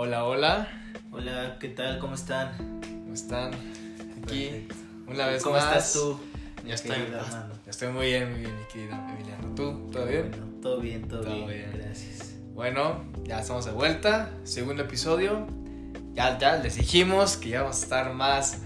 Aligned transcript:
hola, 0.00 0.24
hola. 0.24 0.68
Hola, 1.12 1.58
¿qué 1.60 1.68
tal? 1.68 1.98
¿Cómo 1.98 2.14
están? 2.14 2.80
¿Cómo 3.02 3.12
están? 3.12 3.52
Aquí, 3.52 4.46
Perfecto. 4.46 4.74
una 5.08 5.26
vez 5.26 5.42
¿Cómo 5.42 5.56
más. 5.56 5.64
estás 5.66 5.92
tú? 5.92 6.18
Ya 6.56 6.62
mi 6.64 6.70
estoy, 6.72 6.96
ya 7.10 7.70
estoy 7.70 7.88
muy 7.92 8.06
bien, 8.06 8.30
muy 8.30 8.40
bien, 8.40 8.56
mi 8.56 8.64
querido 8.72 8.94
Emiliano. 8.94 9.54
¿Tú? 9.54 9.90
¿Todo 9.92 10.06
bien? 10.06 10.30
Bueno, 10.30 10.46
todo 10.62 10.80
bien, 10.80 11.06
todo, 11.06 11.20
Todo 11.20 11.34
bien, 11.34 11.48
bien. 11.48 11.70
gracias. 11.74 12.34
Bueno, 12.54 13.04
ya 13.24 13.40
estamos 13.40 13.66
de 13.66 13.72
vuelta. 13.72 14.30
Segundo 14.44 14.84
episodio. 14.84 15.46
Ya, 16.14 16.38
ya 16.38 16.56
les 16.56 16.76
dijimos 16.76 17.36
que 17.36 17.50
ya 17.50 17.60
vamos 17.64 17.80
a 17.80 17.82
estar 17.82 18.14
más 18.14 18.62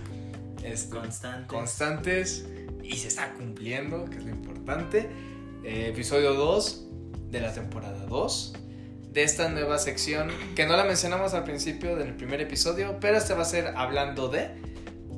este, 0.62 0.94
Constante. 0.94 1.48
constantes 1.48 2.46
y 2.80 2.94
se 2.94 3.08
está 3.08 3.34
cumpliendo, 3.34 4.04
que 4.04 4.18
es 4.18 4.24
lo 4.24 4.30
importante. 4.30 5.10
Eh, 5.64 5.88
episodio 5.88 6.34
2 6.34 6.86
de 7.30 7.40
la 7.40 7.52
temporada 7.52 8.06
2 8.06 8.52
de 9.14 9.22
esta 9.22 9.48
nueva 9.48 9.78
sección 9.78 10.28
que 10.56 10.66
no 10.66 10.76
la 10.76 10.84
mencionamos 10.84 11.32
al 11.34 11.44
principio 11.44 11.96
del 11.96 12.14
primer 12.16 12.40
episodio, 12.40 12.98
pero 13.00 13.16
este 13.16 13.32
va 13.34 13.42
a 13.42 13.46
ser 13.46 13.68
hablando 13.76 14.28
de. 14.28 14.50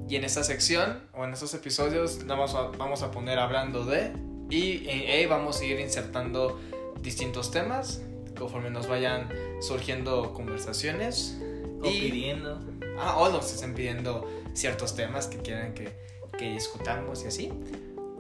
Y 0.09 0.15
en 0.17 0.23
esta 0.25 0.45
sección 0.45 1.01
o 1.15 1.25
en 1.25 1.33
estos 1.33 1.53
episodios 1.55 2.25
vamos 2.27 2.55
a, 2.55 2.69
vamos 2.79 3.03
a 3.03 3.11
poner 3.11 3.39
hablando 3.41 3.85
de 3.85 4.13
y 4.49 4.87
eh, 4.87 5.23
eh, 5.23 5.27
vamos 5.27 5.61
a 5.61 5.65
ir 5.65 5.81
insertando 5.81 6.61
distintos 7.01 7.51
temas 7.51 8.03
conforme 8.39 8.71
nos 8.71 8.87
vayan 8.87 9.29
surgiendo 9.61 10.33
conversaciones. 10.33 11.39
O 11.83 11.89
y- 11.91 12.01
pidiendo. 12.03 12.61
Ah, 12.99 13.17
o 13.19 13.29
nos 13.31 13.53
estén 13.53 13.75
pidiendo 13.75 14.27
ciertos 14.55 14.95
temas 14.95 15.27
que 15.27 15.39
quieran 15.39 15.75
que, 15.75 15.93
que 16.39 16.53
discutamos 16.53 17.25
y 17.25 17.27
así. 17.27 17.53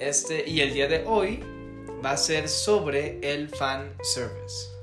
Este, 0.00 0.48
y 0.48 0.60
el 0.62 0.74
día 0.74 0.88
de 0.88 1.04
hoy 1.06 1.40
va 2.04 2.10
a 2.12 2.16
ser 2.16 2.48
sobre 2.48 3.20
el 3.22 3.48
fan 3.48 3.94
service. 4.02 4.75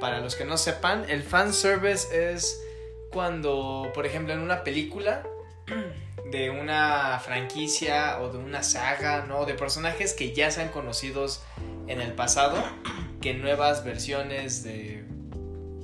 Para 0.00 0.20
los 0.20 0.36
que 0.36 0.44
no 0.44 0.56
sepan, 0.56 1.04
el 1.08 1.22
fan 1.22 1.52
service 1.52 2.32
es 2.32 2.62
cuando, 3.10 3.90
por 3.94 4.06
ejemplo, 4.06 4.32
en 4.34 4.40
una 4.40 4.62
película 4.64 5.26
de 6.30 6.50
una 6.50 7.18
franquicia 7.24 8.20
o 8.20 8.30
de 8.30 8.38
una 8.38 8.62
saga, 8.62 9.24
¿no? 9.26 9.44
De 9.46 9.54
personajes 9.54 10.12
que 10.14 10.34
ya 10.34 10.50
sean 10.50 10.68
conocidos 10.68 11.42
en 11.86 12.00
el 12.00 12.12
pasado, 12.12 12.62
que 13.20 13.34
nuevas 13.34 13.84
versiones 13.84 14.62
de 14.62 15.04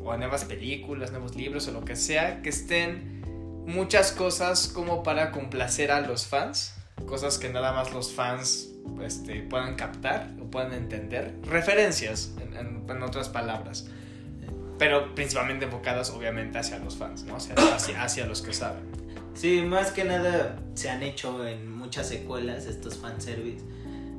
o 0.06 0.14
nuevas 0.18 0.44
películas, 0.44 1.10
nuevos 1.12 1.34
libros 1.34 1.66
o 1.68 1.72
lo 1.72 1.82
que 1.84 1.96
sea, 1.96 2.42
que 2.42 2.50
estén 2.50 3.22
muchas 3.66 4.12
cosas 4.12 4.68
como 4.68 5.02
para 5.02 5.30
complacer 5.32 5.90
a 5.90 6.02
los 6.02 6.26
fans, 6.26 6.74
cosas 7.06 7.38
que 7.38 7.48
nada 7.48 7.72
más 7.72 7.90
los 7.94 8.12
fans 8.12 8.68
este, 9.02 9.40
puedan 9.40 9.76
captar 9.76 10.28
o 10.42 10.50
puedan 10.50 10.74
entender, 10.74 11.34
referencias 11.44 12.32
en, 12.42 12.54
en- 12.54 12.84
en 12.90 13.02
otras 13.02 13.30
palabras, 13.30 13.86
pero 14.78 15.14
principalmente 15.14 15.66
enfocadas 15.66 16.10
obviamente 16.10 16.58
hacia 16.58 16.78
los 16.78 16.96
fans, 16.96 17.24
¿no? 17.24 17.36
Hacia, 17.36 17.54
hacia, 17.54 18.02
hacia 18.02 18.26
los 18.26 18.42
que 18.42 18.52
saben. 18.52 18.82
Sí, 19.34 19.62
más 19.62 19.90
que 19.90 20.04
nada 20.04 20.58
se 20.74 20.90
han 20.90 21.02
hecho 21.02 21.46
en 21.46 21.70
muchas 21.70 22.08
secuelas 22.08 22.66
estos 22.66 22.96
fanservice. 22.98 23.64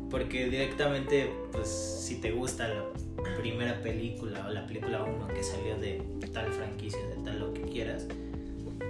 Porque 0.09 0.49
directamente, 0.49 1.31
pues, 1.51 1.67
si 1.67 2.21
te 2.21 2.31
gusta 2.31 2.67
la 2.67 2.83
primera 3.37 3.81
película 3.81 4.45
o 4.47 4.51
la 4.51 4.67
película 4.67 5.03
1 5.03 5.27
que 5.27 5.43
salió 5.43 5.77
de 5.77 6.01
tal 6.31 6.51
franquicia, 6.53 6.99
de 7.07 7.23
tal 7.23 7.39
lo 7.39 7.53
que 7.53 7.61
quieras, 7.61 8.05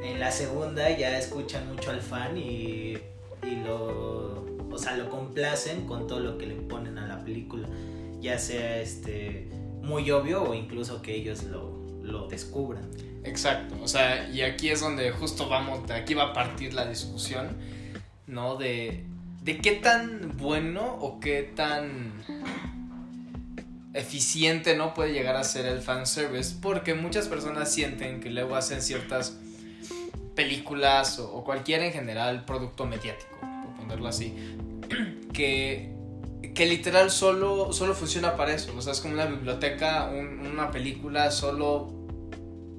en 0.04 0.20
la 0.20 0.32
segunda 0.32 0.90
ya 0.96 1.18
escuchan 1.18 1.68
mucho 1.68 1.92
al 1.92 2.02
fan 2.02 2.38
y, 2.38 2.98
y 3.44 3.56
lo, 3.66 4.46
o 4.70 4.78
sea, 4.78 4.98
lo 4.98 5.10
complacen 5.10 5.86
con 5.86 6.06
todo 6.08 6.20
lo 6.20 6.38
que 6.38 6.48
le 6.48 6.56
ponen 6.56 6.98
a 6.98 7.08
la 7.08 7.24
película. 7.24 7.68
Ya 8.20 8.38
sea 8.38 8.82
este 8.82 9.48
muy 9.86 10.10
obvio 10.12 10.44
o 10.44 10.54
incluso 10.54 11.02
que 11.02 11.16
ellos 11.16 11.44
lo, 11.44 11.72
lo 12.04 12.28
descubran. 12.28 12.90
Exacto, 13.24 13.76
o 13.82 13.88
sea, 13.88 14.30
y 14.30 14.42
aquí 14.42 14.70
es 14.70 14.82
donde 14.82 15.12
justo 15.12 15.50
vamos, 15.50 15.88
de 15.88 15.96
aquí 15.96 16.14
va 16.14 16.26
a 16.26 16.34
partir 16.34 16.74
la 16.74 16.86
discusión, 16.86 17.58
¿no? 18.28 18.56
De, 18.56 19.04
de 19.42 19.58
qué 19.58 19.72
tan 19.72 20.38
bueno 20.38 20.96
o 21.02 21.20
qué 21.20 21.42
tan 21.42 22.14
eficiente 23.94 24.76
no 24.76 24.94
puede 24.94 25.14
llegar 25.14 25.38
a 25.38 25.44
ser 25.44 25.66
el 25.66 25.82
fanservice, 25.82 26.56
porque 26.62 26.94
muchas 26.94 27.28
personas 27.28 27.74
sienten 27.74 28.20
que 28.20 28.30
luego 28.30 28.56
hacen 28.56 28.82
ciertas 28.82 29.38
películas 30.36 31.18
o, 31.18 31.34
o 31.34 31.44
cualquier 31.44 31.82
en 31.82 31.94
general 31.94 32.46
producto 32.46 32.86
mediático, 32.86 33.40
por 33.40 33.76
ponerlo 33.76 34.08
así, 34.08 34.36
que, 35.34 35.95
que 36.54 36.66
literal 36.66 37.12
solo, 37.12 37.72
solo 37.74 37.94
funciona 37.94 38.36
para 38.36 38.54
eso, 38.54 38.74
o 38.76 38.82
sea, 38.82 38.94
es 38.94 39.00
como 39.02 39.14
una 39.14 39.26
biblioteca, 39.26 40.06
un- 40.06 40.46
una 40.46 40.72
película 40.72 41.32
solo 41.32 41.92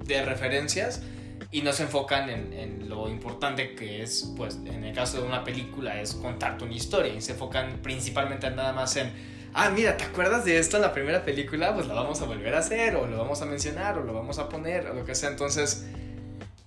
de 0.05 0.23
referencias 0.25 1.03
y 1.51 1.63
no 1.63 1.73
se 1.73 1.85
enfocan 1.85 2.29
en, 2.31 2.53
en 2.53 2.89
lo 2.89 3.09
importante 3.09 3.75
que 3.75 4.03
es, 4.03 4.33
pues 4.37 4.57
en 4.65 4.85
el 4.85 4.95
caso 4.95 5.21
de 5.21 5.27
una 5.27 5.45
película, 5.45 6.01
es 6.01 6.15
contarte 6.15 6.65
una 6.65 6.75
historia 6.75 7.13
y 7.15 7.21
se 7.21 7.33
enfocan 7.33 7.81
principalmente 7.83 8.51
nada 8.51 8.73
más 8.73 8.97
en, 8.97 9.13
ah, 9.55 9.71
mira, 9.71 9.97
¿te 9.97 10.05
acuerdas 10.05 10.45
de 10.45 10.59
esto 10.59 10.77
en 10.77 10.83
la 10.83 10.93
primera 10.93 11.25
película? 11.25 11.75
Pues 11.75 11.87
la 11.87 11.95
vamos 11.95 12.21
a 12.21 12.25
volver 12.27 12.55
a 12.55 12.59
hacer 12.59 12.97
o 12.97 13.07
lo 13.07 13.17
vamos 13.19 13.43
a 13.43 13.47
mencionar 13.47 13.99
o 13.99 14.05
lo 14.05 14.13
vamos 14.13 14.39
a 14.39 14.49
poner 14.49 14.87
o 14.89 14.95
lo 14.95 15.05
que 15.05 15.15
sea. 15.15 15.31
Entonces, 15.31 15.87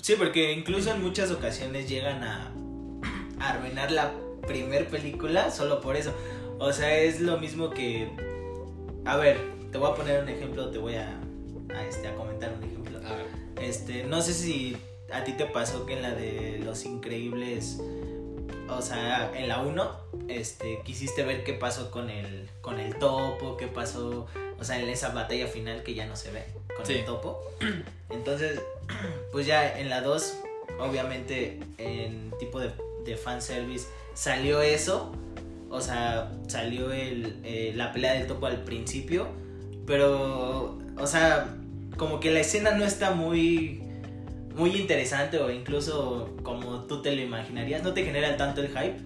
Sí, 0.02 0.16
porque 0.18 0.54
incluso 0.54 0.92
en 0.92 1.02
muchas 1.04 1.30
ocasiones 1.30 1.90
llegan 1.90 2.24
a, 2.24 2.52
arruinar 3.42 3.92
la 3.92 4.12
primer 4.48 4.88
película 4.88 5.52
solo 5.52 5.81
por 5.81 5.98
eso. 5.98 6.14
O 6.59 6.72
sea, 6.74 6.97
es 6.97 7.20
lo 7.22 7.38
mismo 7.38 7.70
que... 7.70 8.09
A 9.06 9.18
ver, 9.18 9.40
te 9.72 9.78
voy 9.78 9.92
a 9.92 9.96
poner 9.96 10.22
un 10.24 10.30
ejemplo, 10.30 10.70
te 10.72 10.78
voy 10.78 10.96
a, 10.96 11.20
a, 11.74 11.86
este, 11.86 12.08
a 12.08 12.16
comentar 12.16 12.53
un 12.53 12.64
ejemplo. 12.64 13.00
a 13.00 13.16
ver, 13.16 13.25
Este, 13.62 14.03
no 14.03 14.22
sé 14.22 14.34
si 14.34 14.78
a 15.12 15.24
ti 15.24 15.34
te 15.34 15.46
pasó 15.46 15.86
que 15.86 15.94
en 15.94 16.02
la 16.02 16.12
de 16.14 16.59
Los 16.64 16.86
Increíbles, 16.86 17.80
o 18.69 18.81
sea, 18.81 19.31
en 19.36 19.48
la 19.48 19.62
1, 19.62 19.92
este, 20.28 20.81
quisiste 20.84 21.24
ver 21.24 21.44
qué 21.44 21.53
pasó 21.53 21.90
con 21.92 22.09
el, 22.09 22.50
con 22.62 22.80
el 22.80 22.96
topo, 22.98 23.58
qué 23.58 23.68
pasó, 23.68 24.28
o 24.59 24.64
sea, 24.64 24.80
en 24.80 24.90
esa 24.90 25.09
batalla 25.09 25.48
final 25.48 25.81
que 25.84 25.96
ya 25.96 26.06
no 26.06 26.16
se 26.16 26.31
ve 26.31 26.44
con 26.75 26.86
Sí. 26.86 26.94
el 26.94 27.06
topo. 27.06 27.42
Entonces, 28.09 28.62
pues 29.31 29.46
ya 29.48 29.80
en 29.80 29.90
la 29.90 30.02
2, 30.02 30.36
obviamente, 30.80 31.59
en 31.78 32.31
tipo 32.38 32.59
de, 32.59 32.72
de 33.06 33.18
fanservice, 33.18 33.88
salió 34.14 34.62
eso, 34.62 35.12
o 35.69 35.81
sea, 35.81 36.31
salió 36.47 36.91
el, 36.91 37.40
eh, 37.44 37.74
la 37.75 37.91
pelea 37.94 38.13
del 38.13 38.28
topo 38.28 38.47
al 38.47 38.63
principio, 38.63 39.28
pero, 39.85 40.80
o 40.97 41.07
sea, 41.07 41.56
como 41.97 42.19
que 42.19 42.31
la 42.31 42.40
escena 42.40 42.72
no 42.72 42.85
está 42.85 43.12
muy 43.12 43.84
muy 44.56 44.75
interesante 44.75 45.38
o 45.38 45.50
incluso 45.50 46.35
como 46.44 46.81
tú 46.84 47.02
te 47.02 47.16
lo 47.16 47.22
imaginarías, 47.22 47.81
no 47.81 47.94
te 47.94 48.03
genera 48.03 48.35
tanto 48.35 48.62
el 48.62 48.68
hype, 48.68 48.97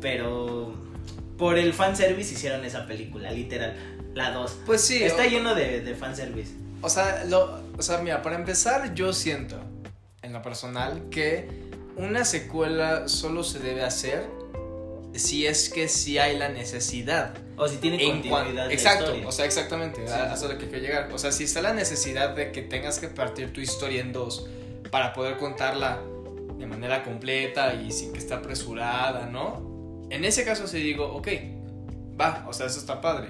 pero 0.00 0.74
por 1.36 1.58
el 1.58 1.72
fanservice 1.72 2.34
hicieron 2.34 2.64
esa 2.64 2.86
película, 2.86 3.32
literal, 3.32 3.74
la 4.14 4.30
2. 4.30 4.58
pues 4.66 4.82
sí, 4.82 5.02
Está 5.02 5.24
o, 5.26 5.28
lleno 5.28 5.54
de, 5.54 5.80
de 5.80 5.94
fanservice. 5.94 6.52
o 6.82 6.88
sea, 6.88 7.24
lo, 7.24 7.60
o 7.76 7.82
sea, 7.82 7.98
mira, 7.98 8.22
para 8.22 8.36
empezar, 8.36 8.94
yo 8.94 9.12
siento 9.12 9.56
en 10.22 10.32
lo 10.32 10.42
personal 10.42 11.08
que 11.10 11.48
una 11.96 12.24
secuela 12.24 13.08
solo 13.08 13.42
se 13.42 13.58
debe 13.58 13.82
hacer 13.82 14.28
si 15.14 15.46
es 15.46 15.68
que 15.68 15.88
sí 15.88 16.18
hay 16.18 16.38
la 16.38 16.48
necesidad. 16.48 17.34
O 17.56 17.68
si 17.68 17.76
tiene 17.76 18.02
En 18.02 18.22
continuidad 18.22 18.68
de 18.68 18.74
exacto, 18.74 19.04
historia. 19.06 19.28
o 19.28 19.32
sea, 19.32 19.44
exactamente, 19.44 20.06
Sí. 20.06 20.12
a- 20.12 20.30
a 20.30 20.34
eso 20.34 20.46
es 20.46 20.52
lo 20.52 20.58
que 20.58 20.68
quiero 20.68 20.82
llegar. 20.82 21.10
O 21.12 21.18
sea, 21.18 21.32
si 21.32 21.44
está 21.44 21.60
la 21.62 21.72
necesidad 21.74 22.30
de 22.34 22.52
que 22.52 22.62
tengas 22.62 22.98
que 22.98 23.08
partir 23.08 23.52
tu 23.52 23.60
historia 23.60 24.00
en 24.00 24.12
dos 24.12 24.46
para 24.90 25.12
poder 25.12 25.36
contarla 25.36 26.00
de 26.58 26.66
manera 26.66 27.02
completa 27.04 27.74
y 27.74 27.90
sin 27.92 28.12
que 28.12 28.18
esté 28.18 28.34
apresurada, 28.34 29.26
¿no? 29.26 30.06
En 30.10 30.24
ese 30.24 30.44
caso 30.44 30.66
sí 30.66 30.78
digo, 30.78 31.06
ok, 31.14 31.28
va, 32.20 32.44
o 32.48 32.52
sea, 32.52 32.66
eso 32.66 32.78
está 32.78 33.00
padre. 33.00 33.28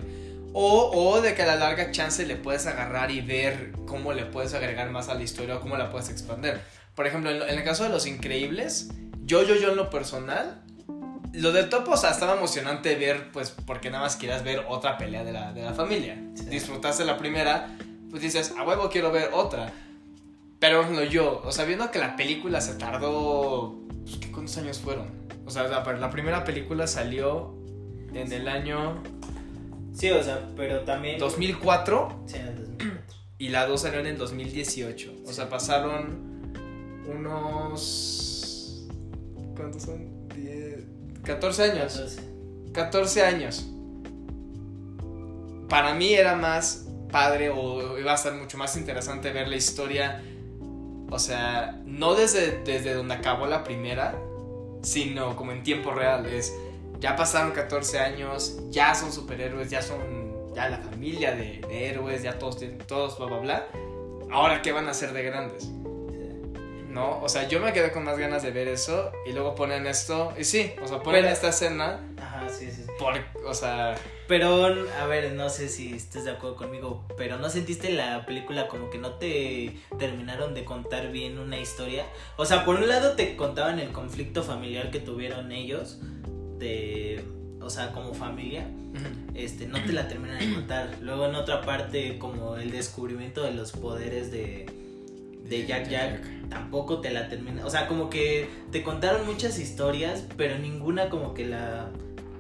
O, 0.52 0.90
o 0.92 1.20
de 1.20 1.34
que 1.34 1.42
a 1.42 1.46
la 1.46 1.56
larga 1.56 1.92
chance 1.92 2.26
le 2.26 2.34
puedes 2.36 2.66
agarrar 2.66 3.10
y 3.12 3.20
ver 3.20 3.72
cómo 3.86 4.12
le 4.12 4.26
puedes 4.26 4.52
agregar 4.54 4.90
más 4.90 5.08
a 5.08 5.14
la 5.14 5.22
historia 5.22 5.56
o 5.56 5.60
cómo 5.60 5.76
la 5.76 5.90
puedes 5.90 6.08
expandir. 6.08 6.58
Por 6.96 7.06
ejemplo, 7.06 7.30
en, 7.30 7.42
en 7.42 7.56
el 7.58 7.62
caso 7.64 7.84
de 7.84 7.90
Los 7.90 8.06
Increíbles, 8.06 8.88
yo, 9.24 9.44
yo, 9.44 9.54
yo 9.54 9.70
en 9.70 9.76
lo 9.76 9.90
personal, 9.90 10.62
lo 11.32 11.52
del 11.52 11.68
topo, 11.68 11.92
o 11.92 11.96
sea, 11.96 12.10
estaba 12.10 12.36
emocionante 12.36 12.94
ver, 12.96 13.30
pues, 13.32 13.50
porque 13.50 13.90
nada 13.90 14.04
más 14.04 14.16
quieras 14.16 14.42
ver 14.44 14.64
otra 14.68 14.98
pelea 14.98 15.24
de 15.24 15.32
la, 15.32 15.52
de 15.52 15.62
la 15.62 15.72
familia. 15.74 16.20
Sí. 16.34 16.44
Disfrutaste 16.46 17.04
la 17.04 17.16
primera, 17.18 17.76
pues 18.10 18.22
dices, 18.22 18.54
a 18.58 18.64
huevo 18.64 18.88
quiero 18.90 19.10
ver 19.12 19.30
otra. 19.32 19.72
Pero 20.58 20.88
no 20.90 21.02
yo, 21.04 21.40
o 21.44 21.52
sea, 21.52 21.64
viendo 21.64 21.90
que 21.90 21.98
la 21.98 22.16
película 22.16 22.60
se 22.60 22.74
tardó, 22.74 23.78
pues, 24.04 24.16
¿qué 24.18 24.30
cuántos 24.30 24.56
años 24.58 24.78
fueron? 24.78 25.08
O 25.46 25.50
sea, 25.50 25.64
la, 25.68 25.82
la 25.92 26.10
primera 26.10 26.44
película 26.44 26.86
salió 26.86 27.54
en 28.12 28.32
el 28.32 28.46
año 28.48 29.02
Sí, 29.92 30.10
o 30.10 30.22
sea, 30.22 30.48
pero 30.56 30.80
también... 30.82 31.18
2004 31.18 32.22
Sí, 32.26 32.36
en 32.36 32.46
el 32.46 32.56
2004. 32.56 33.02
y 33.38 33.48
la 33.48 33.66
2 33.66 33.80
salió 33.82 34.00
en 34.00 34.06
el 34.06 34.18
2018. 34.18 35.12
O 35.24 35.28
Sí. 35.28 35.34
sea, 35.34 35.48
pasaron 35.48 36.52
unos... 37.08 38.86
¿Cuántos 39.56 39.82
son? 39.82 40.28
10... 40.28 40.84
14 41.24 41.62
años. 41.64 41.94
Entonces, 41.96 42.24
14 42.72 43.22
años. 43.24 43.66
Para 45.68 45.94
mí 45.94 46.14
era 46.14 46.34
más 46.36 46.86
padre 47.10 47.50
o 47.50 47.98
iba 47.98 48.12
a 48.12 48.16
ser 48.16 48.34
mucho 48.34 48.56
más 48.58 48.76
interesante 48.76 49.32
ver 49.32 49.48
la 49.48 49.56
historia 49.56 50.22
o 51.12 51.18
sea, 51.18 51.80
no 51.86 52.14
desde, 52.14 52.62
desde 52.62 52.94
donde 52.94 53.14
acabó 53.14 53.46
la 53.46 53.64
primera, 53.64 54.14
sino 54.82 55.34
como 55.34 55.50
en 55.50 55.64
tiempo 55.64 55.90
real. 55.92 56.24
Es, 56.26 56.54
ya 57.00 57.16
pasaron 57.16 57.50
14 57.50 57.98
años, 57.98 58.60
ya 58.70 58.94
son 58.94 59.12
superhéroes, 59.12 59.70
ya 59.70 59.82
son 59.82 60.54
ya 60.54 60.68
la 60.68 60.78
familia 60.78 61.34
de, 61.34 61.60
de 61.68 61.88
héroes, 61.88 62.22
ya 62.22 62.38
todos, 62.38 62.58
tienen- 62.58 62.78
todos, 62.86 63.18
bla, 63.18 63.26
bla, 63.26 63.38
bla. 63.38 63.66
Ahora, 64.30 64.62
¿qué 64.62 64.70
van 64.70 64.86
a 64.86 64.92
hacer 64.92 65.12
de 65.12 65.22
grandes? 65.24 65.68
¿No? 66.90 67.22
O 67.22 67.28
sea, 67.28 67.46
yo 67.46 67.60
me 67.60 67.72
quedé 67.72 67.92
con 67.92 68.04
más 68.04 68.18
ganas 68.18 68.42
de 68.42 68.50
ver 68.50 68.66
eso 68.66 69.12
y 69.24 69.32
luego 69.32 69.54
ponen 69.54 69.86
esto. 69.86 70.32
Y 70.36 70.42
sí, 70.44 70.72
o 70.82 70.88
sea, 70.88 70.98
ponen 71.02 71.22
Pero- 71.22 71.32
esta 71.32 71.48
escena 71.50 72.00
Ajá, 72.20 72.48
sí, 72.48 72.66
sí. 72.70 72.82
sí. 72.82 72.90
por, 72.98 73.14
o 73.46 73.54
sea, 73.54 73.94
Pero, 74.26 74.66
a 75.00 75.06
ver, 75.06 75.32
no 75.32 75.48
sé 75.50 75.68
si 75.68 75.94
estés 75.94 76.24
de 76.24 76.32
acuerdo 76.32 76.56
conmigo, 76.56 77.04
pero 77.16 77.36
¿no 77.38 77.48
sentiste 77.48 77.90
la 77.92 78.26
película 78.26 78.66
como 78.68 78.90
que 78.90 78.98
no 78.98 79.14
te 79.14 79.76
terminaron 80.00 80.52
de 80.52 80.64
contar 80.64 81.10
bien 81.12 81.38
una 81.38 81.58
historia? 81.60 82.04
O 82.36 82.44
sea, 82.44 82.64
por 82.64 82.74
un 82.76 82.88
lado 82.88 83.12
te 83.14 83.36
contaban 83.36 83.78
el 83.78 83.92
conflicto 83.92 84.42
familiar 84.42 84.90
que 84.90 84.98
tuvieron 84.98 85.52
ellos, 85.52 86.00
de, 86.58 87.24
o 87.60 87.70
sea, 87.70 87.92
como 87.92 88.14
familia, 88.14 88.66
este, 89.34 89.66
no 89.66 89.82
te 89.84 89.92
la 89.92 90.08
terminan 90.08 90.38
de 90.40 90.54
contar. 90.54 90.90
Luego 91.00 91.26
en 91.26 91.34
otra 91.36 91.62
parte, 91.62 92.18
como 92.18 92.56
el 92.56 92.70
descubrimiento 92.72 93.42
de 93.42 93.52
los 93.52 93.72
poderes 93.72 94.30
de, 94.32 94.66
de 95.50 95.66
Jack 95.66 95.88
Jack, 95.88 96.48
tampoco 96.48 97.00
te 97.00 97.10
la 97.10 97.28
terminan. 97.28 97.66
O 97.66 97.70
sea, 97.70 97.86
como 97.86 98.08
que 98.08 98.48
te 98.70 98.82
contaron 98.82 99.26
muchas 99.26 99.58
historias, 99.58 100.24
pero 100.36 100.56
ninguna 100.58 101.10
como 101.10 101.34
que 101.34 101.44
la, 101.44 101.90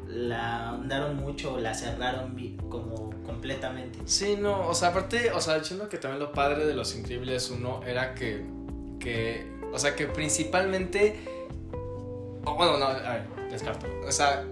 la 0.06 0.70
andaron 0.70 1.16
mucho 1.16 1.54
o 1.54 1.58
la 1.58 1.74
cerraron 1.74 2.36
como 2.70 3.10
completamente. 3.26 3.98
Sí, 4.06 4.36
no, 4.40 4.68
o 4.68 4.74
sea, 4.74 4.88
aparte, 4.88 5.32
o 5.32 5.40
sea, 5.40 5.58
yo 5.58 5.64
siento 5.64 5.88
que 5.88 5.98
también 5.98 6.20
lo 6.20 6.32
padre 6.32 6.64
de 6.64 6.74
Los 6.74 6.94
Increíbles 6.96 7.50
1 7.50 7.82
era 7.84 8.14
que, 8.14 8.46
que, 9.00 9.46
o 9.72 9.78
sea, 9.78 9.96
que 9.96 10.06
principalmente, 10.06 11.20
o 12.44 12.54
bueno, 12.54 12.78
no, 12.78 12.86
a 12.86 12.92
ver, 12.92 13.50
descarto, 13.50 13.86
o 14.06 14.12
sea, 14.12 14.44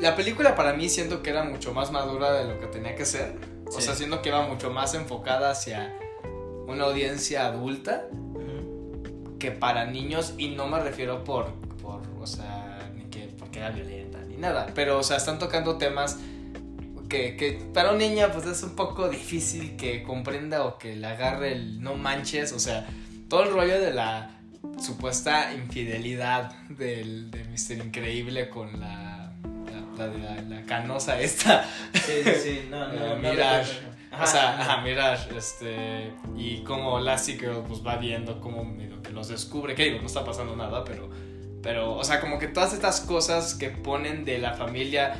la 0.00 0.16
película 0.16 0.54
para 0.54 0.72
mí 0.72 0.88
siento 0.88 1.22
que 1.22 1.30
era 1.30 1.44
mucho 1.44 1.74
más 1.74 1.92
madura 1.92 2.32
de 2.32 2.50
lo 2.50 2.58
que 2.58 2.66
tenía 2.66 2.94
que 2.94 3.04
ser, 3.04 3.36
o 3.66 3.80
sea, 3.80 3.94
siento 3.94 4.22
que 4.22 4.30
iba 4.30 4.46
mucho 4.46 4.70
más 4.70 4.94
enfocada 4.94 5.50
hacia 5.50 5.94
una 6.70 6.84
audiencia 6.84 7.46
adulta 7.46 8.04
que 9.40 9.50
para 9.50 9.86
niños, 9.86 10.34
y 10.38 10.50
no 10.50 10.68
me 10.68 10.78
refiero 10.78 11.24
por, 11.24 11.54
por 11.82 12.02
o 12.20 12.26
sea, 12.26 12.90
ni 12.94 13.04
que 13.04 13.34
porque 13.38 13.58
era 13.58 13.70
violenta, 13.70 14.18
ni 14.28 14.36
nada, 14.36 14.68
pero, 14.74 14.98
o 14.98 15.02
sea, 15.02 15.16
están 15.16 15.38
tocando 15.38 15.78
temas 15.78 16.18
que, 17.08 17.36
que 17.36 17.60
para 17.74 17.90
un 17.90 17.98
niño 17.98 18.28
pues 18.32 18.46
es 18.46 18.62
un 18.62 18.76
poco 18.76 19.08
difícil 19.08 19.76
que 19.76 20.04
comprenda 20.04 20.64
o 20.64 20.78
que 20.78 20.94
le 20.94 21.06
agarre 21.06 21.52
el 21.52 21.80
no 21.82 21.94
manches, 21.94 22.52
o 22.52 22.60
sea, 22.60 22.86
todo 23.28 23.42
el 23.44 23.52
rollo 23.52 23.80
de 23.80 23.92
la 23.92 24.38
supuesta 24.78 25.52
infidelidad 25.54 26.52
del, 26.68 27.30
de 27.30 27.44
Mr. 27.44 27.84
Increíble 27.84 28.48
con 28.48 28.78
la, 28.78 29.32
la, 29.96 30.42
la, 30.42 30.62
canosa 30.66 31.20
esta, 31.20 31.64
Sí, 31.94 32.12
sí, 32.24 32.30
sí, 32.42 32.68
no, 32.70 32.88
no, 32.92 33.16
Eh, 33.16 33.18
no 33.22 33.89
O 34.12 34.26
sea, 34.26 34.60
ajá. 34.60 34.82
Mirage, 34.82 35.36
este, 35.36 36.12
y 36.36 36.62
como 36.64 36.98
Girl 37.00 37.62
pues 37.66 37.84
va 37.86 37.96
viendo 37.96 38.40
como 38.40 38.64
medio 38.64 39.02
que 39.02 39.10
los 39.12 39.28
descubre, 39.28 39.74
que 39.74 39.84
digo, 39.84 40.00
no 40.00 40.06
está 40.06 40.24
pasando 40.24 40.56
nada, 40.56 40.84
pero, 40.84 41.08
pero, 41.62 41.94
o 41.94 42.04
sea, 42.04 42.20
como 42.20 42.38
que 42.38 42.48
todas 42.48 42.72
estas 42.72 43.00
cosas 43.00 43.54
que 43.54 43.68
ponen 43.70 44.24
de 44.24 44.38
la 44.38 44.54
familia, 44.54 45.16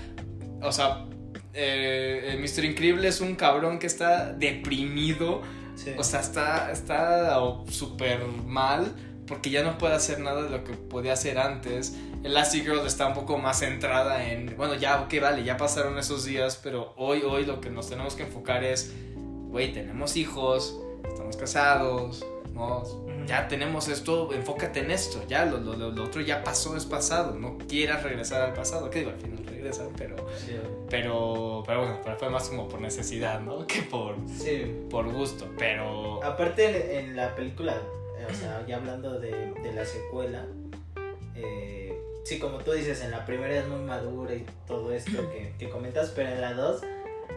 o 0.62 0.72
sea, 0.72 1.06
eh, 1.54 2.32
el 2.32 2.40
Mr. 2.40 2.64
Increíble 2.64 3.08
es 3.08 3.20
un 3.20 3.36
cabrón 3.36 3.78
que 3.78 3.86
está 3.86 4.32
deprimido, 4.32 5.42
Sí. 5.76 5.92
o 5.96 6.04
sea, 6.04 6.20
está, 6.20 6.70
está 6.72 7.38
súper 7.70 8.26
mal 8.46 8.92
porque 9.26 9.48
ya 9.48 9.62
no 9.62 9.78
puede 9.78 9.94
hacer 9.94 10.18
nada 10.18 10.42
de 10.42 10.50
lo 10.50 10.64
que 10.64 10.74
podía 10.74 11.12
hacer 11.14 11.38
antes. 11.38 11.96
Girl 12.22 12.86
está 12.86 13.06
un 13.06 13.14
poco 13.14 13.38
más 13.38 13.60
centrada 13.60 14.24
en, 14.30 14.54
bueno, 14.56 14.74
ya, 14.74 15.00
ok, 15.02 15.14
vale, 15.20 15.42
ya 15.44 15.56
pasaron 15.56 15.98
esos 15.98 16.24
días, 16.24 16.60
pero 16.62 16.92
hoy, 16.96 17.22
hoy 17.22 17.46
lo 17.46 17.60
que 17.60 17.70
nos 17.70 17.88
tenemos 17.88 18.14
que 18.14 18.24
enfocar 18.24 18.62
es, 18.62 18.92
güey, 19.16 19.72
tenemos 19.72 20.16
hijos, 20.16 20.78
estamos 21.08 21.36
casados, 21.36 22.24
¿no? 22.52 22.82
Ya 23.26 23.48
tenemos 23.48 23.88
esto, 23.88 24.32
enfócate 24.34 24.80
en 24.80 24.90
esto, 24.90 25.22
ya, 25.28 25.44
lo, 25.46 25.58
lo, 25.58 25.74
lo- 25.90 26.04
otro 26.04 26.20
ya 26.20 26.42
pasó, 26.44 26.76
es 26.76 26.84
pasado, 26.84 27.34
no 27.36 27.56
quieras 27.58 28.02
regresar 28.02 28.42
al 28.42 28.52
pasado, 28.54 28.90
que 28.90 28.98
digo, 29.00 29.12
al 29.12 29.18
final 29.20 29.44
regresan, 29.46 29.88
pero, 29.96 30.16
Sí, 30.36 30.56
pero, 30.90 31.62
pero 31.66 31.80
bueno, 31.80 32.00
pero 32.04 32.18
fue 32.18 32.28
más 32.28 32.48
como 32.48 32.68
por 32.68 32.80
necesidad, 32.80 33.40
¿no? 33.40 33.66
Que 33.66 33.82
por, 33.82 34.16
sí. 34.28 34.74
por 34.90 35.10
gusto, 35.12 35.46
pero... 35.58 36.22
Aparte 36.24 36.98
en, 36.98 37.10
en 37.10 37.16
la 37.16 37.34
película, 37.34 37.76
eh, 38.18 38.26
o 38.30 38.34
sea, 38.34 38.64
ya 38.66 38.76
hablando 38.76 39.18
de, 39.20 39.30
de 39.62 39.72
la 39.72 39.84
secuela, 39.86 40.46
eh, 41.36 41.89
sí, 42.24 42.38
como 42.38 42.58
tú 42.58 42.72
dices, 42.72 43.02
en 43.02 43.10
la 43.10 43.24
primera 43.26 43.58
es 43.58 43.68
muy 43.68 43.80
madura 43.80 44.34
y 44.34 44.44
todo 44.66 44.92
esto 44.92 45.30
que, 45.30 45.54
que 45.58 45.68
comentas, 45.70 46.12
pero 46.14 46.30
en 46.30 46.40
la 46.40 46.54
dos, 46.54 46.82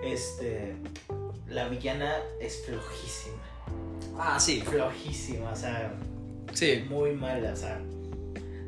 este, 0.04 0.76
la 1.48 1.68
villana 1.70 2.16
es 2.40 2.66
flojísima, 2.66 3.44
Ah, 4.18 4.40
sí, 4.40 4.62
flojísima, 4.62 5.52
o 5.52 5.56
sea, 5.56 5.94
sí, 6.54 6.84
muy 6.88 7.14
mala, 7.14 7.54
o 7.54 7.56
sea, 7.56 7.82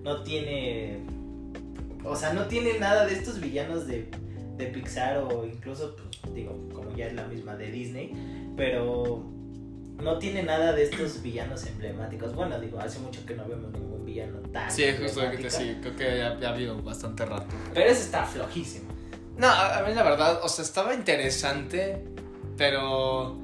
no 0.03 0.23
tiene, 0.23 0.99
o 2.03 2.15
sea, 2.15 2.33
no 2.33 2.47
tiene 2.47 2.79
nada 2.79 3.05
de 3.05 3.13
estos 3.13 3.39
villanos 3.39 3.87
de, 3.87 4.09
de 4.57 4.65
Pixar 4.67 5.17
o 5.17 5.45
incluso, 5.45 5.95
pues, 5.95 6.33
digo, 6.33 6.57
como 6.73 6.95
ya 6.95 7.07
es 7.07 7.13
la 7.13 7.27
misma 7.27 7.55
de 7.55 7.71
Disney, 7.71 8.11
pero 8.57 9.23
no 10.01 10.19
tiene 10.19 10.43
nada 10.43 10.73
de 10.73 10.83
estos 10.83 11.21
villanos 11.21 11.65
emblemáticos. 11.67 12.35
Bueno, 12.35 12.59
digo, 12.59 12.79
hace 12.79 12.99
mucho 12.99 13.25
que 13.25 13.35
no 13.35 13.47
vemos 13.47 13.71
ningún 13.71 13.94
villano 14.15 14.39
tan 14.51 14.71
sí, 14.71 14.83
es 14.83 14.99
justo 14.99 15.21
lo 15.23 15.31
que 15.31 15.37
te 15.37 15.49
sí, 15.49 15.77
creo 15.81 15.95
que 15.95 16.17
ya, 16.17 16.39
ya 16.39 16.49
ha 16.49 16.53
habido 16.53 16.81
bastante 16.81 17.25
rato. 17.25 17.47
Pero 17.73 17.89
ese 17.89 18.01
está 18.01 18.23
flojísimo. 18.23 18.85
No, 19.37 19.47
a, 19.49 19.83
mí 19.87 19.93
la 19.93 20.03
verdad, 20.03 20.39
o 20.43 20.47
sea, 20.49 20.63
estaba 20.63 20.93
interesante, 20.93 22.01
pero... 22.57 23.37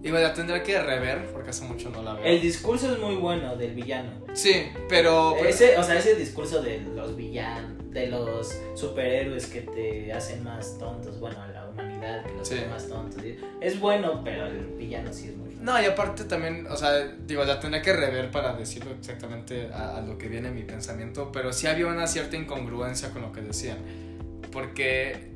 Digo, 0.00 0.18
la 0.18 0.32
tendré 0.32 0.62
que 0.62 0.80
rever 0.80 1.26
porque 1.32 1.50
hace 1.50 1.64
mucho 1.64 1.90
no 1.90 2.00
la 2.02 2.14
veo. 2.14 2.24
El 2.24 2.40
discurso 2.40 2.92
es 2.92 2.98
muy 2.98 3.16
bueno 3.16 3.56
del 3.56 3.74
villano. 3.74 4.10
Sí, 4.34 4.66
pero... 4.88 5.34
pero- 5.36 5.48
Ese, 5.48 5.76
o 5.78 5.82
sea, 5.82 5.98
ese 5.98 6.14
discurso 6.14 6.62
de 6.62 6.78
los 6.80 7.16
villanos, 7.16 7.90
de 7.90 8.06
los 8.06 8.56
superhéroes 8.74 9.46
que 9.46 9.62
te 9.62 10.12
hacen 10.12 10.44
más 10.44 10.78
tontos, 10.78 11.18
bueno, 11.18 11.40
a 11.42 11.48
la 11.48 11.68
humanidad 11.68 12.24
que 12.24 12.32
los 12.34 12.46
Sí. 12.46 12.54
hace 12.54 12.66
más 12.68 12.88
tontos. 12.88 13.20
Es 13.60 13.80
bueno, 13.80 14.20
pero 14.24 14.46
el 14.46 14.66
villano 14.78 15.12
sí 15.12 15.28
es 15.28 15.36
muy. 15.36 15.45
No, 15.66 15.82
y 15.82 15.84
aparte 15.84 16.22
también, 16.26 16.68
o 16.70 16.76
sea, 16.76 16.96
digo, 17.26 17.44
la 17.44 17.58
tendré 17.58 17.82
que 17.82 17.92
rever 17.92 18.30
para 18.30 18.52
decirlo 18.52 18.92
exactamente 18.92 19.68
a, 19.74 19.96
a 19.96 20.00
lo 20.00 20.16
que 20.16 20.28
viene 20.28 20.46
en 20.46 20.54
mi 20.54 20.62
pensamiento, 20.62 21.32
pero 21.32 21.52
sí 21.52 21.66
había 21.66 21.88
una 21.88 22.06
cierta 22.06 22.36
incongruencia 22.36 23.10
con 23.10 23.22
lo 23.22 23.32
que 23.32 23.40
decían. 23.40 23.78
Porque 24.52 25.32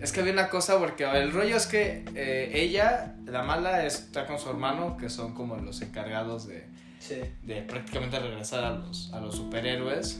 es 0.00 0.10
que 0.10 0.20
había 0.20 0.32
una 0.32 0.48
cosa, 0.48 0.76
porque 0.80 1.04
el 1.04 1.30
rollo 1.32 1.56
es 1.56 1.66
que 1.68 2.04
eh, 2.16 2.50
ella, 2.52 3.14
la 3.26 3.44
mala, 3.44 3.86
está 3.86 4.26
con 4.26 4.40
su 4.40 4.50
hermano, 4.50 4.96
que 4.96 5.08
son 5.08 5.34
como 5.34 5.54
los 5.56 5.80
encargados 5.82 6.48
de, 6.48 6.66
Sí. 6.98 7.20
de 7.44 7.62
prácticamente 7.62 8.18
regresar 8.18 8.64
a 8.64 8.70
los, 8.70 9.12
a 9.12 9.20
los 9.20 9.36
superhéroes. 9.36 10.18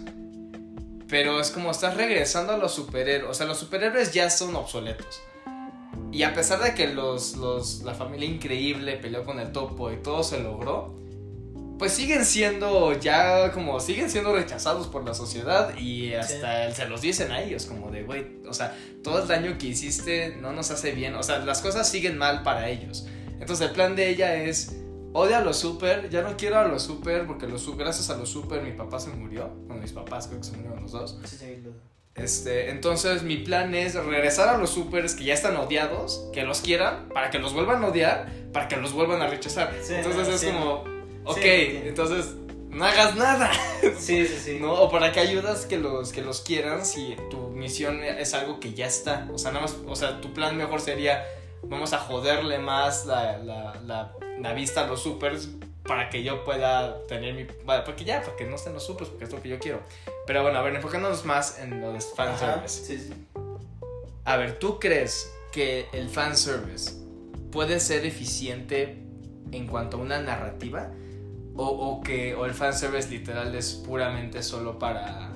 Pero 1.08 1.40
es 1.40 1.50
como 1.50 1.72
estás 1.72 1.96
regresando 1.96 2.52
a 2.52 2.56
los 2.56 2.72
superhéroes. 2.72 3.30
O 3.30 3.34
sea, 3.34 3.46
los 3.46 3.58
superhéroes 3.58 4.12
ya 4.12 4.30
son 4.30 4.54
obsoletos. 4.54 5.20
Y 6.12 6.22
a 6.22 6.32
pesar 6.34 6.62
de 6.62 6.74
que 6.74 6.88
los, 6.94 7.36
los, 7.36 7.82
la 7.82 7.94
familia 7.94 8.28
increíble 8.28 8.96
peleó 8.96 9.24
con 9.24 9.40
el 9.40 9.50
topo 9.52 9.90
y 9.92 9.96
todo 9.96 10.22
se 10.22 10.40
logró, 10.40 10.94
pues 11.78 11.92
siguen 11.92 12.24
siendo 12.24 12.92
ya 12.92 13.50
como, 13.52 13.80
siguen 13.80 14.08
siendo 14.08 14.32
rechazados 14.32 14.86
por 14.86 15.04
la 15.04 15.12
sociedad 15.12 15.76
y 15.76 16.14
hasta 16.14 16.72
se 16.72 16.86
los 16.86 17.00
dicen 17.00 17.32
a 17.32 17.42
ellos, 17.42 17.66
como 17.66 17.90
de, 17.90 18.04
güey, 18.04 18.38
o 18.48 18.52
sea, 18.54 18.76
todo 19.02 19.22
el 19.22 19.28
daño 19.28 19.58
que 19.58 19.66
hiciste 19.66 20.36
no 20.40 20.52
nos 20.52 20.70
hace 20.70 20.92
bien, 20.92 21.14
o 21.16 21.22
sea, 21.24 21.38
las 21.40 21.60
cosas 21.62 21.88
siguen 21.88 22.16
mal 22.16 22.42
para 22.44 22.68
ellos. 22.68 23.06
Entonces 23.40 23.66
el 23.66 23.72
plan 23.72 23.96
de 23.96 24.08
ella 24.08 24.36
es, 24.36 24.76
odia 25.12 25.38
a 25.38 25.40
los 25.40 25.56
super, 25.58 26.08
ya 26.10 26.22
no 26.22 26.36
quiero 26.36 26.58
a 26.60 26.68
los 26.68 26.84
super 26.84 27.26
porque 27.26 27.48
los, 27.48 27.76
gracias 27.76 28.08
a 28.08 28.16
los 28.16 28.28
super 28.28 28.62
mi 28.62 28.70
papá 28.70 29.00
se 29.00 29.10
murió, 29.10 29.48
bueno, 29.66 29.82
mis 29.82 29.92
papás 29.92 30.28
creo 30.28 30.38
que 30.40 30.46
se 30.46 30.52
murieron 30.56 30.80
los 30.80 30.92
dos. 30.92 31.18
Sí, 31.24 31.36
sí, 31.36 31.56
lo- 31.64 31.93
Este, 32.14 32.70
entonces 32.70 33.24
mi 33.24 33.38
plan 33.38 33.74
es 33.74 33.94
regresar 33.94 34.48
a 34.48 34.56
los 34.56 34.70
supers 34.70 35.14
que 35.14 35.24
ya 35.24 35.34
están 35.34 35.56
odiados, 35.56 36.28
que 36.32 36.44
los 36.44 36.60
quieran, 36.60 37.08
para 37.08 37.30
que 37.30 37.38
los 37.40 37.52
vuelvan 37.52 37.82
a 37.82 37.88
odiar, 37.88 38.30
para 38.52 38.68
que 38.68 38.76
los 38.76 38.92
vuelvan 38.92 39.20
a 39.20 39.26
rechazar. 39.26 39.74
Sí, 39.82 39.94
entonces 39.94 40.28
no, 40.28 40.34
es 40.34 40.40
sí. 40.40 40.46
como, 40.46 40.84
ok, 41.24 41.36
entiendo. 41.38 41.88
entonces 41.88 42.34
no 42.70 42.84
hagas 42.84 43.16
nada, 43.16 43.50
Sí, 43.98 44.26
sí, 44.26 44.38
sí. 44.42 44.58
¿no? 44.60 44.74
O 44.74 44.90
para 44.90 45.12
que 45.12 45.20
ayudas 45.20 45.66
que 45.66 45.76
los, 45.78 46.12
que 46.12 46.22
los 46.22 46.40
quieran 46.40 46.84
si 46.84 47.16
tu 47.30 47.48
misión 47.50 48.02
es 48.04 48.32
algo 48.34 48.60
que 48.60 48.74
ya 48.74 48.86
está. 48.86 49.28
O 49.32 49.38
sea, 49.38 49.50
nada 49.50 49.62
más, 49.66 49.76
o 49.86 49.96
sea, 49.96 50.20
tu 50.20 50.32
plan 50.32 50.56
mejor 50.56 50.80
sería, 50.80 51.24
vamos 51.64 51.92
a 51.92 51.98
joderle 51.98 52.58
más 52.58 53.06
la, 53.06 53.38
la, 53.38 53.80
la, 53.84 54.12
la 54.40 54.52
vista 54.52 54.84
a 54.84 54.86
los 54.86 55.02
supers 55.02 55.48
para 55.86 56.08
que 56.10 56.22
yo 56.22 56.44
pueda 56.44 57.04
tener 57.06 57.34
mi... 57.34 57.44
Bueno, 57.64 57.82
porque 57.84 58.04
ya, 58.04 58.22
para 58.22 58.36
que 58.36 58.44
no 58.44 58.56
estén 58.56 58.72
los 58.72 58.84
supers, 58.84 59.10
porque 59.10 59.24
es 59.24 59.32
lo 59.32 59.40
que 59.42 59.48
yo 59.50 59.58
quiero. 59.58 59.80
Pero 60.26 60.42
bueno, 60.42 60.58
a 60.58 60.62
ver, 60.62 60.74
enfocándonos 60.74 61.24
más 61.24 61.58
en 61.58 61.80
lo 61.80 61.92
de 61.92 62.00
fanservice. 62.00 62.84
sí, 62.84 62.98
sí. 62.98 63.12
A 64.24 64.36
ver, 64.36 64.58
¿tú 64.58 64.78
crees 64.78 65.30
que 65.52 65.86
el 65.92 66.08
fanservice 66.08 66.92
puede 67.52 67.78
ser 67.80 68.06
eficiente 68.06 68.98
en 69.52 69.66
cuanto 69.66 69.98
a 69.98 70.00
una 70.00 70.18
narrativa? 70.20 70.90
O, 71.56 71.66
o 71.66 72.00
que 72.02 72.34
o 72.34 72.46
el 72.46 72.54
fanservice 72.54 73.08
literal 73.10 73.54
es 73.54 73.74
puramente 73.74 74.42
solo 74.42 74.78
para. 74.78 75.30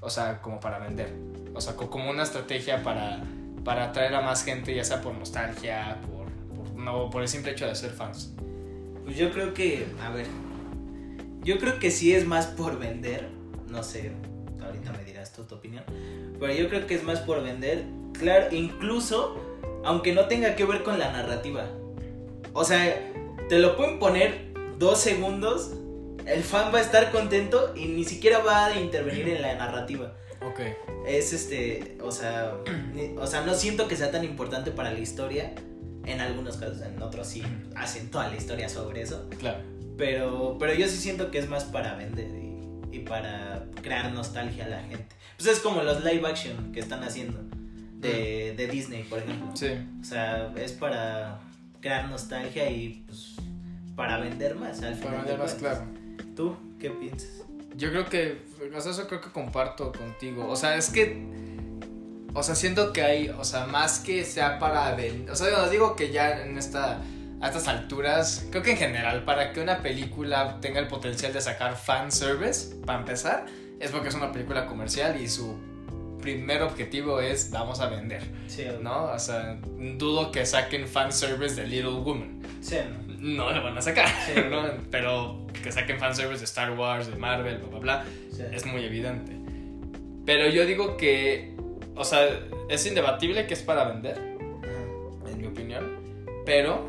O 0.00 0.10
sea, 0.10 0.42
como 0.42 0.60
para 0.60 0.78
vender. 0.80 1.14
O 1.54 1.60
sea, 1.60 1.76
co- 1.76 1.88
como 1.88 2.10
una 2.10 2.24
estrategia 2.24 2.82
para, 2.82 3.22
para 3.64 3.84
atraer 3.84 4.14
a 4.16 4.20
más 4.20 4.44
gente, 4.44 4.74
ya 4.74 4.84
sea 4.84 5.00
por 5.00 5.14
nostalgia, 5.14 5.98
por, 6.02 6.26
por, 6.58 6.74
no, 6.74 7.08
por 7.08 7.22
el 7.22 7.28
simple 7.28 7.52
hecho 7.52 7.66
de 7.66 7.74
ser 7.74 7.92
fans. 7.92 8.34
Pues 9.04 9.16
yo 9.16 9.30
creo 9.32 9.54
que, 9.54 9.86
a 10.02 10.10
ver, 10.10 10.26
yo 11.42 11.58
creo 11.58 11.78
que 11.78 11.90
sí 11.90 12.14
es 12.14 12.26
más 12.26 12.46
por 12.46 12.78
vender, 12.78 13.28
no 13.68 13.82
sé, 13.82 14.12
ahorita 14.64 14.92
me 14.92 15.04
dirás 15.04 15.32
tú 15.32 15.44
tu 15.44 15.56
opinión, 15.56 15.84
pero 16.40 16.52
yo 16.52 16.68
creo 16.68 16.86
que 16.86 16.94
es 16.94 17.04
más 17.04 17.20
por 17.20 17.42
vender, 17.42 17.84
claro, 18.18 18.54
incluso 18.54 19.36
aunque 19.84 20.12
no 20.12 20.26
tenga 20.26 20.56
que 20.56 20.64
ver 20.64 20.82
con 20.82 20.98
la 20.98 21.12
narrativa. 21.12 21.66
O 22.54 22.64
sea, 22.64 23.12
te 23.48 23.58
lo 23.58 23.76
pueden 23.76 23.98
poner 23.98 24.52
dos 24.78 24.98
segundos, 24.98 25.72
el 26.26 26.42
fan 26.42 26.72
va 26.72 26.78
a 26.78 26.80
estar 26.80 27.10
contento 27.10 27.74
y 27.76 27.86
ni 27.86 28.04
siquiera 28.04 28.38
va 28.38 28.66
a 28.66 28.80
intervenir 28.80 29.28
en 29.28 29.42
la 29.42 29.54
narrativa. 29.54 30.14
Ok. 30.46 30.60
Es 31.06 31.32
este, 31.32 31.98
o 32.00 32.10
sea, 32.10 32.56
o 33.18 33.26
sea, 33.26 33.42
no 33.44 33.54
siento 33.54 33.88
que 33.88 33.96
sea 33.96 34.10
tan 34.10 34.24
importante 34.24 34.70
para 34.70 34.90
la 34.92 34.98
historia. 34.98 35.54
En 36.06 36.20
algunos 36.20 36.56
casos, 36.56 36.82
en 36.82 37.00
otros 37.02 37.26
sí 37.26 37.42
hacen 37.76 38.10
toda 38.10 38.28
la 38.28 38.36
historia 38.36 38.68
sobre 38.68 39.02
eso. 39.02 39.28
Claro. 39.38 39.58
Pero, 39.96 40.56
pero 40.58 40.74
yo 40.74 40.86
sí 40.88 40.96
siento 40.96 41.30
que 41.30 41.38
es 41.38 41.48
más 41.48 41.64
para 41.64 41.94
vender 41.94 42.26
y, 42.26 42.96
y 42.96 43.00
para 43.00 43.66
crear 43.82 44.12
nostalgia 44.12 44.66
a 44.66 44.68
la 44.68 44.82
gente. 44.82 45.14
Pues 45.36 45.48
es 45.48 45.60
como 45.60 45.82
los 45.82 46.04
live 46.04 46.26
action 46.28 46.72
que 46.72 46.80
están 46.80 47.02
haciendo 47.04 47.40
de, 47.94 48.54
de 48.56 48.66
Disney, 48.68 49.04
por 49.04 49.20
ejemplo. 49.20 49.50
Sí. 49.54 49.68
O 50.00 50.04
sea, 50.04 50.52
es 50.56 50.72
para 50.72 51.40
crear 51.80 52.08
nostalgia 52.08 52.70
y 52.70 53.04
pues 53.06 53.36
para 53.96 54.18
vender 54.18 54.54
más 54.56 54.82
al 54.82 54.94
final. 54.94 55.00
Para 55.02 55.10
de 55.10 55.18
vender 55.18 55.38
más 55.38 55.54
claro. 55.54 55.84
¿Tú 56.36 56.56
qué 56.78 56.90
piensas? 56.90 57.44
Yo 57.76 57.90
creo 57.90 58.08
que, 58.08 58.42
o 58.74 58.80
sea, 58.80 58.92
eso 58.92 59.06
creo 59.08 59.20
que 59.20 59.30
comparto 59.30 59.92
contigo. 59.92 60.48
O 60.48 60.56
sea, 60.56 60.76
es 60.76 60.90
que, 60.90 61.53
o 62.34 62.42
sea, 62.42 62.54
siento 62.54 62.92
que 62.92 63.02
hay, 63.02 63.28
o 63.30 63.44
sea, 63.44 63.66
más 63.66 64.00
que 64.00 64.24
sea 64.24 64.58
para 64.58 64.94
vender, 64.94 65.30
o 65.30 65.36
sea, 65.36 65.62
os 65.62 65.70
digo 65.70 65.96
que 65.96 66.10
ya 66.12 66.42
en 66.44 66.58
esta, 66.58 67.00
a 67.40 67.46
estas 67.48 67.68
alturas, 67.68 68.46
creo 68.50 68.62
que 68.62 68.72
en 68.72 68.76
general, 68.76 69.24
para 69.24 69.52
que 69.52 69.60
una 69.60 69.78
película 69.82 70.58
tenga 70.60 70.80
el 70.80 70.88
potencial 70.88 71.32
de 71.32 71.40
sacar 71.40 71.76
fan 71.76 72.10
service, 72.12 72.74
para 72.84 72.98
empezar, 73.00 73.46
es 73.80 73.90
porque 73.90 74.08
es 74.08 74.14
una 74.14 74.32
película 74.32 74.66
comercial 74.66 75.20
y 75.20 75.28
su 75.28 75.56
primer 76.22 76.62
objetivo 76.62 77.20
es 77.20 77.50
vamos 77.50 77.80
a 77.80 77.88
vender, 77.88 78.22
Sí, 78.48 78.64
¿no? 78.80 79.04
O 79.12 79.18
sea, 79.18 79.58
dudo 79.98 80.32
que 80.32 80.46
saquen 80.46 80.88
fan 80.88 81.12
service 81.12 81.54
de 81.54 81.66
Little 81.66 82.00
Woman 82.00 82.40
Sí, 82.62 82.76
¿no? 83.08 83.44
no 83.46 83.50
lo 83.52 83.62
van 83.62 83.76
a 83.76 83.82
sacar, 83.82 84.08
Sí. 84.26 84.32
¿no? 84.50 84.62
Pero 84.90 85.46
que 85.62 85.70
saquen 85.70 85.98
fanservice 85.98 86.38
de 86.38 86.44
Star 86.44 86.70
Wars, 86.72 87.08
de 87.08 87.16
Marvel, 87.16 87.58
bla, 87.58 87.68
bla, 87.68 87.78
bla, 87.78 88.04
Sí. 88.32 88.42
es 88.52 88.64
muy 88.64 88.84
evidente. 88.84 89.32
Pero 90.24 90.48
yo 90.48 90.64
digo 90.64 90.96
que, 90.96 91.53
o 91.96 92.04
sea, 92.04 92.28
es 92.68 92.86
indebatible 92.86 93.46
que 93.46 93.54
es 93.54 93.62
para 93.62 93.84
vender, 93.84 94.18
en 94.18 95.40
mi 95.40 95.46
opinión, 95.46 95.98
pero 96.44 96.88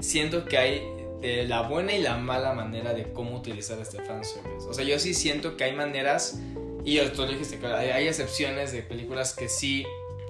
siento 0.00 0.44
que 0.44 0.58
hay 0.58 0.82
de 1.20 1.46
la 1.46 1.62
buena 1.62 1.94
y 1.94 2.02
la 2.02 2.16
mala 2.16 2.52
manera 2.52 2.92
de 2.92 3.12
cómo 3.12 3.36
utilizar 3.36 3.78
este 3.78 4.02
fanservice. 4.02 4.68
O 4.68 4.74
sea, 4.74 4.84
yo 4.84 4.98
sí 4.98 5.14
siento 5.14 5.56
que 5.56 5.64
hay 5.64 5.74
maneras, 5.74 6.38
y 6.84 7.00
tú 7.08 7.26
dijiste, 7.26 7.58
que 7.58 7.66
hay, 7.66 7.90
hay 7.90 8.08
excepciones 8.08 8.72
de 8.72 8.82
películas 8.82 9.34
que 9.34 9.48
sí 9.48 9.84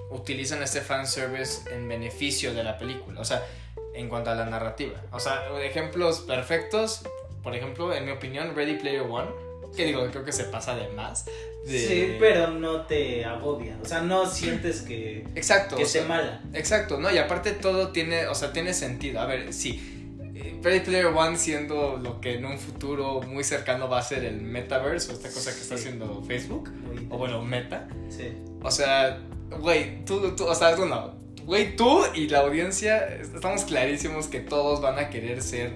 utilizan 0.09 0.63
este 0.63 0.81
fanservice 0.81 1.69
en 1.73 1.87
beneficio 1.87 2.53
de 2.53 2.63
la 2.63 2.77
película. 2.77 3.19
O 3.19 3.25
sea, 3.25 3.45
en 3.93 4.09
cuanto 4.09 4.29
a 4.29 4.35
la 4.35 4.45
narrativa. 4.45 5.01
O 5.11 5.19
sea, 5.19 5.43
ejemplos 5.61 6.21
perfectos, 6.21 7.01
por 7.43 7.55
ejemplo, 7.55 7.93
en 7.93 8.05
mi 8.05 8.11
opinión, 8.11 8.55
Ready 8.55 8.75
Player 8.75 9.01
One, 9.01 9.29
que 9.75 9.85
digo, 9.85 10.05
creo 10.11 10.23
que 10.23 10.31
se 10.31 10.45
pasa 10.45 10.75
de 10.75 10.87
más. 10.89 11.25
De- 11.67 11.87
Sí, 11.87 12.15
pero 12.19 12.49
no 12.51 12.81
te 12.85 13.25
agobia. 13.25 13.77
O 13.81 13.85
sea, 13.85 14.01
no 14.01 14.25
sientes 14.25 14.81
que, 14.81 15.25
Exacto. 15.35 15.75
que 15.75 15.83
o 15.83 15.85
sea, 15.85 16.01
esté 16.01 16.09
mala. 16.13 16.41
Exacto, 16.53 16.99
¿no? 16.99 17.11
Y 17.13 17.17
aparte 17.17 17.51
todo 17.51 17.89
tiene, 17.91 18.27
o 18.27 18.35
sea, 18.35 18.53
tiene 18.53 18.73
sentido. 18.73 19.19
A 19.19 19.25
ver, 19.25 19.53
sí. 19.53 19.93
eh, 20.35 20.59
Ready 20.63 20.81
Player 20.81 21.07
One 21.07 21.37
siendo 21.37 21.97
lo 21.97 22.21
que 22.21 22.35
en 22.35 22.45
un 22.45 22.57
futuro 22.59 23.21
muy 23.21 23.43
cercano 23.43 23.89
va 23.89 23.99
a 23.99 24.01
ser 24.03 24.23
el 24.23 24.41
metaverse 24.41 25.11
o 25.11 25.15
esta 25.15 25.29
cosa 25.29 25.51
que 25.53 25.61
está 25.61 25.75
haciendo 25.75 26.23
Facebook. 26.27 26.69
Muy- 26.69 27.07
O 27.09 27.17
bueno, 27.17 27.41
Meta. 27.41 27.87
Sí. 28.09 28.33
O 28.61 28.71
sea, 28.71 29.19
güey, 29.59 30.03
tú, 30.05 30.35
tú, 30.35 30.45
o 30.45 30.53
sea, 30.55 30.75
tú 30.75 30.85
no. 30.85 31.15
Güey, 31.45 31.75
tú 31.75 32.01
y 32.13 32.27
la 32.27 32.39
audiencia 32.39 33.07
estamos 33.07 33.63
clarísimos 33.63 34.27
que 34.27 34.41
todos 34.41 34.81
van 34.81 34.99
a 34.99 35.09
querer 35.09 35.41
ser 35.41 35.71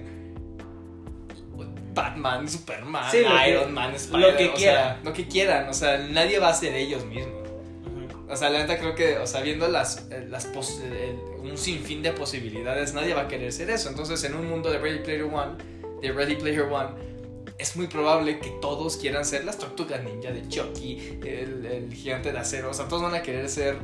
Batman, 1.94 2.48
Superman, 2.48 3.10
Sí, 3.10 3.20
lo 3.20 3.28
que- 3.36 3.50
Iron 3.50 3.72
Man, 3.72 3.94
Spider, 3.94 4.20
lo 4.32 4.36
que 4.36 4.44
o 4.44 4.48
sea, 4.48 4.56
quieran. 4.56 4.96
lo 5.04 5.12
que 5.12 5.28
quieran, 5.28 5.68
o 5.68 5.74
sea, 5.74 5.98
nadie 5.98 6.38
va 6.38 6.48
a 6.48 6.54
ser 6.54 6.74
ellos 6.74 7.04
mismos. 7.04 7.42
O 8.28 8.36
sea, 8.36 8.48
la 8.48 8.60
neta 8.60 8.78
creo 8.78 8.94
que, 8.94 9.18
o 9.18 9.26
sea, 9.26 9.42
viendo 9.42 9.68
las, 9.68 10.08
eh, 10.10 10.26
las 10.30 10.46
pos- 10.46 10.80
el- 10.80 11.18
un 11.42 11.58
sinfín 11.58 12.02
de 12.02 12.12
posibilidades, 12.12 12.94
nadie 12.94 13.12
va 13.14 13.22
a 13.22 13.28
querer 13.28 13.52
ser 13.52 13.68
eso. 13.68 13.90
Entonces, 13.90 14.22
en 14.24 14.34
un 14.34 14.48
mundo 14.48 14.70
de 14.70 14.78
Ready 14.78 15.00
Player 15.00 15.24
One, 15.24 15.56
de 16.00 16.12
Ready 16.12 16.36
Player 16.36 16.62
One, 16.62 16.90
es 17.58 17.76
muy 17.76 17.88
probable 17.88 18.38
que 18.38 18.48
todos 18.62 18.96
quieran 18.96 19.24
ser 19.26 19.44
las 19.44 19.58
tortugas 19.58 20.02
ninja 20.02 20.30
de 20.30 20.48
Chucky, 20.48 21.18
el, 21.26 21.66
el 21.66 21.92
gigante 21.94 22.32
de 22.32 22.38
acero. 22.38 22.70
O 22.70 22.74
sea, 22.74 22.88
todos 22.88 23.02
van 23.02 23.14
a 23.14 23.22
querer 23.22 23.48
ser 23.50 23.76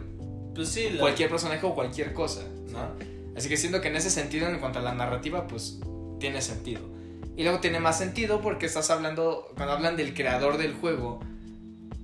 Pues 0.55 0.71
sí, 0.71 0.88
la- 0.91 1.00
cualquier 1.00 1.29
personaje 1.29 1.67
o 1.67 1.75
cualquier 1.75 2.15
cosa, 2.15 2.43
¿no? 2.71 2.93
Así 3.37 3.49
que 3.50 3.57
siento 3.59 3.81
que 3.83 3.88
en 3.88 3.97
ese 3.97 4.11
sentido, 4.11 4.49
en 4.49 4.59
cuanto 4.61 4.79
a 4.79 4.83
la 4.83 4.95
narrativa, 4.95 5.47
pues 5.47 5.79
tiene 6.19 6.41
sentido. 6.41 6.81
Y 7.38 7.45
luego 7.45 7.61
tiene 7.61 7.78
más 7.80 7.97
sentido 7.97 8.40
porque 8.42 8.66
estás 8.66 8.90
hablando, 8.90 9.50
cuando 9.54 9.73
hablan 9.75 9.97
del 9.97 10.12
creador 10.12 10.59
del 10.59 10.75
juego, 10.75 11.21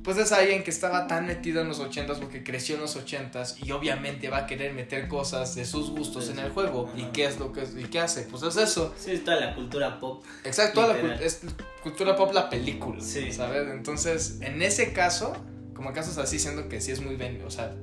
pues 0.04 0.16
es 0.18 0.30
alguien 0.30 0.62
que 0.62 0.70
estaba 0.70 1.06
tan 1.08 1.26
metido 1.26 1.60
en 1.60 1.66
los 1.68 1.80
80s 1.80 2.18
porque 2.20 2.44
creció 2.44 2.76
en 2.76 2.82
los 2.82 2.96
80s 2.96 3.56
y 3.66 3.72
obviamente 3.72 4.28
va 4.28 4.38
a 4.38 4.46
querer 4.46 4.74
meter 4.74 5.08
cosas 5.08 5.54
de 5.56 5.64
sus 5.64 5.90
gustos 5.90 6.28
en 6.28 6.38
el 6.38 6.50
juego. 6.52 6.88
¿Y 6.96 7.02
Ajá. 7.02 7.12
qué 7.12 7.24
es 7.24 7.38
lo 7.40 7.52
que 7.52 7.62
y 7.62 7.84
qué 7.86 7.98
hace? 7.98 8.22
Pues 8.30 8.44
es 8.44 8.56
eso. 8.56 8.94
Sí, 8.96 9.18
toda 9.24 9.40
la 9.40 9.54
cultura 9.56 9.98
pop. 9.98 10.22
Exacto, 10.44 10.82
toda 10.82 11.02
la 11.02 11.14
es 11.16 11.40
cultura 11.82 12.14
pop 12.14 12.32
la 12.32 12.48
película, 12.48 13.00
Sí. 13.00 13.32
¿sabes? 13.32 13.68
Entonces, 13.72 14.38
en 14.40 14.62
ese 14.62 14.92
caso, 14.92 15.32
como 15.74 15.92
casos 15.92 16.16
así, 16.18 16.38
siendo 16.38 16.68
que 16.68 16.80
sí 16.80 16.92
es 16.92 17.00
muy, 17.00 17.16
ben- 17.16 17.42
o 17.44 17.50
sea, 17.50 17.74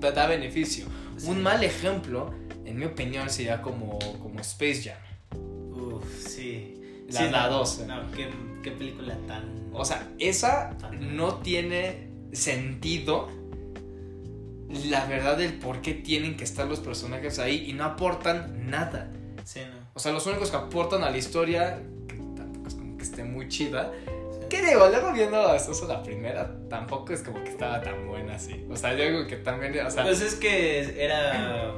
da, 0.00 0.12
da 0.12 0.26
beneficio. 0.26 0.86
Sí. 1.18 1.28
Un 1.28 1.42
mal 1.42 1.62
ejemplo, 1.64 2.32
en 2.64 2.78
mi 2.78 2.86
opinión, 2.86 3.28
sería 3.28 3.60
como, 3.60 3.98
como 4.22 4.40
Space 4.40 4.84
Jam. 4.84 4.96
La- 7.08 7.20
Sí, 7.20 7.28
la 7.30 7.48
no, 7.86 8.12
qué, 8.12 8.28
qué 8.62 8.70
película 8.72 9.16
tan. 9.26 9.44
O 9.72 9.84
sea, 9.84 10.08
esa 10.18 10.76
no 11.00 11.36
tiene 11.36 12.08
sentido 12.32 13.28
la 14.90 15.06
verdad 15.06 15.36
del 15.38 15.54
por 15.54 15.80
qué 15.80 15.94
tienen 15.94 16.36
que 16.36 16.44
estar 16.44 16.66
los 16.66 16.80
personajes 16.80 17.38
ahí 17.38 17.70
y 17.70 17.72
no 17.72 17.84
aportan 17.84 18.68
nada. 18.68 19.10
Sí, 19.44 19.60
no. 19.60 19.76
O 19.94 19.98
sea, 19.98 20.12
los 20.12 20.26
únicos 20.26 20.50
que 20.50 20.56
aportan 20.58 21.02
a 21.04 21.10
la 21.10 21.16
historia, 21.16 21.80
que 22.06 22.16
tampoco 22.36 22.68
es 22.68 22.74
como 22.74 22.96
que 22.98 23.02
esté 23.04 23.24
muy 23.24 23.48
chida. 23.48 23.90
¿Qué 24.50 24.62
digo? 24.62 24.88
Luego 24.88 25.12
viendo 25.12 25.54
eso, 25.54 25.86
la 25.88 26.02
primera, 26.02 26.54
tampoco 26.68 27.12
es 27.12 27.22
como 27.22 27.42
que 27.42 27.50
estaba 27.50 27.80
tan 27.80 28.06
buena 28.08 28.34
así. 28.34 28.64
O 28.70 28.76
sea, 28.76 28.94
yo 28.94 29.04
digo 29.04 29.26
que 29.26 29.36
también, 29.36 29.78
o 29.86 29.90
sea, 29.90 30.02
Pues 30.04 30.20
es 30.20 30.34
que 30.34 31.02
era 31.02 31.72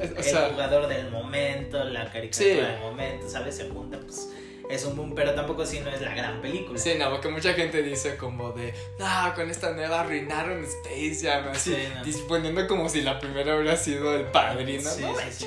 el 0.00 0.14
jugador 0.52 0.88
del 0.88 1.10
momento, 1.10 1.82
la 1.84 2.10
caricatura 2.10 2.32
Sí. 2.32 2.60
del 2.60 2.80
momento, 2.80 3.28
¿sabes? 3.28 3.56
Se 3.56 3.68
junta, 3.70 3.98
pues 4.00 4.30
es 4.70 4.84
un 4.84 4.96
boom, 4.96 5.14
pero 5.14 5.34
tampoco 5.34 5.64
sí 5.64 5.80
no 5.80 5.90
es 5.90 6.00
la 6.00 6.14
gran 6.14 6.40
película. 6.40 6.78
sí, 6.78 6.92
no, 6.98 7.10
porque 7.10 7.28
mucha 7.28 7.52
gente 7.54 7.82
dice 7.82 8.16
como 8.16 8.52
de, 8.52 8.74
no, 8.98 9.34
con 9.34 9.50
esta 9.50 9.72
nueva 9.72 10.00
arruinaron 10.00 10.64
Space 10.64 11.18
Jam, 11.22 11.48
así, 11.48 11.72
Sí, 11.74 11.76
no. 11.94 12.04
disponiendo 12.04 12.66
como 12.66 12.88
si 12.88 13.02
la 13.02 13.18
primera 13.18 13.56
hubiera 13.56 13.76
sido 13.76 14.14
el 14.14 14.26
padrino, 14.26 14.90
Sí, 14.90 15.02
¿no? 15.02 15.14
sí, 15.30 15.46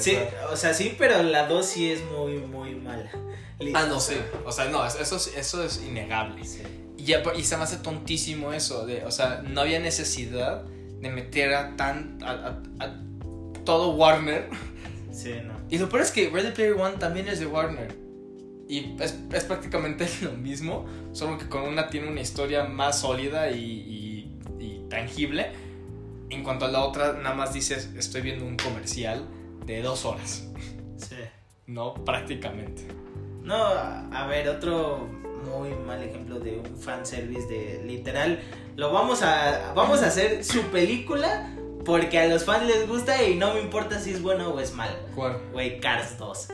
sí. 0.00 0.18
o 0.50 0.56
sea, 0.56 0.74
sí, 0.74 0.94
pero 0.98 1.22
la 1.22 1.46
2 1.48 1.66
sí 1.66 1.90
es 1.92 2.02
muy, 2.04 2.38
muy 2.38 2.74
mala. 2.74 3.10
Ah, 3.74 3.86
no, 3.88 4.00
sí. 4.00 4.16
O 4.44 4.50
sea, 4.52 4.64
no, 4.66 4.84
eso, 4.86 5.16
es- 5.16 5.32
eso 5.36 5.62
es 5.64 5.82
innegable. 5.86 6.44
Sí. 6.44 6.62
Y, 6.96 7.04
ya, 7.04 7.22
y 7.36 7.44
se 7.44 7.56
me 7.56 7.62
hace 7.64 7.76
tontísimo 7.78 8.52
eso, 8.52 8.86
de, 8.86 9.04
o 9.04 9.10
sea, 9.10 9.42
no 9.46 9.60
había 9.60 9.78
necesidad 9.80 10.62
de 10.64 11.10
meter 11.10 11.54
a 11.54 11.76
tan, 11.76 12.18
a, 12.22 12.30
a- 12.80 12.84
a 12.84 12.94
todo 13.64 13.90
Warner. 13.90 14.48
Sí, 15.12 15.34
no. 15.44 15.52
Y 15.70 15.78
lo 15.78 15.88
peor 15.88 16.02
es 16.02 16.10
que 16.10 16.28
Ready 16.30 16.50
Player 16.52 16.72
One 16.72 16.96
también 16.98 17.28
es 17.28 17.38
de 17.40 17.46
Warner. 17.46 17.94
Y 18.72 18.96
es, 19.00 19.18
es 19.32 19.44
prácticamente 19.44 20.08
lo 20.22 20.32
mismo, 20.32 20.86
solo 21.12 21.36
que 21.36 21.48
con 21.48 21.62
una 21.62 21.88
tiene 21.90 22.08
una 22.08 22.20
historia 22.22 22.64
más 22.64 23.00
sólida 23.00 23.50
y, 23.50 23.58
y- 23.60 24.38
y 24.64 24.86
tangible. 24.88 25.52
En 26.30 26.42
cuanto 26.42 26.64
a 26.64 26.68
la 26.68 26.82
otra, 26.82 27.12
nada 27.12 27.34
más 27.34 27.52
dices, 27.52 27.90
estoy 27.96 28.22
viendo 28.22 28.46
un 28.46 28.56
comercial 28.56 29.26
de 29.66 29.82
dos 29.82 30.04
horas. 30.04 30.48
Sí. 30.96 31.16
No, 31.64 31.94
prácticamente. 31.94 32.82
No, 33.42 33.54
a 33.56 34.26
ver, 34.28 34.48
otro 34.48 35.08
muy 35.48 35.70
mal 35.86 36.02
ejemplo 36.02 36.38
de 36.40 36.58
un 36.58 36.76
fanservice 36.76 37.46
de 37.46 37.82
literal. 37.86 38.40
Lo 38.76 38.92
vamos 38.92 39.22
a. 39.22 39.72
Vamos 39.74 40.02
a 40.02 40.08
hacer 40.08 40.44
su 40.44 40.60
película 40.64 41.48
porque 41.84 42.18
a 42.18 42.26
los 42.26 42.44
fans 42.44 42.66
les 42.66 42.86
gusta 42.88 43.22
y 43.22 43.36
no 43.36 43.54
me 43.54 43.60
importa 43.60 44.00
si 44.00 44.10
es 44.10 44.20
bueno 44.20 44.48
o 44.50 44.60
es 44.60 44.74
malo. 44.74 44.94
¿Cuál? 45.14 45.38
Güey, 45.52 45.80
Cars 45.80 46.18
2. 46.18 46.48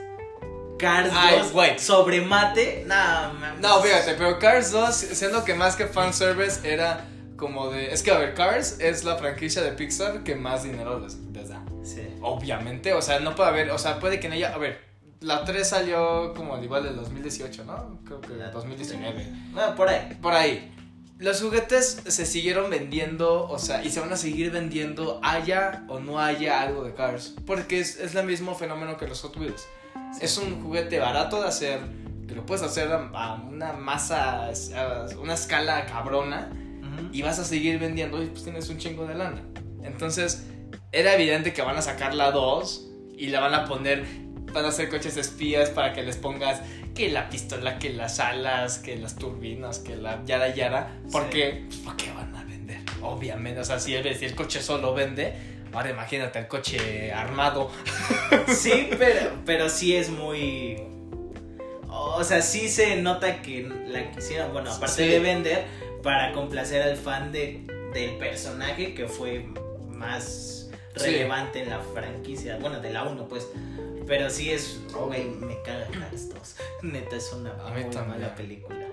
Cars 0.79 1.11
Ay, 1.13 1.39
2 1.41 1.53
güey. 1.53 1.79
sobre 1.79 2.21
mate. 2.21 2.85
No, 2.87 2.95
mames. 3.35 3.61
No, 3.61 3.81
fíjate, 3.83 4.15
pero 4.15 4.39
Cars 4.39 4.71
2, 4.71 4.95
siendo 4.95 5.45
que 5.45 5.55
más 5.55 5.77
que 5.77 5.87
fanservice 5.87 6.61
era 6.73 7.05
como 7.37 7.71
de... 7.71 7.93
Es 7.93 8.03
que, 8.03 8.11
a 8.11 8.19
ver, 8.19 8.35
Cars 8.35 8.79
es 8.81 9.05
la 9.05 9.17
franquicia 9.17 9.63
de 9.63 9.73
Pixar 9.73 10.23
que 10.25 10.35
más 10.37 10.63
dinero 10.65 10.99
les, 11.01 11.17
les 11.33 11.49
da. 11.51 11.63
Sí. 11.85 12.03
Obviamente, 12.21 12.93
o 12.95 13.03
sea, 13.03 13.21
no 13.21 13.35
puede 13.35 13.49
haber, 13.51 13.71
o 13.71 13.79
sea, 13.79 13.99
puede 14.01 14.19
que 14.21 14.27
en 14.29 14.33
ella... 14.35 14.55
A 14.55 14.59
ver, 14.59 14.81
la 15.21 15.45
3 15.45 15.69
salió 15.69 16.33
como 16.35 16.55
al 16.55 16.63
igual 16.65 16.85
del 16.85 16.97
2018, 16.97 17.65
¿no? 17.65 18.01
Creo 18.05 18.21
que 18.21 18.35
La- 18.35 18.51
2019. 18.51 19.27
Bueno, 19.53 19.75
por 19.75 19.89
ahí. 19.89 20.19
Por 20.23 20.33
ahí. 20.33 20.75
Los 21.19 21.41
juguetes 21.43 22.01
se 22.07 22.27
siguieron 22.27 22.71
vendiendo, 22.71 23.49
o 23.49 23.59
sea, 23.59 23.83
y 23.85 23.91
se 23.91 23.99
van 23.99 24.13
a 24.13 24.17
seguir 24.17 24.53
vendiendo 24.53 25.21
haya 25.25 25.85
o 25.89 25.99
no 25.99 26.21
haya 26.21 26.61
algo 26.61 26.85
de 26.85 26.95
Cars. 26.95 27.35
Porque 27.45 27.81
es, 27.81 27.99
es 27.99 28.15
el 28.15 28.25
mismo 28.25 28.55
fenómeno 28.55 28.97
que 28.97 29.09
los 29.09 29.21
Hot 29.23 29.37
Wheels. 29.37 29.67
Es 30.21 30.39
un 30.39 30.63
juguete 30.63 30.99
barato 30.99 31.41
de 31.41 31.49
hacer, 31.49 31.81
que 32.27 32.35
lo 32.35 32.45
puedes 32.45 32.63
hacer 32.63 32.91
a, 32.93 33.35
una 33.35 33.73
masa, 33.73 34.47
a 34.47 35.07
una 35.21 35.35
escala 35.35 35.87
cabrona, 35.87 36.51
y 37.13 37.23
vas 37.23 37.39
a 37.39 37.45
seguir 37.45 37.79
vendiendo 37.79 38.23
y 38.23 38.27
pues 38.27 38.45
tienes 38.45 38.69
un 38.69 38.79
chingo 38.79 39.07
de 39.07 39.15
lana. 39.15 39.43
Entonces, 39.83 40.47
era 40.93 41.15
evidente 41.15 41.53
que 41.53 41.63
van 41.63 41.77
a 41.77 41.83
sacar 41.83 42.15
la 42.15 42.31
2 42.31 42.89
y 43.17 43.29
la 43.29 43.41
van 43.41 43.55
a 43.55 43.65
poner, 43.67 44.05
van 44.53 44.65
a 44.65 44.69
hacer 44.69 44.89
coches 44.89 45.17
espías 45.17 45.71
para 45.71 45.93
que 45.93 46.03
les 46.03 46.17
pongas 46.17 46.61
que 46.95 47.11
la 47.11 47.29
pistola, 47.29 47.79
que 47.79 47.91
las 47.91 48.21
alas, 48.21 48.79
que 48.79 48.97
las 48.97 49.17
turbinas, 49.17 49.79
que 49.79 49.97
la 49.97 50.25
yara 50.25 50.55
yara. 50.55 51.01
Porque, 51.13 51.67
pues, 51.69 51.81
¿por 51.81 51.97
qué 51.97 52.13
van 52.13 52.35
a 52.35 52.45
vender? 52.45 52.81
Obviamente, 53.03 53.61
o 53.61 53.65
sea, 53.65 53.79
si 53.79 53.95
el, 53.95 54.17
si 54.17 54.25
el 54.25 54.35
coche 54.35 54.61
solo 54.61 54.95
vende, 54.95 55.58
ahora 55.73 55.91
imagínate 55.91 56.39
el 56.39 56.49
coche 56.49 57.13
armado. 57.13 57.71
Sí, 58.49 58.89
pero, 58.99 59.31
pero 59.47 59.69
sí 59.69 59.97
es 59.97 60.09
muy. 60.11 60.83
O 61.91 62.23
sea, 62.25 62.43
sí 62.43 62.69
se 62.69 62.97
nota 62.97 63.43
que 63.43 63.63
la 63.87 64.11
quisieron, 64.11 64.53
bueno, 64.53 64.73
aparte 64.73 65.05
Sí. 65.05 65.09
de 65.09 65.21
vender, 65.21 65.65
para 66.03 66.33
complacer 66.33 66.83
al 66.83 66.97
fan 66.97 67.33
de, 67.33 67.65
del 67.93 68.17
personaje 68.19 68.95
que 68.95 69.07
fue 69.07 69.47
más 69.89 70.69
Sí. 70.97 71.05
relevante 71.05 71.63
en 71.63 71.71
la 71.71 71.81
franquicia. 71.81 72.57
Bueno, 72.61 72.81
de 72.81 72.91
la 72.91 73.05
1, 73.05 73.29
pues. 73.29 73.47
Pero 74.07 74.31
sí 74.31 74.51
es. 74.51 74.81
Güey, 74.93 75.25
me 75.25 75.61
caga 75.63 75.87
Cars 75.87 76.29
2. 76.31 76.57
Neta, 76.83 77.17
es 77.17 77.33
una 77.33 77.51
A 77.53 77.71
muy 77.71 77.85
mala 77.85 78.35
película. 78.35 78.87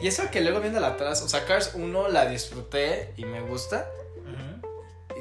Y 0.00 0.06
eso 0.08 0.22
que 0.30 0.40
luego 0.40 0.60
viendo 0.60 0.84
atrás, 0.84 1.22
o 1.22 1.28
sea, 1.28 1.44
Cars 1.44 1.72
1 1.74 2.08
la 2.08 2.26
disfruté 2.26 3.12
y 3.16 3.24
me 3.24 3.40
gusta. 3.40 3.88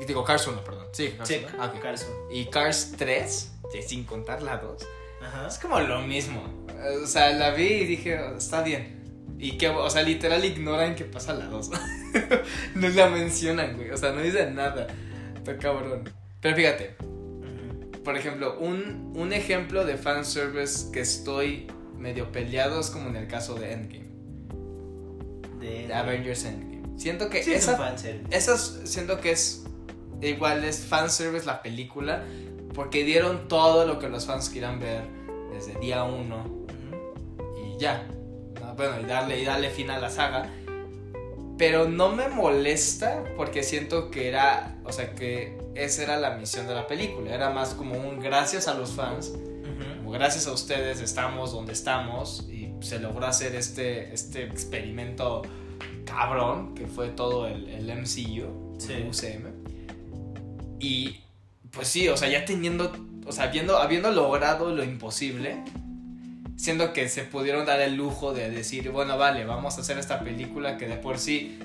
Digo, 0.07 0.23
Cars 0.23 0.47
1, 0.47 0.63
perdón. 0.63 0.87
Sí, 0.91 1.13
Cars 1.17 1.29
Sí, 1.29 1.41
1. 1.47 1.57
Ah, 1.59 1.71
ok. 1.73 1.81
Cars 1.81 2.07
1. 2.29 2.31
Y 2.31 2.45
Cars 2.47 2.93
3, 2.97 3.51
sí, 3.71 3.81
sin 3.83 4.03
contar 4.03 4.41
la 4.41 4.57
2, 4.57 4.81
Ajá. 5.21 5.47
es 5.47 5.57
como 5.59 5.79
lo 5.79 6.01
mismo. 6.01 6.41
O 7.03 7.07
sea, 7.07 7.31
la 7.33 7.51
vi 7.51 7.63
y 7.67 7.85
dije, 7.85 8.19
"Oh, 8.19 8.35
está 8.37 8.61
bien. 8.63 8.99
Y 9.37 9.57
que, 9.57 9.69
o 9.69 9.89
sea, 9.89 10.03
literal 10.03 10.43
ignoran 10.45 10.95
que 10.95 11.05
pasa 11.05 11.33
la 11.33 11.45
2. 11.45 11.69
no 12.75 12.89
la 12.89 13.09
mencionan, 13.09 13.75
güey. 13.77 13.89
O 13.91 13.97
sea, 13.97 14.11
no 14.11 14.21
dicen 14.21 14.55
nada. 14.55 14.87
Está 15.35 15.57
cabrón. 15.57 16.09
Pero 16.41 16.55
fíjate, 16.55 16.95
por 18.03 18.17
ejemplo, 18.17 18.57
un, 18.59 19.13
un 19.15 19.33
ejemplo 19.33 19.85
de 19.85 19.97
fanservice 19.97 20.91
que 20.91 21.01
estoy 21.01 21.67
medio 21.97 22.31
peleado 22.31 22.79
es 22.79 22.89
como 22.89 23.09
en 23.09 23.15
el 23.15 23.27
caso 23.27 23.55
de 23.55 23.71
Endgame. 23.73 24.09
De, 25.59 25.87
De 25.87 25.93
Avengers 25.93 26.45
Endgame. 26.45 26.99
Siento 26.99 27.29
que 27.29 27.43
Sí, 27.43 27.53
es 27.53 27.67
esa 27.67 28.53
es- 28.55 28.81
siento 28.85 29.19
que 29.21 29.31
es 29.31 29.63
igual 30.21 30.63
es 30.63 30.79
fanservice 30.85 31.45
la 31.45 31.61
película 31.61 32.23
porque 32.73 33.03
dieron 33.03 33.47
todo 33.47 33.85
lo 33.85 33.99
que 33.99 34.07
los 34.09 34.25
fans 34.25 34.49
quieran 34.49 34.79
ver 34.79 35.03
desde 35.51 35.77
día 35.79 36.03
uno 36.03 36.45
y 37.57 37.77
ya. 37.77 38.07
¿no? 38.61 38.75
Bueno, 38.75 39.01
y 39.01 39.05
darle, 39.05 39.39
y 39.39 39.45
darle 39.45 39.69
fin 39.69 39.89
a 39.89 39.99
la 39.99 40.09
saga. 40.09 40.49
Pero 41.57 41.87
no 41.87 42.09
me 42.09 42.27
molesta 42.27 43.23
porque 43.37 43.61
siento 43.61 44.09
que 44.09 44.27
era, 44.29 44.77
o 44.83 44.91
sea, 44.91 45.13
que 45.13 45.57
esa 45.75 46.03
era 46.03 46.17
la 46.17 46.31
misión 46.31 46.65
de 46.67 46.73
la 46.73 46.87
película. 46.87 47.33
Era 47.35 47.49
más 47.51 47.73
como 47.75 47.95
un 47.95 48.19
gracias 48.19 48.67
a 48.67 48.73
los 48.73 48.91
fans, 48.91 49.33
como 49.97 50.11
gracias 50.11 50.47
a 50.47 50.53
ustedes 50.53 51.01
estamos 51.01 51.51
donde 51.51 51.73
estamos 51.73 52.47
y 52.49 52.73
se 52.81 52.99
logró 52.99 53.27
hacer 53.27 53.53
este, 53.55 54.11
este 54.13 54.43
experimento 54.43 55.43
cabrón 56.05 56.73
que 56.73 56.87
fue 56.87 57.09
todo 57.09 57.45
el, 57.47 57.67
el 57.69 57.85
MCU, 57.95 58.75
Sí. 58.79 58.93
el 58.93 59.07
UCM. 59.09 59.60
Y 60.81 61.19
pues 61.71 61.87
sí, 61.87 62.07
o 62.09 62.17
sea, 62.17 62.27
ya 62.29 62.43
teniendo, 62.45 62.91
o 63.25 63.31
sea, 63.31 63.45
habiendo, 63.45 63.77
habiendo 63.77 64.11
logrado 64.11 64.73
lo 64.75 64.83
imposible, 64.83 65.63
siendo 66.57 66.93
que 66.93 67.07
se 67.09 67.23
pudieron 67.23 67.65
dar 67.65 67.79
el 67.81 67.95
lujo 67.95 68.33
de 68.33 68.49
decir, 68.49 68.89
bueno, 68.91 69.17
vale, 69.17 69.45
vamos 69.45 69.77
a 69.77 69.81
hacer 69.81 69.97
esta 69.97 70.19
película 70.21 70.77
que 70.77 70.87
de 70.87 70.95
por 70.95 71.17
sí 71.17 71.57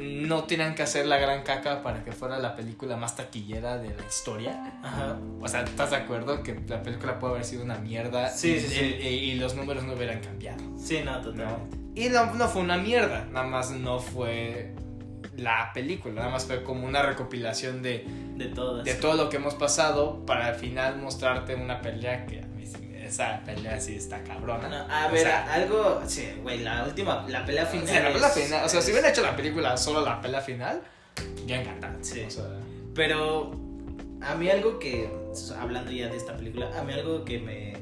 no 0.00 0.42
tienen 0.44 0.74
que 0.74 0.82
hacer 0.82 1.06
la 1.06 1.18
gran 1.18 1.42
caca 1.44 1.82
para 1.82 2.02
que 2.04 2.12
fuera 2.12 2.38
la 2.38 2.56
película 2.56 2.96
más 2.96 3.16
taquillera 3.16 3.78
de 3.78 3.88
la 3.96 4.04
historia. 4.06 4.72
Ajá. 4.82 5.18
O 5.40 5.48
sea, 5.48 5.62
¿estás 5.62 5.90
de 5.90 5.96
acuerdo 5.96 6.42
que 6.42 6.60
la 6.68 6.82
película 6.82 7.18
puede 7.20 7.34
haber 7.34 7.44
sido 7.44 7.62
una 7.64 7.78
mierda 7.78 8.28
Sí, 8.28 8.50
y, 8.56 8.60
sí, 8.60 8.68
sí. 8.68 8.96
y- 9.00 9.06
y 9.06 9.34
los 9.36 9.54
números 9.54 9.84
no 9.84 9.92
hubieran 9.94 10.20
cambiado? 10.20 10.58
Sí, 10.78 10.98
no, 11.04 11.20
totalmente. 11.20 11.78
Y 11.94 12.08
no, 12.08 12.34
no 12.34 12.48
fue 12.48 12.62
una 12.62 12.76
mierda, 12.76 13.24
nada 13.32 13.46
más 13.46 13.70
no 13.70 14.00
fue 14.00 14.74
la 15.36 15.70
película, 15.74 16.14
nada 16.14 16.28
más 16.30 16.46
fue 16.46 16.62
como 16.62 16.86
una 16.86 17.02
recopilación 17.02 17.82
de, 17.82 18.04
De 18.36 18.46
todas. 18.46 18.84
de 18.84 18.94
todo 18.94 19.14
lo 19.14 19.28
que 19.28 19.36
hemos 19.36 19.54
pasado 19.54 20.24
para 20.26 20.46
al 20.46 20.54
final 20.54 20.98
mostrarte 20.98 21.54
una 21.54 21.80
pelea 21.80 22.24
que 22.26 22.40
a 22.40 22.46
mí 22.46 22.64
esa 23.04 23.40
pelea 23.44 23.78
sí 23.80 23.96
está 23.96 24.22
cabrona. 24.24 24.68
No, 24.68 24.76
a 24.92 25.06
O 25.08 25.12
ver, 25.12 25.20
sea, 25.22 25.52
algo. 25.52 26.00
Sí, 26.06 26.26
güey, 26.42 26.60
la 26.60 26.84
última. 26.84 27.24
La 27.28 27.44
pelea 27.44 27.64
o 27.64 27.66
final. 27.66 27.86
sea, 27.86 28.02
la 28.02 28.12
pelea 28.12 28.28
es- 28.28 28.34
final, 28.34 28.64
o 28.64 28.68
sea, 28.68 28.80
si 28.80 28.90
hubieran 28.92 29.10
hecho 29.10 29.22
la 29.22 29.36
película 29.36 29.76
solo 29.76 30.00
la 30.04 30.20
pelea 30.20 30.40
final, 30.40 30.80
ya 31.46 31.60
encantado. 31.60 31.98
Sí. 32.00 32.22
O 32.26 32.30
sea, 32.30 32.44
Pero 32.94 33.50
a 34.22 34.34
mí 34.36 34.48
algo 34.48 34.78
que, 34.78 35.10
hablando 35.58 35.90
ya 35.90 36.08
de 36.08 36.16
esta 36.16 36.36
película, 36.36 36.70
a 36.78 36.82
mí 36.84 36.92
algo 36.92 37.24
que 37.24 37.38
me, 37.40 37.74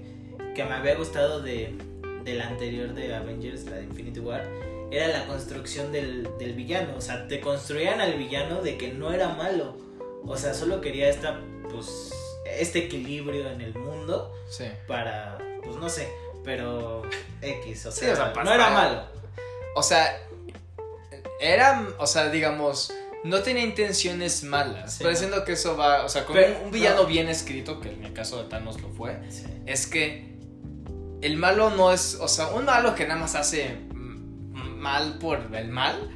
que 0.55 0.65
me 0.65 0.73
había 0.75 0.95
gustado 0.97 1.41
de, 1.41 1.77
de 2.25 2.35
la 2.35 2.49
anterior 2.49 2.93
de 2.95 3.15
Avengers, 3.15 3.65
la 3.67 3.77
de 3.77 3.85
Infinity 3.85 4.21
War, 4.21 4.43
era 4.93 5.09
la 5.09 5.27
construcción 5.27 5.91
del, 5.93 6.29
del 6.39 6.53
villano. 6.55 6.95
O 6.97 7.01
sea, 7.01 7.27
te 7.29 7.41
construían 7.41 8.01
al 8.01 8.15
villano 8.15 8.61
de 8.63 8.77
que 8.77 8.93
no 8.93 9.13
era 9.13 9.29
malo. 9.31 9.77
O 10.25 10.37
sea, 10.37 10.55
solo 10.55 10.81
quería 10.81 11.09
esta, 11.09 11.41
pues, 11.71 12.13
este 12.47 12.81
equilibrio 12.81 13.51
en 13.51 13.61
el 13.61 13.75
mundo 13.75 14.33
sí. 14.49 14.65
para, 14.87 15.39
pues 15.65 15.77
no 15.77 15.89
sé, 15.89 16.09
pero 16.45 17.03
X, 17.41 17.87
o 17.87 17.93
Sí, 17.93 18.01
sea, 18.01 18.13
o 18.13 18.17
sea, 18.17 18.45
no 18.45 18.53
era 18.53 18.71
malo. 18.71 19.03
O 19.75 19.83
sea, 19.83 20.17
era, 21.41 21.89
o 21.99 22.07
sea, 22.07 22.29
digamos, 22.29 22.93
no 23.25 23.41
tenía 23.43 23.65
intenciones 23.65 24.43
malas. 24.45 24.95
Sí, 24.95 25.05
no. 25.05 25.15
siento 25.17 25.45
que 25.45 25.53
eso 25.53 25.77
va, 25.77 26.05
o 26.05 26.09
sea, 26.09 26.25
con 26.25 26.37
Pero- 26.37 26.59
un, 26.59 26.67
un 26.67 26.71
villano 26.71 27.03
no. 27.03 27.07
bien 27.09 27.29
escrito, 27.29 27.81
que 27.81 27.91
en 27.91 28.05
el 28.05 28.13
caso 28.13 28.43
de 28.43 28.49
Thanos 28.49 28.81
lo 28.81 28.89
fue, 28.91 29.19
es 29.67 29.87
que 29.87 30.33
el 31.21 31.37
malo 31.37 31.71
no 31.71 31.93
es, 31.93 32.17
o 32.21 32.29
sea, 32.29 32.49
un 32.49 32.65
malo 32.65 32.95
que 32.95 33.07
nada 33.07 33.21
más 33.21 33.35
hace 33.35 33.77
mal 34.83 35.15
por 35.19 35.41
el 35.55 35.69
mal, 35.69 36.11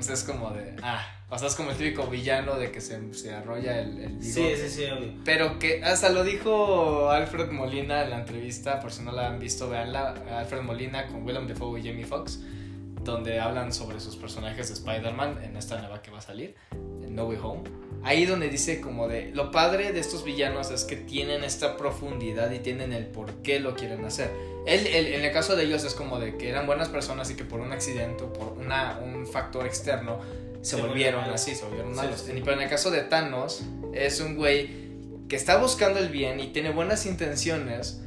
sea, 0.00 0.14
es 0.14 0.22
como 0.24 0.50
de, 0.50 0.76
ah, 0.82 1.04
o 1.30 1.38
sea, 1.38 1.48
es 1.48 1.54
como 1.54 1.70
el 1.70 1.76
típico 1.76 2.06
villano 2.06 2.54
de 2.56 2.70
que 2.70 2.80
se, 2.80 3.12
se 3.14 3.34
arrolla 3.34 3.80
el, 3.80 3.98
el 3.98 4.22
Sí, 4.22 4.40
bigote. 4.42 4.68
sí, 4.68 4.76
sí, 4.76 4.84
obvio. 4.90 5.12
Pero 5.24 5.58
que 5.58 5.82
hasta 5.84 6.08
lo 6.10 6.24
dijo 6.24 7.10
Alfred 7.10 7.50
Molina 7.50 8.02
en 8.04 8.10
la 8.10 8.18
entrevista, 8.20 8.80
por 8.80 8.92
si 8.92 9.02
no 9.02 9.12
la 9.12 9.26
han 9.28 9.38
visto, 9.38 9.68
veanla. 9.68 10.14
Alfred 10.38 10.62
Molina 10.62 11.06
con 11.06 11.24
Willem 11.24 11.46
Dafoe 11.48 11.80
y 11.80 11.84
Jamie 11.88 12.04
Foxx, 12.06 12.40
donde 13.02 13.40
hablan 13.40 13.72
sobre 13.72 13.98
sus 14.00 14.16
personajes 14.16 14.68
de 14.68 14.74
Spider-Man 14.74 15.42
en 15.42 15.56
esta 15.56 15.78
nueva 15.80 16.00
que 16.02 16.10
va 16.10 16.18
a 16.18 16.22
salir, 16.22 16.54
en 16.72 17.14
No 17.14 17.24
Way 17.24 17.38
Home. 17.42 17.62
Ahí 18.04 18.26
donde 18.26 18.48
dice 18.48 18.80
como 18.80 19.08
de, 19.08 19.30
lo 19.34 19.50
padre 19.50 19.92
de 19.92 20.00
estos 20.00 20.24
villanos 20.24 20.70
es 20.70 20.84
que 20.84 20.96
tienen 20.96 21.42
esta 21.44 21.76
profundidad 21.76 22.50
y 22.52 22.60
tienen 22.60 22.92
el 22.92 23.06
por 23.06 23.34
qué 23.42 23.58
lo 23.60 23.74
quieren 23.74 24.04
hacer. 24.04 24.30
Él, 24.66 24.86
él- 24.86 25.06
en 25.14 25.24
el 25.24 25.32
caso 25.32 25.56
de 25.56 25.64
ellos 25.64 25.82
es 25.84 25.94
como 25.94 26.18
de 26.20 26.36
que 26.36 26.48
eran 26.48 26.66
buenas 26.66 26.88
personas 26.88 27.30
y 27.30 27.34
que 27.34 27.44
por 27.44 27.60
un 27.60 27.72
accidente 27.72 28.22
o 28.24 28.32
por 28.32 28.52
una, 28.58 28.98
un 29.02 29.26
factor 29.26 29.66
externo 29.66 30.20
se, 30.62 30.76
Se 30.76 30.82
volvieron 30.82 31.24
así, 31.24 31.54
se 31.54 31.64
volvieron 31.64 31.90
Sí, 31.92 31.96
malos. 31.96 32.20
sí. 32.20 32.32
Pero 32.44 32.52
en 32.52 32.60
el 32.62 32.68
caso 32.68 32.90
de 32.90 33.00
Thanos, 33.02 33.62
es 33.92 34.20
un 34.20 34.36
güey 34.36 34.70
que 35.28 35.36
está 35.36 35.56
buscando 35.58 35.98
el 35.98 36.08
bien 36.08 36.38
y 36.40 36.48
tiene 36.52 36.70
buenas 36.70 37.04
intenciones, 37.06 38.00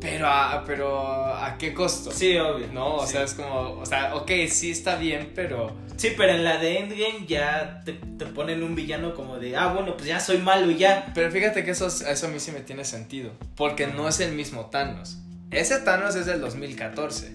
pero 0.00 0.26
a, 0.28 0.64
pero 0.64 1.34
a 1.34 1.56
qué 1.58 1.74
costo? 1.74 2.10
Sí, 2.12 2.36
obvio. 2.38 2.66
¿No? 2.72 2.96
O 2.96 3.06
Sí. 3.06 3.12
sea, 3.12 3.22
es 3.24 3.34
como, 3.34 3.72
o 3.80 3.86
sea, 3.86 4.14
ok, 4.16 4.30
sí 4.48 4.70
está 4.70 4.96
bien, 4.96 5.32
pero... 5.34 5.76
Sí, 5.96 6.12
pero 6.16 6.32
en 6.32 6.44
la 6.44 6.58
de 6.58 6.78
Endgame 6.78 7.26
ya 7.26 7.82
te, 7.84 7.94
te 7.94 8.26
ponen 8.26 8.62
un 8.62 8.76
villano 8.76 9.14
como 9.14 9.38
de, 9.38 9.56
ah, 9.56 9.72
bueno, 9.72 9.96
pues 9.96 10.06
ya 10.06 10.20
soy 10.20 10.38
malo 10.38 10.70
y 10.70 10.76
ya. 10.76 11.10
Pero 11.14 11.30
fíjate 11.32 11.64
que 11.64 11.72
eso, 11.72 11.88
eso 11.88 12.26
a 12.26 12.30
mí 12.30 12.38
sí 12.38 12.52
me 12.52 12.60
tiene 12.60 12.84
sentido, 12.84 13.32
porque 13.56 13.88
no 13.88 14.08
es 14.08 14.20
el 14.20 14.32
mismo 14.32 14.66
Thanos. 14.66 15.18
Ese 15.50 15.78
Thanos 15.80 16.14
es 16.14 16.26
del 16.26 16.40
2014. 16.40 17.32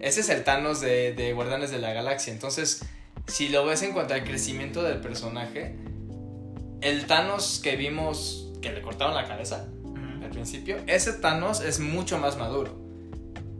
Ese 0.00 0.20
es 0.20 0.28
el 0.28 0.44
Thanos 0.44 0.80
de, 0.82 1.14
de 1.14 1.32
Guardianes 1.32 1.70
de 1.70 1.78
la 1.78 1.94
Galaxia. 1.94 2.32
Entonces, 2.32 2.82
si 3.26 3.48
lo 3.48 3.64
ves 3.64 3.82
en 3.82 3.92
cuanto 3.92 4.12
al 4.12 4.22
crecimiento 4.24 4.82
del 4.82 4.98
personaje, 5.00 5.74
el 6.82 7.06
Thanos 7.06 7.60
que 7.62 7.76
vimos 7.76 8.52
que 8.60 8.70
le 8.72 8.82
cortaron 8.82 9.14
la 9.14 9.26
cabeza, 9.26 9.66
principio, 10.38 10.78
ese 10.86 11.12
Thanos 11.12 11.60
es 11.60 11.80
mucho 11.80 12.18
más 12.18 12.36
maduro. 12.36 12.78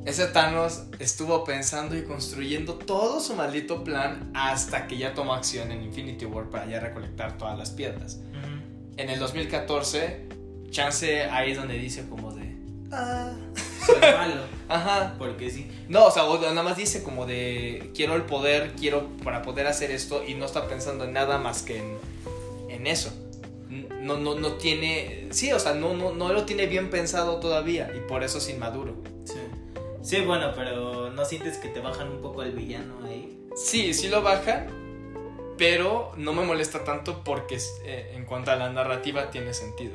Ese 0.04 0.26
Thanos 0.26 0.84
estuvo 0.98 1.44
pensando 1.44 1.96
y 1.96 2.02
construyendo 2.02 2.74
todo 2.74 3.20
su 3.20 3.34
maldito 3.34 3.84
plan 3.84 4.30
hasta 4.34 4.86
que 4.86 4.96
ya 4.96 5.12
tomó 5.12 5.34
acción 5.34 5.70
en 5.70 5.82
Infinity 5.82 6.24
War 6.24 6.48
para 6.48 6.66
ya 6.66 6.80
recolectar 6.80 7.36
todas 7.36 7.58
las 7.58 7.70
piedras. 7.70 8.20
En 8.96 9.10
el 9.10 9.18
2014, 9.18 10.28
Chance 10.70 11.24
ahí 11.24 11.52
es 11.52 11.58
donde 11.58 11.78
dice 11.78 12.08
como 12.08 12.32
de... 12.32 12.56
Ah. 12.90 13.32
Soy 13.86 14.00
malo. 14.00 14.42
Ajá. 14.68 15.14
Porque 15.18 15.50
sí. 15.50 15.70
No, 15.88 16.06
o 16.06 16.10
sea, 16.10 16.24
nada 16.24 16.62
más 16.62 16.76
dice 16.76 17.02
como 17.02 17.26
de 17.26 17.90
quiero 17.94 18.16
el 18.16 18.22
poder, 18.22 18.72
quiero 18.78 19.08
para 19.24 19.42
poder 19.42 19.66
hacer 19.66 19.90
esto 19.90 20.24
y 20.26 20.34
no 20.34 20.46
está 20.46 20.68
pensando 20.68 21.04
en 21.04 21.12
nada 21.12 21.38
más 21.38 21.62
que 21.62 21.78
en, 21.78 21.98
en 22.68 22.86
eso. 22.86 23.12
No, 24.00 24.16
no, 24.16 24.34
no 24.36 24.52
tiene, 24.54 25.26
sí, 25.30 25.52
o 25.52 25.58
sea, 25.58 25.74
no, 25.74 25.94
no, 25.94 26.12
no 26.12 26.32
lo 26.32 26.44
tiene 26.44 26.66
bien 26.66 26.88
pensado 26.90 27.40
todavía 27.40 27.90
y 27.96 28.00
por 28.08 28.22
eso 28.22 28.38
es 28.38 28.48
inmaduro. 28.48 28.94
Sí. 29.24 29.40
Sí, 30.02 30.20
bueno, 30.22 30.52
pero 30.54 31.10
¿no 31.10 31.24
sientes 31.24 31.58
que 31.58 31.68
te 31.68 31.80
bajan 31.80 32.08
un 32.10 32.20
poco 32.22 32.42
el 32.42 32.52
villano 32.52 33.04
ahí? 33.04 33.38
Sí, 33.56 33.92
sí 33.94 34.08
lo 34.08 34.22
bajan, 34.22 34.68
pero 35.58 36.12
no 36.16 36.32
me 36.32 36.44
molesta 36.44 36.84
tanto 36.84 37.24
porque 37.24 37.58
eh, 37.84 38.12
en 38.14 38.24
cuanto 38.24 38.50
a 38.52 38.56
la 38.56 38.70
narrativa 38.70 39.30
tiene 39.30 39.52
sentido. 39.52 39.94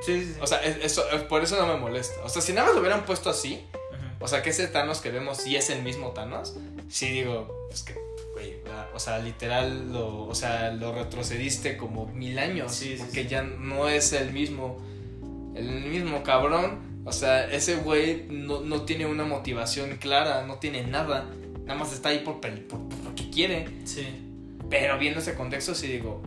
Sí, 0.00 0.20
sí, 0.24 0.32
sí. 0.34 0.38
O 0.40 0.46
sea, 0.46 0.62
es- 0.62 0.78
eso, 0.82 1.04
es- 1.10 1.22
por 1.22 1.42
eso 1.42 1.56
no 1.56 1.66
me 1.66 1.78
molesta. 1.78 2.22
O 2.24 2.28
sea, 2.28 2.40
si 2.42 2.52
nada 2.52 2.66
más 2.66 2.74
lo 2.74 2.80
hubieran 2.80 3.04
puesto 3.04 3.30
así, 3.30 3.64
Ujú. 3.74 4.24
O 4.24 4.28
sea, 4.28 4.42
que 4.42 4.50
ese 4.50 4.66
Thanos 4.68 5.00
que 5.00 5.10
vemos 5.10 5.36
sí 5.38 5.56
es 5.56 5.68
el 5.70 5.82
mismo 5.82 6.10
Thanos. 6.12 6.54
Sí 6.88 7.10
digo, 7.10 7.66
pues 7.68 7.82
que, 7.82 7.94
güey, 8.36 8.56
o 8.94 8.98
sea, 8.98 9.18
literal, 9.18 9.92
lo, 9.92 10.26
o 10.26 10.34
sea, 10.34 10.70
lo 10.70 10.92
retrocediste 10.92 11.78
como 11.78 12.06
mil 12.08 12.38
años. 12.38 12.74
Sí, 12.74 12.96
porque 12.98 13.22
sí. 13.22 13.28
ya 13.28 13.42
no 13.42 13.88
es 13.88 14.12
el 14.12 14.30
mismo, 14.30 14.76
el 15.54 15.86
mismo 15.86 16.22
cabrón. 16.22 17.00
O 17.06 17.12
sea, 17.12 17.50
ese 17.50 17.76
güey 17.76 18.26
no, 18.28 18.60
no 18.60 18.82
tiene 18.82 19.06
una 19.06 19.24
motivación 19.24 19.96
clara, 19.96 20.46
no 20.46 20.56
tiene 20.56 20.84
nada. 20.86 21.30
Nada 21.64 21.78
más 21.78 21.94
está 21.94 22.10
ahí 22.10 22.18
por, 22.18 22.42
por, 22.42 22.52
por 22.68 23.04
lo 23.04 23.14
que 23.14 23.30
quiere. 23.30 23.68
Sí. 23.84 24.06
Pero 24.68 24.98
viendo 24.98 25.20
ese 25.20 25.34
contexto, 25.34 25.74
sí 25.74 25.86
digo. 25.86 26.22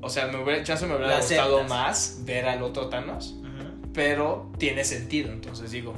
O 0.00 0.08
sea, 0.08 0.28
me 0.28 0.42
hubiera, 0.42 0.64
chance 0.64 0.86
me 0.86 0.96
hubiera 0.96 1.18
gustado 1.18 1.62
más 1.64 2.22
ver 2.24 2.46
al 2.46 2.62
otro 2.62 2.88
Thanos. 2.88 3.36
Pero 3.92 4.50
tiene 4.56 4.84
sentido, 4.84 5.30
entonces 5.30 5.72
digo. 5.72 5.94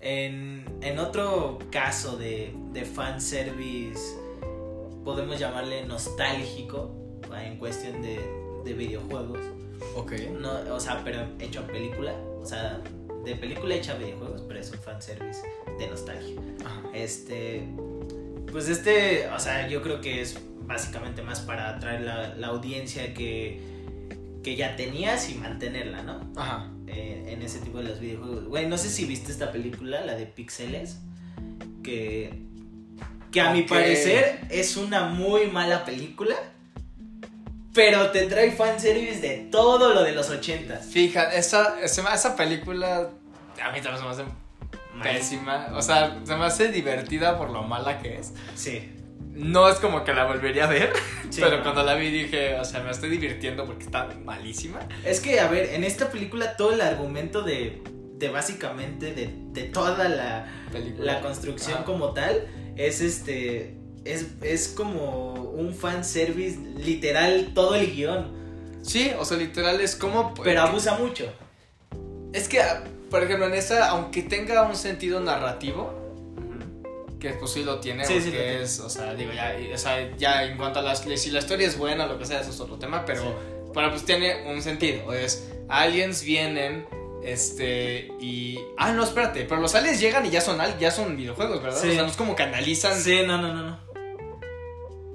En, 0.00 0.64
en 0.80 0.98
otro 0.98 1.58
caso 1.70 2.16
de, 2.16 2.54
de 2.72 2.84
fanservice, 2.84 4.16
podemos 5.04 5.38
llamarle 5.38 5.84
nostálgico, 5.84 6.94
¿va? 7.30 7.44
en 7.44 7.58
cuestión 7.58 8.00
de, 8.02 8.20
de 8.64 8.72
videojuegos. 8.74 9.40
Ok. 9.96 10.12
No, 10.40 10.52
o 10.74 10.80
sea, 10.80 11.02
pero 11.04 11.26
hecho 11.40 11.60
a 11.60 11.66
película. 11.66 12.12
O 12.40 12.46
sea, 12.46 12.80
de 13.24 13.34
película 13.34 13.74
hecha 13.74 13.92
a 13.92 13.96
videojuegos, 13.96 14.42
pero 14.46 14.60
es 14.60 14.70
un 14.70 14.78
fanservice 14.78 15.42
de 15.78 15.86
nostalgia. 15.88 16.40
Ajá. 16.64 16.82
Este. 16.94 17.68
Pues 18.50 18.68
este, 18.68 19.28
o 19.28 19.38
sea, 19.38 19.68
yo 19.68 19.82
creo 19.82 20.00
que 20.00 20.20
es 20.22 20.40
básicamente 20.60 21.22
más 21.22 21.40
para 21.40 21.76
atraer 21.76 22.02
la, 22.02 22.34
la 22.34 22.46
audiencia 22.48 23.12
que, 23.12 23.60
que 24.42 24.56
ya 24.56 24.76
tenías 24.76 25.28
y 25.30 25.34
mantenerla, 25.34 26.02
¿no? 26.02 26.20
Ajá. 26.36 26.70
Eh, 26.86 27.24
en 27.28 27.42
ese 27.42 27.60
tipo 27.60 27.78
de 27.78 27.84
los 27.84 28.00
videojuegos. 28.00 28.44
Güey, 28.46 28.66
no 28.66 28.78
sé 28.78 28.88
si 28.88 29.04
viste 29.04 29.30
esta 29.30 29.52
película, 29.52 30.04
la 30.04 30.14
de 30.14 30.26
Pixeles, 30.26 30.98
que, 31.82 32.42
que 33.30 33.40
a 33.40 33.52
mi 33.52 33.62
parecer 33.62 34.40
es 34.50 34.76
una 34.76 35.08
muy 35.08 35.46
mala 35.48 35.84
película, 35.84 36.36
pero 37.74 38.10
te 38.10 38.26
trae 38.26 38.52
fanservice 38.52 39.20
de 39.20 39.48
todo 39.50 39.92
lo 39.92 40.02
de 40.02 40.12
los 40.12 40.30
ochentas. 40.30 40.86
Fija, 40.86 41.32
esa, 41.34 41.80
esa, 41.80 42.14
esa 42.14 42.36
película 42.36 43.10
a 43.62 43.72
mí 43.72 43.80
también 43.80 43.98
se 43.98 44.04
me 44.04 44.10
hace 44.10 44.24
pésima. 45.02 45.68
O 45.74 45.82
sea, 45.82 46.18
se 46.24 46.36
me 46.36 46.44
hace 46.44 46.68
divertida 46.68 47.38
por 47.38 47.50
lo 47.50 47.62
mala 47.62 47.98
que 48.00 48.18
es. 48.18 48.32
Sí. 48.54 48.92
No 49.38 49.68
es 49.68 49.76
como 49.76 50.04
que 50.04 50.12
la 50.12 50.24
volvería 50.24 50.64
a 50.64 50.68
ver, 50.68 50.92
Sí, 51.30 51.40
pero 51.40 51.58
no. 51.58 51.62
cuando 51.62 51.82
la 51.84 51.94
vi 51.94 52.10
dije, 52.10 52.54
o 52.58 52.64
sea, 52.64 52.80
me 52.80 52.90
estoy 52.90 53.08
divirtiendo 53.10 53.64
porque 53.64 53.84
está 53.84 54.08
malísima. 54.24 54.80
Es 55.04 55.20
que, 55.20 55.40
a 55.40 55.48
ver, 55.48 55.74
en 55.74 55.84
esta 55.84 56.10
película 56.10 56.56
todo 56.56 56.72
el 56.72 56.80
argumento 56.80 57.42
de, 57.42 57.82
de 58.14 58.28
básicamente 58.30 59.12
de, 59.14 59.30
de 59.52 59.62
toda 59.64 60.08
la, 60.08 60.46
la 60.98 61.20
construcción 61.20 61.76
Ajá. 61.76 61.84
como 61.84 62.12
tal 62.12 62.46
es 62.76 63.00
este 63.00 63.76
es, 64.04 64.26
es 64.42 64.68
como 64.68 65.34
un 65.34 65.74
fanservice 65.74 66.58
literal 66.78 67.50
todo 67.54 67.74
el 67.74 67.94
guion 67.94 68.36
Sí, 68.82 69.12
o 69.18 69.24
sea, 69.24 69.36
literal 69.36 69.80
es 69.80 69.94
como... 69.96 70.32
pero 70.34 70.62
abusa 70.62 70.96
mucho 70.96 71.30
Es 72.32 72.48
que, 72.48 72.60
por 73.10 73.22
ejemplo, 73.22 73.46
en 73.46 73.54
esa, 73.54 73.88
aunque 73.90 74.22
tenga 74.22 74.62
un 74.62 74.76
sentido 74.76 75.20
narrativo, 75.20 76.07
que 77.20 77.30
pues 77.30 77.50
sí 77.52 77.64
lo 77.64 77.80
tiene, 77.80 78.04
Sí, 78.04 78.14
porque 78.14 78.24
sí 78.24 78.30
lo 78.30 78.36
tiene. 78.38 78.62
es, 78.62 78.80
o 78.80 78.88
sea, 78.90 79.14
digo, 79.14 79.32
ya, 79.32 79.56
o 79.74 79.78
sea, 79.78 80.16
ya 80.16 80.44
en 80.44 80.56
cuanto 80.56 80.78
a 80.78 80.82
las, 80.82 81.00
si 81.00 81.30
la 81.30 81.38
historia 81.40 81.66
es 81.66 81.76
buena 81.78 82.06
lo 82.06 82.18
que 82.18 82.24
sea, 82.26 82.40
eso 82.40 82.50
es 82.50 82.60
otro 82.60 82.76
tema, 82.78 83.04
pero, 83.04 83.22
Sí. 83.22 83.28
pero 83.74 83.90
pues 83.90 84.04
tiene 84.04 84.44
un 84.52 84.62
sentido, 84.62 85.12
es, 85.12 85.48
aliens 85.68 86.22
vienen, 86.22 86.86
este, 87.24 88.08
y, 88.20 88.58
ah, 88.76 88.92
no, 88.92 89.02
espérate, 89.04 89.44
pero 89.44 89.60
los 89.60 89.74
aliens 89.74 90.00
llegan 90.00 90.24
y 90.26 90.30
ya 90.30 90.40
son, 90.40 90.58
ya 90.78 90.90
son 90.90 91.16
videojuegos, 91.16 91.62
¿verdad? 91.62 91.78
O 91.78 91.82
sea, 91.82 92.02
no 92.02 92.08
es 92.08 92.16
como 92.16 92.36
que 92.36 92.44
analizan, 92.44 92.96
sí 93.00 93.22
no 93.26 93.38
no 93.38 93.52
no 93.52 93.62
no 93.70 93.88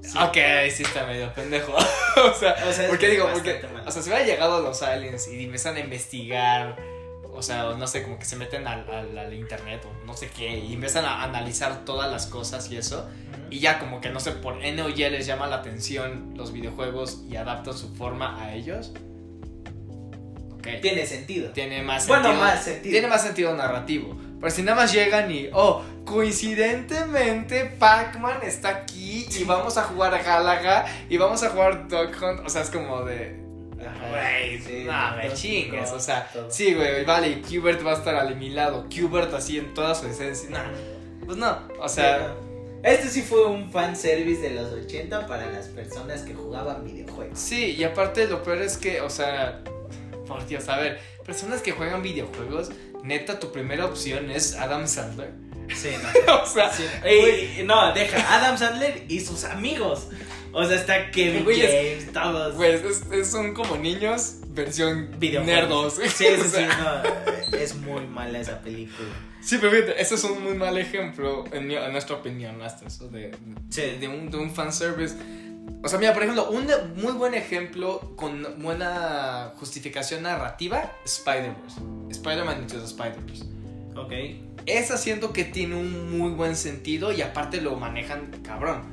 Sí. 0.03 0.17
ok, 0.17 0.37
sí 0.69 0.83
está 0.83 1.05
medio 1.05 1.33
pendejo, 1.33 1.71
o 1.75 2.33
sea, 2.37 2.55
O 2.67 2.73
sea, 2.73 2.89
porque 2.89 3.07
digo, 3.07 3.29
porque, 3.31 3.61
o 3.85 3.89
sea, 3.89 4.01
si 4.01 4.09
hubieran 4.09 4.27
llegado 4.27 4.61
los 4.61 4.81
aliens 4.83 5.29
y 5.29 5.45
empiezan 5.45 5.77
a 5.77 5.79
investigar, 5.79 6.75
o 7.35 7.41
sea, 7.41 7.73
no 7.77 7.87
sé, 7.87 8.03
como 8.03 8.17
que 8.19 8.25
se 8.25 8.35
meten 8.35 8.67
al, 8.67 8.89
al- 8.89 9.17
al 9.17 9.33
internet 9.33 9.83
o 9.85 10.05
no 10.05 10.13
sé 10.15 10.29
qué, 10.29 10.59
y 10.59 10.73
empiezan 10.73 11.05
a 11.05 11.23
analizar 11.23 11.83
todas 11.85 12.11
las 12.11 12.27
cosas 12.27 12.69
y 12.71 12.77
eso, 12.77 13.09
y 13.49 13.59
ya 13.59 13.79
como 13.79 14.01
que 14.01 14.09
no 14.09 14.19
sé, 14.19 14.31
por 14.31 14.63
N 14.63 14.81
o 14.81 14.89
Y 14.89 14.95
les 14.95 15.25
llama 15.25 15.47
la 15.47 15.57
atención 15.57 16.33
los 16.35 16.51
videojuegos 16.53 17.23
y 17.29 17.35
adaptan 17.35 17.73
su 17.77 17.93
forma 17.95 18.41
a 18.41 18.53
ellos. 18.55 18.91
Ok. 20.53 20.67
tiene 20.81 21.05
sentido 21.05 21.49
Tiene 21.51 21.81
más 21.83 22.07
Bueno, 22.07 22.23
sentido. 22.29 22.43
más 22.45 22.63
sentido. 22.63 22.91
Tiene 22.93 23.07
más 23.07 23.21
sentido 23.21 23.55
narrativo. 23.55 24.17
Pero 24.39 24.49
si 24.53 24.61
nada 24.61 24.75
más 24.81 24.91
llegan 24.93 25.29
y, 25.31 25.49
oh, 25.53 25.83
coincidentemente 26.05 27.65
Pac-Man 27.79 28.39
está 28.43 28.69
aquí 28.69 29.25
y 29.29 29.43
vamos 29.43 29.77
a 29.77 29.83
jugar 29.83 30.13
a 30.13 30.21
Galaga 30.21 30.85
y 31.09 31.17
vamos 31.17 31.43
a 31.43 31.49
jugar 31.49 31.87
Dog 31.87 32.11
Hunt. 32.21 32.45
O 32.45 32.49
sea, 32.49 32.61
es 32.61 32.69
como 32.69 33.03
de. 33.03 33.42
Güey, 34.09 34.59
sí, 34.59 34.83
no 34.85 35.15
me 35.15 35.33
chingues. 35.33 35.91
O 35.91 35.99
sea, 35.99 36.29
todo. 36.31 36.49
sí, 36.49 36.73
güey, 36.73 37.03
vale, 37.05 37.29
y 37.29 37.41
Qbert 37.41 37.85
va 37.85 37.91
a 37.91 37.95
estar 37.95 38.15
a 38.15 38.23
mi 38.29 38.49
lado. 38.49 38.87
Qbert 38.89 39.33
así 39.33 39.57
en 39.57 39.73
toda 39.73 39.95
su 39.95 40.07
esencia. 40.07 40.49
No, 40.49 40.59
pues 41.25 41.37
no. 41.37 41.67
O 41.79 41.89
sea, 41.89 42.35
este 42.83 43.09
sí 43.09 43.21
fue 43.21 43.45
un 43.45 43.71
fanservice 43.71 44.41
de 44.41 44.49
los 44.51 44.71
80 44.71 45.25
para 45.27 45.49
las 45.49 45.67
personas 45.67 46.21
que 46.23 46.33
jugaban 46.33 46.83
videojuegos 46.83 47.39
sí, 47.39 47.75
y 47.77 47.83
aparte 47.83 48.27
lo 48.27 48.43
peor 48.43 48.61
es 48.61 48.77
que, 48.77 49.01
o 49.01 49.09
sea, 49.09 49.63
por 50.27 50.45
Dios, 50.45 50.67
a 50.69 50.77
ver, 50.77 50.99
personas 51.25 51.61
que 51.61 51.71
juegan 51.71 52.01
videojuegos, 52.01 52.71
neta, 53.03 53.39
tu 53.39 53.51
primera 53.51 53.85
opción 53.85 54.31
es 54.31 54.55
Adam 54.55 54.87
Sandler. 54.87 55.31
sí 55.73 55.91
no 56.27 56.35
o 56.43 56.45
sea, 56.45 56.71
Sí. 56.71 56.83
Ey, 57.03 57.63
no, 57.65 57.93
deja, 57.93 58.35
Adam 58.35 58.57
Sandler 58.57 59.05
y 59.07 59.19
sus 59.19 59.43
amigos. 59.45 60.07
O 60.53 60.63
sea, 60.65 60.75
está 60.77 61.09
Kevin 61.11 61.43
Güey, 61.43 61.61
es- 61.61 62.11
todos. 62.13 62.55
Güey, 62.55 62.73
es- 62.75 63.03
es- 63.11 63.27
son 63.27 63.53
como 63.53 63.75
niños 63.75 64.35
versión 64.49 65.09
nerdos. 65.19 65.95
Sí, 65.95 66.09
sí, 66.09 66.25
O 66.39 66.43
sí, 66.43 66.61
no, 67.51 67.57
es 67.57 67.75
muy 67.75 68.05
mala 68.05 68.39
esa 68.39 68.59
película. 68.61 69.09
Sí, 69.41 69.57
pero 69.59 69.71
fíjate, 69.73 69.99
ese 70.01 70.15
es 70.15 70.23
un 70.23 70.43
muy 70.43 70.53
mal 70.53 70.77
ejemplo, 70.77 71.43
en, 71.51 71.67
mi- 71.67 71.75
en 71.75 71.91
nuestra 71.91 72.15
opinión, 72.17 72.61
hasta 72.61 72.85
eso, 72.87 73.09
de, 73.09 73.35
Sí. 73.69 73.81
de, 73.99 74.07
un, 74.07 74.29
de 74.29 74.37
un 74.37 74.51
fanservice. 74.53 75.15
O 75.83 75.87
sea, 75.89 75.97
mira, 75.99 76.13
por 76.13 76.23
ejemplo, 76.23 76.49
un 76.49 76.67
muy 76.95 77.13
buen 77.13 77.33
ejemplo 77.33 78.13
con 78.15 78.45
buena 78.61 79.53
justificación 79.57 80.23
narrativa, 80.23 80.91
Spider-Verse. 81.03 81.81
Spider-Man 82.11 82.61
Into 82.61 82.77
the 82.77 82.85
Spider-Verse. 82.85 83.43
Ok. 83.95 84.13
Esa 84.65 84.97
siento 84.97 85.33
que 85.33 85.43
tiene 85.45 85.75
un 85.75 86.17
muy 86.17 86.31
buen 86.31 86.55
sentido 86.55 87.11
y 87.11 87.21
aparte 87.21 87.59
lo 87.59 87.75
manejan 87.75 88.31
cabrón. 88.43 88.83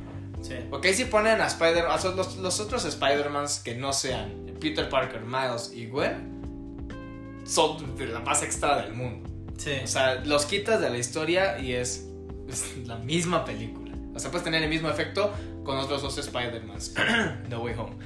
Sí. 0.42 0.54
Ok, 0.70 0.86
si 0.88 1.04
ponen 1.04 1.40
a 1.40 1.46
Spider, 1.46 1.86
a 1.86 1.96
los, 1.96 2.36
los 2.36 2.60
otros 2.60 2.84
Spider-Mans 2.84 3.60
que 3.60 3.74
no 3.74 3.92
sean 3.92 4.50
Peter 4.60 4.88
Parker, 4.88 5.22
Miles 5.22 5.72
y 5.74 5.86
Gwen, 5.86 7.40
son 7.44 7.96
de 7.96 8.06
la 8.06 8.20
más 8.20 8.42
extra 8.42 8.82
del 8.82 8.94
mundo. 8.94 9.28
Sí. 9.58 9.72
O 9.82 9.86
sea, 9.86 10.16
los 10.24 10.46
quitas 10.46 10.80
de 10.80 10.90
la 10.90 10.98
historia 10.98 11.58
y 11.58 11.72
es, 11.72 12.06
es 12.48 12.78
la 12.86 12.96
misma 12.96 13.44
película. 13.44 13.92
O 14.14 14.18
sea, 14.18 14.30
puedes 14.30 14.44
tener 14.44 14.62
el 14.62 14.68
mismo 14.68 14.88
efecto 14.88 15.32
con 15.64 15.78
otros 15.78 16.02
dos 16.02 16.16
Spider-Mans. 16.18 16.94
no 17.48 17.60
Way 17.60 17.74
Home. 17.78 17.96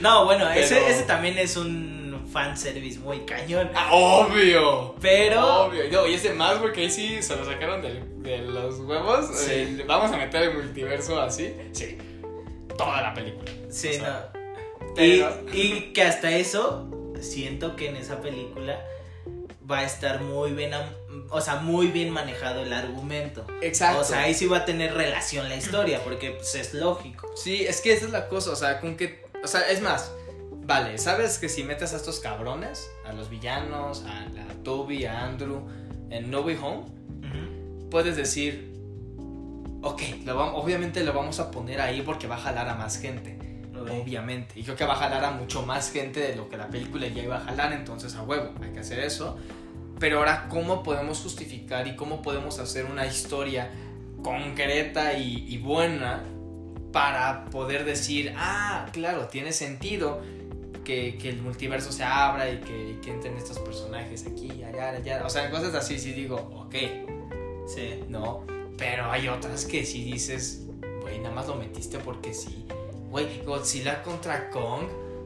No, 0.00 0.24
bueno, 0.24 0.50
ese 0.50 1.02
también 1.06 1.38
es 1.38 1.56
un 1.56 2.01
fanservice 2.32 2.98
muy 2.98 3.20
cañón. 3.26 3.70
¡Ah, 3.74 3.90
obvio! 3.92 4.94
Pero. 5.00 5.66
Obvio. 5.66 5.84
No, 5.92 6.06
y 6.06 6.14
ese 6.14 6.32
más 6.34 6.54
porque 6.58 6.80
ahí 6.82 6.90
sí 6.90 7.22
se 7.22 7.36
lo 7.36 7.44
sacaron 7.44 7.82
de, 7.82 8.02
de 8.28 8.38
los 8.38 8.78
huevos. 8.80 9.26
Sí. 9.38 9.50
Eh, 9.52 9.84
vamos 9.86 10.10
a 10.12 10.16
meter 10.16 10.42
el 10.42 10.54
multiverso 10.54 11.20
así. 11.20 11.54
Sí. 11.72 11.98
Toda 12.76 13.02
la 13.02 13.14
película. 13.14 13.50
Sí, 13.70 13.88
O 13.88 13.92
sea, 13.92 14.30
no. 14.34 14.94
pero- 14.94 15.36
Y, 15.52 15.60
y 15.60 15.92
que 15.92 16.02
hasta 16.02 16.30
eso 16.32 16.88
siento 17.20 17.76
que 17.76 17.88
en 17.90 17.96
esa 17.96 18.20
película 18.20 18.80
va 19.70 19.78
a 19.78 19.84
estar 19.84 20.20
muy 20.22 20.50
bien, 20.52 20.72
o 21.30 21.40
sea, 21.40 21.56
muy 21.56 21.86
bien 21.86 22.10
manejado 22.10 22.62
el 22.62 22.72
argumento. 22.72 23.46
Exacto. 23.62 24.00
O 24.00 24.04
sea, 24.04 24.22
ahí 24.22 24.34
sí 24.34 24.46
va 24.46 24.58
a 24.58 24.64
tener 24.64 24.92
relación 24.94 25.48
la 25.48 25.56
historia, 25.56 26.02
porque 26.02 26.32
pues, 26.32 26.54
es 26.56 26.74
lógico. 26.74 27.30
Sí, 27.36 27.64
es 27.64 27.80
que 27.80 27.92
esa 27.92 28.06
es 28.06 28.10
la 28.12 28.28
cosa, 28.28 28.50
o 28.50 28.56
sea, 28.56 28.80
con 28.80 28.96
que, 28.96 29.24
o 29.42 29.46
sea, 29.46 29.60
es 29.70 29.80
más, 29.80 30.12
vale, 30.64 30.98
¿sabes 30.98 31.38
que 31.38 31.48
si 31.48 31.64
metes 31.64 31.92
a 31.92 31.96
estos 31.96 32.20
cabrones, 32.20 32.90
a 33.04 33.12
los 33.12 33.28
villanos, 33.30 34.04
a, 34.06 34.22
a 34.22 34.54
Toby, 34.62 35.04
a 35.04 35.24
Andrew, 35.24 35.62
en 36.10 36.30
No 36.30 36.40
Way 36.40 36.58
Home, 36.62 36.84
puedes 37.90 38.16
decir, 38.16 38.72
ok, 39.82 40.02
obviamente 40.54 41.04
lo 41.04 41.12
vamos 41.12 41.40
a 41.40 41.50
poner 41.50 41.80
ahí 41.80 42.02
porque 42.02 42.26
va 42.26 42.36
a 42.36 42.40
jalar 42.40 42.68
a 42.68 42.74
más 42.74 42.98
gente. 42.98 43.38
Obviamente. 43.74 44.60
Y 44.60 44.62
creo 44.62 44.76
que 44.76 44.84
va 44.84 44.94
a 44.94 44.96
jalar 44.96 45.24
a 45.24 45.30
mucho 45.32 45.62
más 45.66 45.90
gente 45.90 46.20
de 46.20 46.36
lo 46.36 46.48
que 46.48 46.56
la 46.56 46.68
película 46.68 47.06
ya 47.08 47.22
iba 47.22 47.36
a 47.36 47.40
jalar. 47.40 47.72
Entonces, 47.72 48.14
a 48.14 48.22
huevo, 48.22 48.52
hay 48.62 48.70
que 48.70 48.80
hacer 48.80 49.00
eso. 49.00 49.36
Pero 49.98 50.18
ahora, 50.18 50.46
¿cómo 50.48 50.82
podemos 50.82 51.20
justificar 51.20 51.86
y 51.86 51.96
cómo 51.96 52.22
podemos 52.22 52.58
hacer 52.58 52.86
una 52.86 53.06
historia 53.06 53.70
concreta 54.22 55.14
y, 55.14 55.58
buena 55.58 56.22
para 56.92 57.46
poder 57.46 57.84
decir, 57.84 58.34
ah, 58.36 58.86
claro, 58.92 59.26
tiene 59.28 59.52
sentido 59.52 60.22
que, 60.84 61.16
que, 61.18 61.30
el 61.30 61.42
multiverso 61.42 61.92
se 61.92 62.04
abra 62.04 62.50
y 62.50 62.58
que, 62.58 62.98
que, 63.02 63.10
entren 63.10 63.36
estos 63.36 63.58
personajes 63.58 64.26
aquí, 64.26 64.62
allá, 64.62 64.90
allá. 64.90 65.22
O 65.24 65.30
sea, 65.30 65.50
cosas 65.50 65.74
así 65.74 65.98
sí 65.98 66.12
digo, 66.12 66.36
ok. 66.36 66.74
Sí. 67.66 68.04
No. 68.08 68.44
Pero 68.76 69.10
hay 69.10 69.28
otras 69.28 69.64
que 69.64 69.84
sí 69.84 70.04
dices, 70.04 70.62
güey, 71.02 71.18
nada 71.18 71.34
más 71.34 71.46
lo 71.46 71.54
metiste 71.54 71.98
porque 71.98 72.34
sí. 72.34 72.66
Güey, 73.10 73.42
Godzilla 73.44 74.02
contra 74.02 74.50
Kong. 74.50 74.84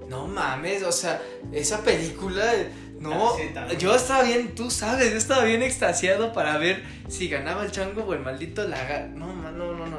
No 0.09 0.29
mames, 0.29 0.83
o 0.83 0.93
sea, 0.93 1.21
esa 1.53 1.83
película. 1.83 2.45
No, 3.01 3.37
yo 3.79 3.95
estaba 3.95 4.23
bien, 4.23 4.55
tú 4.55 4.71
sabes, 4.71 5.11
yo 5.11 5.19
estaba 5.19 5.45
bien 5.45 5.63
extasiado 5.63 6.33
para 6.33 6.57
ver 6.57 6.83
si 7.09 7.29
ganaba 7.29 7.65
el 7.65 7.71
chango 7.71 8.05
o 8.05 8.15
el 8.15 8.21
maldito 8.21 8.67
laga. 8.67 9.07
No, 9.07 9.35
no. 9.35 9.46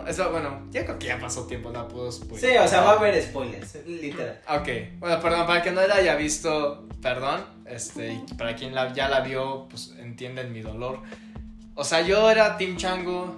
Eso, 0.07 0.31
bueno, 0.31 0.67
ya 0.71 0.85
creo 0.85 0.97
que 0.97 1.07
ya 1.07 1.19
pasó 1.19 1.45
tiempo, 1.47 1.71
no 1.71 1.87
puedo 1.87 2.11
spoiler. 2.11 2.51
Sí, 2.51 2.57
o 2.57 2.67
sea, 2.67 2.81
va 2.81 2.91
a 2.91 2.93
haber 2.93 3.21
spoilers, 3.21 3.85
literal. 3.85 4.39
Ok, 4.47 4.99
bueno, 4.99 5.19
perdón, 5.21 5.45
para 5.45 5.61
que 5.61 5.71
no 5.71 5.85
la 5.85 5.95
haya 5.95 6.15
visto, 6.15 6.87
perdón. 7.01 7.45
Este, 7.65 8.13
y 8.13 8.33
para 8.37 8.55
quien 8.55 8.73
ya 8.95 9.09
la 9.09 9.19
vio, 9.19 9.67
pues 9.69 9.93
entienden 9.99 10.53
mi 10.53 10.61
dolor. 10.61 11.01
O 11.75 11.83
sea, 11.83 12.01
yo 12.01 12.29
era 12.31 12.57
Team 12.57 12.77
Chango 12.77 13.35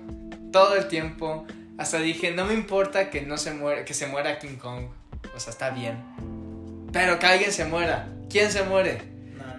todo 0.52 0.76
el 0.76 0.88
tiempo. 0.88 1.46
Hasta 1.78 1.98
dije, 2.00 2.32
no 2.32 2.46
me 2.46 2.54
importa 2.54 3.10
que 3.10 3.22
no 3.22 3.38
se 3.38 3.54
muera, 3.54 3.84
que 3.84 3.94
se 3.94 4.08
muera 4.08 4.38
King 4.38 4.58
Kong. 4.58 4.86
O 5.36 5.40
sea, 5.40 5.52
está 5.52 5.72
bien. 5.72 6.04
Pero 6.92 7.20
que 7.20 7.26
alguien 7.26 7.52
se 7.52 7.66
muera. 7.66 8.10
¿Quién 8.30 8.52
se 8.52 8.64
muere? 8.64 9.02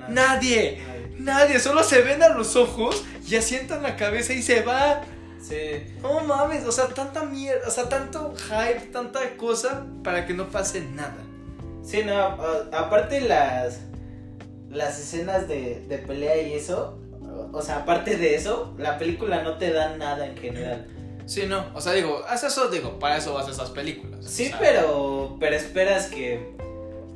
nadie. 0.08 0.82
nadie. 1.18 1.58
Solo 1.60 1.82
se 1.82 2.02
ven 2.02 2.22
a 2.22 2.28
los 2.28 2.56
ojos 2.56 3.04
y 3.26 3.36
asientan 3.36 3.82
la 3.82 3.96
cabeza 3.96 4.32
y 4.32 4.42
se 4.42 4.62
van. 4.62 5.00
Sí. 5.40 5.94
No 6.02 6.20
mames, 6.20 6.64
o 6.64 6.72
sea, 6.72 6.88
tanta 6.88 7.24
mierda, 7.24 7.66
o 7.66 7.70
sea, 7.70 7.88
tanto 7.88 8.34
hype, 8.36 8.88
tanta 8.92 9.36
cosa 9.36 9.86
para 10.04 10.26
que 10.26 10.34
no 10.34 10.48
pase 10.48 10.82
nada. 10.82 11.16
Sí, 11.82 12.02
no, 12.04 12.14
aparte 12.72 13.20
las 13.22 13.80
las 14.70 14.98
escenas 15.00 15.48
de, 15.48 15.84
de 15.88 15.98
pelea 15.98 16.40
y 16.40 16.54
eso, 16.54 16.98
o 17.52 17.60
sea, 17.60 17.78
aparte 17.78 18.16
de 18.16 18.34
eso, 18.34 18.74
la 18.78 18.98
película 18.98 19.42
no 19.42 19.58
te 19.58 19.72
da 19.72 19.96
nada 19.96 20.26
en 20.26 20.36
general. 20.36 20.86
Sí, 21.26 21.44
no, 21.46 21.66
o 21.74 21.80
sea, 21.80 21.92
digo, 21.92 22.24
haz 22.28 22.44
eso, 22.44 22.68
digo, 22.68 22.98
para 22.98 23.16
eso 23.16 23.34
vas 23.34 23.46
a 23.46 23.50
esas 23.50 23.70
películas. 23.70 24.24
Sí, 24.24 24.50
pero, 24.58 25.36
pero 25.38 25.56
esperas 25.56 26.06
que, 26.06 26.54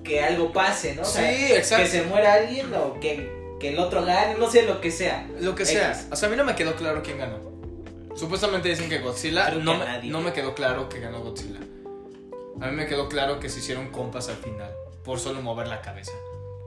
que 0.02 0.22
algo 0.22 0.52
pase, 0.52 0.94
¿no? 0.94 1.04
sí, 1.04 1.20
exacto. 1.20 1.84
Que 1.84 1.90
se 1.90 2.02
muera 2.04 2.34
alguien 2.34 2.72
o 2.74 2.98
que, 3.00 3.44
el 3.60 3.78
otro 3.78 4.04
gane, 4.04 4.37
no 4.37 4.50
sé, 4.50 4.64
lo 4.64 4.78
que 4.82 4.90
sea. 4.90 5.26
Lo 5.40 5.54
que 5.54 5.64
sea. 5.64 5.98
O 6.10 6.16
sea, 6.16 6.28
a 6.28 6.30
mí 6.30 6.37
no 6.37 6.44
me 6.44 6.54
quedó 6.54 6.74
claro 6.74 7.02
quién 7.02 7.16
ganó. 7.16 7.38
Supuestamente 8.14 8.68
dicen 8.68 8.88
que 8.88 9.00
Godzilla, 9.00 9.50
no, 9.50 9.74
me, 9.74 10.03
no 10.05 10.20
me 10.20 10.33
quedó 10.33 10.55
claro 10.55 10.88
que 10.88 11.00
ganó 11.00 11.20
Godzilla. 11.20 11.61
A 12.61 12.66
mí 12.68 12.77
me 12.77 12.87
quedó 12.87 13.09
claro 13.09 13.40
que 13.40 13.48
se 13.48 13.59
hicieron 13.59 13.90
compas 13.90 14.29
al 14.29 14.37
final, 14.37 14.70
por 15.05 15.18
solo 15.18 15.42
mover 15.42 15.66
la 15.68 15.81
cabeza. 15.81 16.12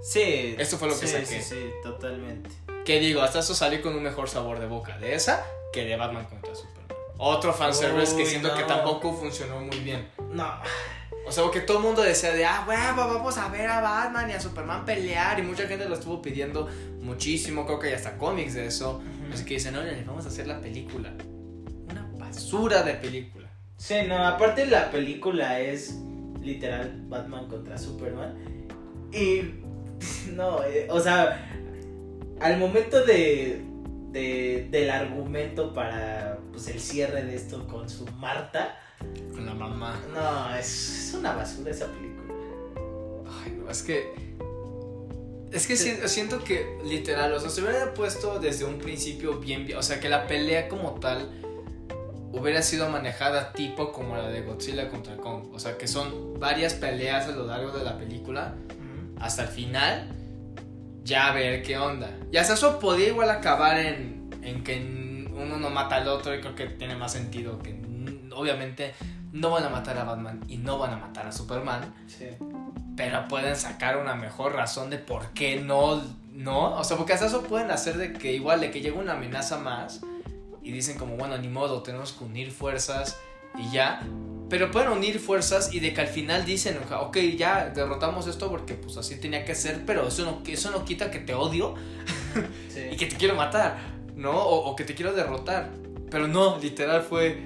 Sí. 0.01 0.55
Eso 0.57 0.77
fue 0.77 0.89
lo 0.89 0.99
que 0.99 1.07
sí, 1.07 1.13
saqué. 1.13 1.25
Sí, 1.25 1.41
sí, 1.41 1.69
totalmente. 1.81 2.49
Que 2.85 2.99
digo, 2.99 3.21
hasta 3.21 3.39
eso 3.39 3.55
salí 3.55 3.79
con 3.79 3.95
un 3.95 4.03
mejor 4.03 4.29
sabor 4.29 4.59
de 4.59 4.67
boca 4.67 4.97
de 4.97 5.15
esa 5.15 5.45
que 5.73 5.85
de 5.85 5.95
Batman 5.95 6.25
contra 6.25 6.53
Superman. 6.53 6.97
Otro 7.17 7.53
fanservice 7.53 8.15
que 8.15 8.25
siento 8.25 8.53
que 8.53 8.63
tampoco 8.63 9.13
funcionó 9.13 9.59
muy 9.59 9.79
bien. 9.79 10.09
No. 10.31 10.61
O 11.25 11.31
sea, 11.31 11.43
porque 11.43 11.61
todo 11.61 11.77
el 11.77 11.83
mundo 11.83 12.01
decía 12.03 12.31
de, 12.31 12.45
ah, 12.45 12.63
bueno, 12.65 12.95
vamos 12.95 13.37
a 13.37 13.49
ver 13.49 13.67
a 13.67 13.81
Batman 13.81 14.29
y 14.29 14.33
a 14.33 14.39
Superman 14.39 14.85
pelear. 14.85 15.39
Y 15.39 15.41
mucha 15.41 15.67
gente 15.67 15.89
lo 15.89 15.95
estuvo 15.95 16.21
pidiendo 16.21 16.69
muchísimo. 17.01 17.65
Creo 17.65 17.79
que 17.79 17.87
hay 17.87 17.93
hasta 17.93 18.17
cómics 18.17 18.53
de 18.53 18.67
eso. 18.67 19.01
Así 19.33 19.43
que 19.43 19.55
dicen, 19.55 19.75
oye, 19.75 20.03
vamos 20.05 20.25
a 20.25 20.29
hacer 20.29 20.47
la 20.47 20.61
película. 20.61 21.13
Basura 22.37 22.83
de 22.83 22.93
película. 22.93 23.49
Sí, 23.77 23.95
no, 24.07 24.15
aparte 24.15 24.67
la 24.67 24.91
película 24.91 25.59
es 25.59 25.95
literal 26.39 27.05
Batman 27.07 27.47
contra 27.47 27.79
Superman. 27.79 28.37
Y, 29.11 29.41
no, 30.33 30.63
eh, 30.63 30.87
o 30.91 30.99
sea, 30.99 31.49
al 32.39 32.59
momento 32.59 33.03
de, 33.03 33.63
del 34.11 34.89
argumento 34.91 35.73
para 35.73 36.37
pues, 36.51 36.67
el 36.67 36.79
cierre 36.79 37.23
de 37.23 37.35
esto 37.35 37.65
con 37.65 37.89
su 37.89 38.05
Marta. 38.19 38.79
Con 39.31 39.47
la 39.47 39.55
mamá. 39.55 39.99
No, 40.13 40.55
es, 40.55 41.15
una 41.17 41.33
basura 41.33 41.71
esa 41.71 41.87
película. 41.87 42.35
Ay, 43.43 43.57
no, 43.59 43.71
es 43.71 43.81
que. 43.81 44.27
Es 45.51 45.65
que 45.65 45.75
siento 45.75 46.43
que, 46.43 46.77
literal, 46.85 47.33
o 47.33 47.39
sea, 47.39 47.49
se 47.49 47.63
hubiera 47.63 47.95
puesto 47.95 48.37
desde 48.39 48.63
un 48.63 48.77
principio 48.77 49.39
bien. 49.39 49.67
O 49.75 49.81
sea, 49.81 49.99
que 49.99 50.07
la 50.07 50.27
pelea 50.27 50.69
como 50.69 50.99
tal 50.99 51.31
hubiera 52.31 52.61
sido 52.61 52.89
manejada 52.89 53.53
tipo 53.53 53.91
como 53.91 54.15
la 54.15 54.29
de 54.29 54.41
Godzilla 54.41 54.89
contra 54.89 55.17
Kong. 55.17 55.49
O 55.53 55.59
sea, 55.59 55.77
que 55.77 55.87
son 55.87 56.39
varias 56.39 56.73
peleas 56.73 57.27
a 57.27 57.31
lo 57.31 57.45
largo 57.45 57.71
de 57.71 57.83
la 57.83 57.97
película 57.97 58.55
hasta 59.19 59.43
el 59.43 59.47
final 59.49 60.09
ya 61.03 61.27
a 61.27 61.33
ver 61.33 61.63
qué 61.63 61.77
onda. 61.77 62.11
Y 62.31 62.37
hasta 62.37 62.53
eso 62.53 62.79
podía 62.79 63.07
igual 63.07 63.29
acabar 63.29 63.79
en, 63.79 64.29
en 64.41 64.63
que 64.63 65.27
uno 65.31 65.57
no 65.57 65.69
mata 65.69 65.95
al 65.95 66.07
otro 66.07 66.35
y 66.35 66.41
creo 66.41 66.55
que 66.55 66.67
tiene 66.67 66.95
más 66.95 67.13
sentido 67.13 67.59
que 67.59 67.77
obviamente 68.35 68.93
no 69.31 69.49
van 69.51 69.63
a 69.63 69.69
matar 69.69 69.97
a 69.97 70.03
Batman 70.03 70.41
y 70.47 70.57
no 70.57 70.77
van 70.77 70.93
a 70.93 70.97
matar 70.97 71.27
a 71.27 71.31
Superman. 71.31 71.93
Sí. 72.07 72.27
Pero 72.95 73.27
pueden 73.27 73.55
sacar 73.55 73.97
una 73.97 74.15
mejor 74.15 74.53
razón 74.53 74.89
de 74.89 74.97
por 74.97 75.31
qué 75.33 75.61
no, 75.61 76.01
no. 76.31 76.75
O 76.75 76.83
sea, 76.83 76.97
porque 76.97 77.13
hasta 77.13 77.27
eso 77.27 77.43
pueden 77.43 77.71
hacer 77.71 77.97
de 77.97 78.13
que 78.13 78.33
igual 78.33 78.59
de 78.59 78.71
que 78.71 78.81
llegue 78.81 78.97
una 78.97 79.13
amenaza 79.13 79.57
más 79.57 80.01
y 80.67 80.71
dicen 80.73 80.97
como, 80.97 81.15
bueno, 81.15 81.37
ni 81.37 81.47
modo, 81.47 81.81
tenemos 81.81 82.11
que 82.11 82.25
unir 82.25 82.51
fuerzas 82.51 83.17
y 83.57 83.71
ya. 83.71 84.01
Pero 84.49 84.69
pueden 84.69 84.89
unir 84.89 85.17
fuerzas 85.17 85.73
y 85.73 85.79
de 85.79 85.93
que 85.93 86.01
al 86.01 86.07
final 86.07 86.43
dicen, 86.43 86.77
ok, 86.91 87.17
ya 87.37 87.69
derrotamos 87.69 88.27
esto 88.27 88.49
porque 88.49 88.73
pues 88.73 88.97
así 88.97 89.15
tenía 89.15 89.45
que 89.45 89.55
ser, 89.55 89.85
pero 89.85 90.09
eso 90.09 90.25
no, 90.25 90.43
eso 90.45 90.69
no 90.71 90.83
quita 90.83 91.09
que 91.09 91.19
te 91.19 91.33
odio 91.33 91.75
y 92.91 92.97
que 92.97 93.05
te 93.05 93.15
quiero 93.15 93.35
matar, 93.35 93.77
¿no? 94.17 94.37
O, 94.37 94.75
que 94.75 94.83
te 94.83 94.93
quiero 94.93 95.13
derrotar. 95.13 95.69
Pero 96.11 96.27
no, 96.27 96.57
literal 96.59 97.01
fue, 97.01 97.41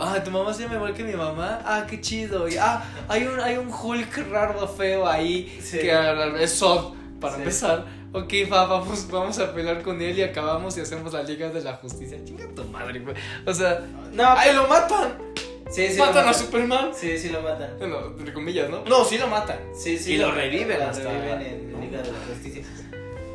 ah, 0.00 0.24
tu 0.24 0.30
mamá 0.30 0.54
se 0.54 0.62
llama 0.62 0.76
igual 0.76 0.94
que 0.94 1.04
mi 1.04 1.14
mamá, 1.14 1.60
ah, 1.66 1.86
qué 1.86 2.00
chido. 2.00 2.48
Y, 2.48 2.56
ah, 2.56 2.82
hay 3.08 3.26
un, 3.26 3.38
hay 3.40 3.58
un 3.58 3.70
Hulk 3.70 4.30
raro, 4.30 4.66
feo 4.68 5.06
ahí, 5.06 5.54
que 5.70 5.92
es 6.40 6.52
Sod, 6.52 6.94
para 7.20 7.36
empezar. 7.36 8.01
Ok, 8.14 8.32
va, 8.52 8.66
vamos, 8.66 9.08
vamos 9.10 9.38
a 9.38 9.54
pelear 9.54 9.82
con 9.82 10.00
él 10.02 10.18
y 10.18 10.22
acabamos 10.22 10.76
y 10.76 10.82
hacemos 10.82 11.14
la 11.14 11.22
Liga 11.22 11.48
de 11.48 11.62
la 11.62 11.76
Justicia. 11.76 12.22
Chinga 12.22 12.46
tu 12.54 12.62
madre, 12.64 13.00
güey. 13.00 13.16
O 13.46 13.54
sea, 13.54 13.80
no, 14.12 14.24
¡ay, 14.36 14.54
lo 14.54 14.68
matan! 14.68 15.32
Sí, 15.70 15.88
sí. 15.88 15.98
¿Matan 15.98 16.28
a 16.28 16.34
Superman? 16.34 16.90
Sí, 16.94 17.16
sí 17.16 17.30
lo 17.30 17.40
matan. 17.40 17.78
Bueno, 17.78 18.14
entre 18.18 18.34
comillas, 18.34 18.68
¿no? 18.68 18.84
No, 18.84 19.06
sí 19.06 19.16
lo 19.16 19.28
matan. 19.28 19.58
Sí, 19.74 19.96
sí. 19.96 20.14
Y 20.14 20.16
lo, 20.18 20.30
reviven 20.30 20.78
lo 20.78 20.92
reviven 20.92 21.40
en 21.40 21.80
Liga 21.80 22.02
de 22.02 22.12
la 22.12 22.18
Justicia. 22.28 22.62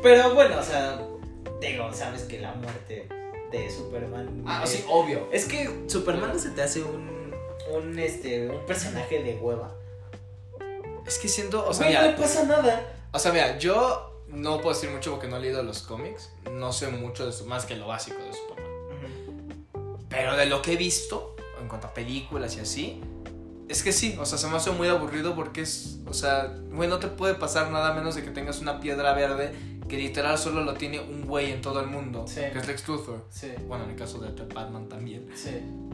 Pero 0.00 0.34
bueno, 0.34 0.60
o 0.60 0.62
sea, 0.62 1.00
digo, 1.60 1.92
sabes 1.92 2.22
que 2.22 2.38
la 2.38 2.52
muerte 2.52 3.08
de 3.50 3.70
Superman. 3.70 4.44
Ah, 4.46 4.62
sí, 4.64 4.84
obvio. 4.88 5.28
Es 5.32 5.46
que 5.46 5.68
Superman 5.88 6.30
no 6.34 6.38
se 6.38 6.50
te 6.50 6.62
hace 6.62 6.82
un. 6.82 7.18
Un, 7.72 7.98
este, 7.98 8.48
un 8.48 8.64
personaje 8.64 9.22
de 9.22 9.34
hueva. 9.34 9.74
Es 11.04 11.18
que 11.18 11.26
siento. 11.26 11.66
O 11.66 11.74
sea, 11.74 11.90
no, 11.90 12.00
no 12.00 12.06
le 12.12 12.16
pasa 12.16 12.44
nada. 12.44 12.94
O 13.12 13.18
sea, 13.18 13.32
mira, 13.32 13.58
yo 13.58 14.17
no 14.30 14.60
puedo 14.60 14.74
decir 14.74 14.90
mucho 14.90 15.10
porque 15.10 15.28
no 15.28 15.36
he 15.36 15.40
leído 15.40 15.62
los 15.62 15.82
cómics. 15.82 16.30
No 16.50 16.72
sé 16.72 16.88
mucho 16.88 17.26
de 17.26 17.32
su, 17.32 17.46
más 17.46 17.66
que 17.66 17.76
lo 17.76 17.86
básico 17.86 18.18
de 18.18 18.32
Superman. 18.32 18.68
Pero 20.08 20.36
de 20.36 20.46
lo 20.46 20.62
que 20.62 20.72
he 20.72 20.76
visto, 20.76 21.36
en 21.60 21.68
cuanto 21.68 21.88
a 21.88 21.94
películas 21.94 22.56
y 22.56 22.60
así, 22.60 23.00
es 23.68 23.82
que 23.82 23.92
sí, 23.92 24.16
o 24.18 24.24
sea, 24.24 24.38
se 24.38 24.48
me 24.48 24.56
hace 24.56 24.70
muy 24.70 24.88
aburrido 24.88 25.34
porque 25.34 25.60
es, 25.60 25.98
o 26.06 26.14
sea, 26.14 26.54
güey, 26.72 26.88
no 26.88 26.98
te 26.98 27.08
puede 27.08 27.34
pasar 27.34 27.70
nada 27.70 27.92
menos 27.92 28.14
de 28.14 28.22
que 28.22 28.30
tengas 28.30 28.60
una 28.60 28.80
piedra 28.80 29.12
verde 29.12 29.52
que 29.88 29.96
literal 29.96 30.38
solo 30.38 30.62
lo 30.62 30.74
tiene 30.74 31.00
un 31.00 31.26
güey 31.26 31.50
en 31.50 31.62
todo 31.62 31.80
el 31.80 31.86
mundo, 31.86 32.26
que 32.26 32.58
es 32.58 32.66
Lex 32.66 32.86
Luthor. 32.88 33.24
Sí. 33.30 33.48
Bueno, 33.66 33.84
en 33.84 33.90
el 33.90 33.96
caso 33.96 34.18
de 34.18 34.30
Batman 34.54 34.88
también. 34.88 35.28
Sí. 35.34 35.50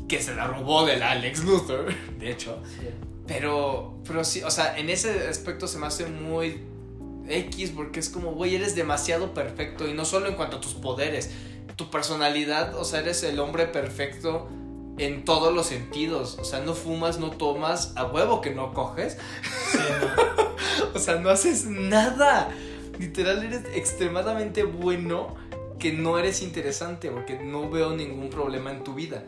Que 0.09 0.21
se 0.21 0.35
la 0.35 0.47
robó 0.47 0.85
de 0.85 0.97
la 0.97 1.15
Lex 1.15 1.45
Luthor, 1.45 1.93
de 2.19 2.31
hecho. 2.31 2.61
Sí. 2.65 2.89
Pero, 3.27 3.99
pero 4.07 4.25
sí, 4.25 4.43
o 4.43 4.51
sea, 4.51 4.77
en 4.77 4.91
ese 4.91 5.29
aspecto 5.29 5.67
se 5.67 5.79
me 5.79 5.87
hace 5.87 6.07
muy 6.07 6.61
X 7.29 7.71
porque 7.71 8.01
es 8.01 8.09
como, 8.09 8.33
güey, 8.33 8.55
eres 8.55 8.75
demasiado 8.75 9.35
perfecto 9.35 9.89
y 9.89 9.95
no 9.95 10.05
solo 10.05 10.29
en 10.29 10.35
cuanto 10.35 10.59
a 10.59 10.61
tus 10.61 10.75
poderes, 10.75 11.31
tu 11.77 11.91
personalidad, 11.91 12.77
o 12.77 12.85
sea, 12.85 13.01
eres 13.01 13.23
el 13.23 13.41
hombre 13.41 13.67
perfecto 13.67 14.49
en 14.99 15.25
todos 15.25 15.53
los 15.53 15.67
sentidos, 15.67 16.39
o 16.41 16.45
sea, 16.45 16.61
no 16.61 16.75
fumas, 16.75 17.19
no 17.19 17.31
tomas, 17.31 17.93
a 17.97 18.07
huevo 18.07 18.41
que 18.41 18.51
no 18.55 18.73
coges, 18.73 19.19
Sí, 19.73 19.79
no. 19.79 20.95
o 20.95 20.99
sea, 20.99 21.17
no 21.17 21.31
haces 21.31 21.67
nada, 21.67 22.51
literal 22.99 23.43
eres 23.43 23.63
extremadamente 23.75 24.63
bueno 24.63 25.35
que 25.79 25.93
no 25.93 26.19
eres 26.19 26.43
interesante 26.43 27.11
porque 27.11 27.39
no 27.39 27.69
veo 27.69 27.97
ningún 27.97 28.31
problema 28.31 28.71
en 28.71 28.85
tu 28.85 28.95
vida. 28.95 29.25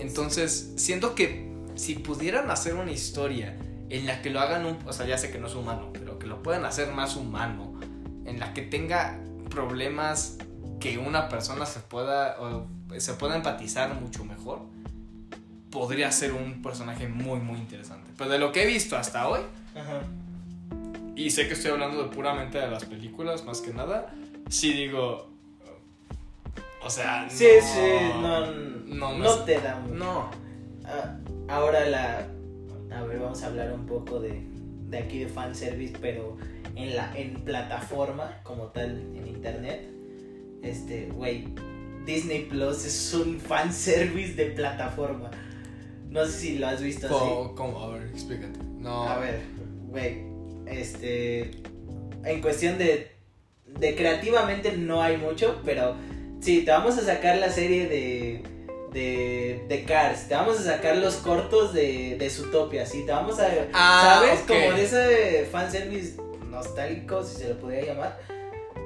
Entonces, 0.00 0.72
siento 0.76 1.14
que 1.14 1.52
si 1.76 1.94
pudieran 1.94 2.50
hacer 2.50 2.74
una 2.74 2.90
historia 2.90 3.56
en 3.92 4.06
la 4.06 4.22
que 4.22 4.30
lo 4.30 4.40
hagan 4.40 4.64
un, 4.66 4.78
o 4.86 4.92
sea, 4.92 5.06
ya 5.06 5.18
sé 5.18 5.30
que 5.30 5.38
no 5.38 5.46
es 5.46 5.54
humano, 5.54 5.90
pero 5.92 6.18
que 6.18 6.26
lo 6.26 6.42
puedan 6.42 6.64
hacer 6.64 6.92
más 6.92 7.16
humano, 7.16 7.78
en 8.24 8.40
la 8.40 8.54
que 8.54 8.62
tenga 8.62 9.18
problemas 9.50 10.38
que 10.80 10.98
una 10.98 11.28
persona 11.28 11.66
se 11.66 11.80
pueda 11.80 12.36
o 12.40 12.66
se 12.98 13.14
pueda 13.14 13.36
empatizar 13.36 13.94
mucho 13.94 14.24
mejor, 14.24 14.60
podría 15.70 16.10
ser 16.12 16.32
un 16.32 16.62
personaje 16.62 17.08
muy 17.08 17.38
muy 17.40 17.58
interesante. 17.58 18.10
Pero 18.16 18.30
de 18.30 18.38
lo 18.38 18.50
que 18.52 18.62
he 18.62 18.66
visto 18.66 18.96
hasta 18.96 19.28
hoy, 19.28 19.40
Ajá. 19.74 20.00
y 21.16 21.30
sé 21.30 21.46
que 21.48 21.54
estoy 21.54 21.70
hablando 21.70 22.02
de 22.02 22.08
puramente 22.10 22.58
de 22.58 22.68
las 22.68 22.84
películas 22.84 23.44
más 23.44 23.60
que 23.60 23.72
nada, 23.72 24.12
sí 24.48 24.72
digo, 24.72 25.30
o 26.84 26.90
sea, 26.90 27.28
Sí, 27.30 27.46
no- 27.60 27.66
sí, 27.66 27.90
no, 28.20 29.12
no, 29.12 29.18
no, 29.18 29.34
te 29.44 29.60
da 29.60 29.76
mucho. 29.76 29.94
no, 29.94 30.30
Ah, 30.84 31.16
ahora 31.48 31.86
la. 31.86 32.26
A 32.94 33.02
ver, 33.04 33.18
vamos 33.18 33.42
a 33.42 33.46
hablar 33.46 33.72
un 33.72 33.86
poco 33.86 34.20
de, 34.20 34.42
de 34.88 34.98
aquí 34.98 35.20
de 35.20 35.28
fanservice, 35.28 35.94
pero 36.00 36.36
en 36.76 36.96
la 36.96 37.16
en 37.16 37.34
plataforma 37.44 38.40
como 38.42 38.66
tal, 38.66 38.98
en 39.16 39.26
internet. 39.26 39.88
Este, 40.62 41.06
güey, 41.06 41.48
Disney 42.06 42.46
Plus 42.46 42.84
es 42.84 43.14
un 43.14 43.40
fanservice 43.40 44.34
de 44.34 44.46
plataforma. 44.46 45.30
No 46.08 46.24
sé 46.26 46.32
si 46.32 46.58
lo 46.58 46.68
has 46.68 46.82
visto 46.82 47.06
así. 47.06 47.16
¿Cómo, 47.18 47.54
cómo? 47.54 47.82
A 47.82 47.88
ver, 47.96 48.08
explícate. 48.08 48.58
No, 48.78 49.04
A 49.04 49.18
ver, 49.18 49.40
güey, 49.88 50.24
este, 50.66 51.50
en 52.24 52.40
cuestión 52.42 52.78
de, 52.78 53.12
de 53.66 53.94
creativamente 53.94 54.76
no 54.76 55.02
hay 55.02 55.16
mucho, 55.16 55.60
pero 55.64 55.94
sí, 56.40 56.64
te 56.64 56.70
vamos 56.70 56.98
a 56.98 57.02
sacar 57.02 57.38
la 57.38 57.50
serie 57.50 57.88
de, 57.88 58.42
de, 58.92 59.64
de 59.68 59.84
Cars, 59.84 60.28
te 60.28 60.34
vamos 60.34 60.58
a 60.60 60.62
sacar 60.62 60.96
los 60.96 61.14
cortos 61.16 61.72
de, 61.72 62.16
de 62.18 62.30
Zootopia, 62.30 62.84
sí, 62.86 63.04
te 63.06 63.12
vamos 63.12 63.38
a, 63.40 63.48
Ah, 63.72 64.20
¿sabes? 64.20 64.40
Como 64.46 64.76
de 64.76 64.84
ese 64.84 65.48
fanservice 65.50 66.16
nostálgico, 66.48 67.22
si 67.24 67.36
se 67.36 67.48
le 67.48 67.54
podría 67.54 67.84
llamar, 67.86 68.18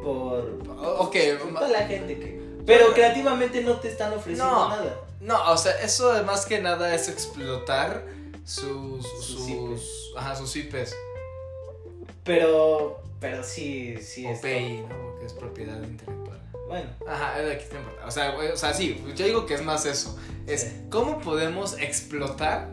por, 0.03 0.59
ok, 0.99 1.17
toda 1.53 1.69
la 1.69 1.87
gente 1.87 2.19
que... 2.19 2.41
Pero 2.65 2.93
creativamente 2.95 3.63
no 3.63 3.79
te 3.81 3.89
están 3.89 4.13
ofreciendo 4.13 4.45
No. 4.53 4.69
nada. 4.69 5.01
no, 5.21 5.53
o 5.53 5.57
sea, 5.57 5.73
eso 5.83 6.23
más 6.25 6.47
que 6.47 6.61
nada 6.61 6.95
es 6.95 7.09
explotar 7.09 8.05
sus, 8.45 9.07
Sus 9.25 10.13
ajá, 10.17 10.35
sus 10.37 10.55
IPs. 10.57 10.95
Pero, 12.25 13.01
pero 13.21 13.43
sí, 13.45 13.97
sí. 14.01 14.27
o 14.27 14.31
es 14.31 14.41
PI, 14.41 14.85
¿no? 14.89 14.97
Porque 15.11 15.27
es 15.27 15.33
propiedad 15.33 15.77
intelectual. 15.83 16.16
Bueno, 16.69 16.89
Ajá, 17.07 17.39
es 17.41 17.47
de 17.47 17.53
aquí 17.53 17.65
te 17.71 17.77
importa. 17.77 18.07
O 18.07 18.11
sea, 18.11 18.35
o 18.37 18.57
sea, 18.57 18.75
sí, 18.75 19.03
yo 19.17 19.25
digo 19.27 19.47
que 19.47 19.55
es 19.55 19.63
más 19.63 19.87
eso. 19.87 20.19
Es 20.47 20.63
Sí. 20.63 20.87
cómo 20.91 21.19
podemos 21.21 21.79
explotar 21.79 22.73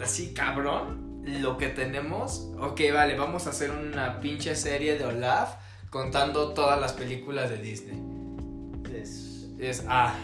así, 0.00 0.32
cabrón, 0.32 1.22
lo 1.26 1.58
que 1.58 1.68
tenemos. 1.68 2.50
Ok, 2.58 2.80
vale, 2.92 3.16
vamos 3.16 3.46
a 3.46 3.50
hacer 3.50 3.70
una 3.70 4.20
pinche 4.20 4.54
serie 4.56 4.96
de 4.98 5.04
Olaf 5.04 5.56
contando 5.90 6.54
todas 6.54 6.80
las 6.80 6.92
películas 6.92 7.50
de 7.50 7.56
Disney. 7.58 8.00
es... 8.94 9.26
Es, 9.58 9.84
ah, 9.88 10.14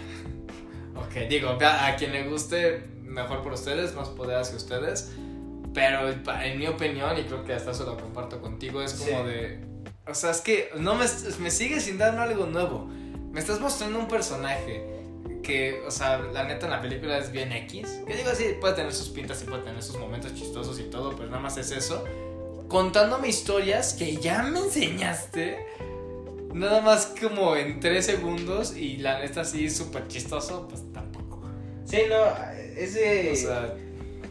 ok, 0.95 1.29
digo, 1.29 1.59
a, 1.61 1.87
a 1.89 1.97
quien 1.97 2.11
le 2.13 2.27
guste, 2.27 2.87
mejor 3.03 3.43
por 3.43 3.53
ustedes, 3.53 3.95
más 3.95 4.09
poder 4.09 4.39
hacia 4.39 4.57
ustedes. 4.57 5.13
Pero 5.75 6.09
en 6.09 6.59
mi 6.59 6.67
opinión, 6.67 7.19
y 7.19 7.25
creo 7.25 7.45
que 7.45 7.53
hasta 7.53 7.73
eso 7.73 7.85
lo 7.85 7.99
comparto 7.99 8.41
contigo, 8.41 8.81
es 8.81 8.95
como 8.95 9.25
Sí. 9.25 9.29
de. 9.29 9.66
O 10.09 10.15
sea, 10.15 10.31
es 10.31 10.41
que 10.41 10.71
no 10.79 10.95
me, 10.95 11.07
me 11.41 11.51
sigue 11.51 11.81
sin 11.81 11.99
darme 11.99 12.21
algo 12.21 12.47
nuevo. 12.47 12.87
Me 13.33 13.41
estás 13.41 13.61
mostrando 13.61 13.99
un 13.99 14.09
personaje 14.09 14.97
que, 15.43 15.83
o 15.87 15.91
sea, 15.91 16.19
la 16.19 16.45
neta 16.45 16.67
en 16.67 16.73
la 16.73 16.81
película 16.81 17.19
es 17.19 17.33
bien 17.33 17.53
X. 17.53 18.03
Que 18.07 18.17
digo 18.17 18.31
así, 18.31 18.45
puede 18.61 18.75
tener 18.75 18.93
sus 18.93 19.09
pintas 19.09 19.43
y 19.43 19.47
puede 19.47 19.63
tener 19.63 19.83
sus 19.83 19.99
momentos 19.99 20.35
chistosos 20.35 20.79
y 20.79 20.85
todo, 20.85 21.15
pero 21.17 21.29
nada 21.29 21.41
más 21.41 21.57
es 21.57 21.71
eso. 21.71 22.05
Contándome 22.69 23.29
historias 23.29 23.95
que 23.95 24.17
ya 24.17 24.43
me 24.43 24.61
enseñaste. 24.61 25.67
Nada 26.53 26.81
más 26.81 27.13
como 27.21 27.55
en 27.57 27.81
tres 27.81 28.07
segundos 28.07 28.77
y 28.77 28.97
la 28.99 29.21
neta 29.21 29.43
así 29.43 29.69
súper 29.71 30.09
chistoso, 30.09 30.67
pues 30.69 30.83
tampoco. 30.93 31.43
Sí, 31.85 31.99
no, 32.09 32.17
ese, 32.77 33.33
O 33.33 33.37
sea, 33.37 33.77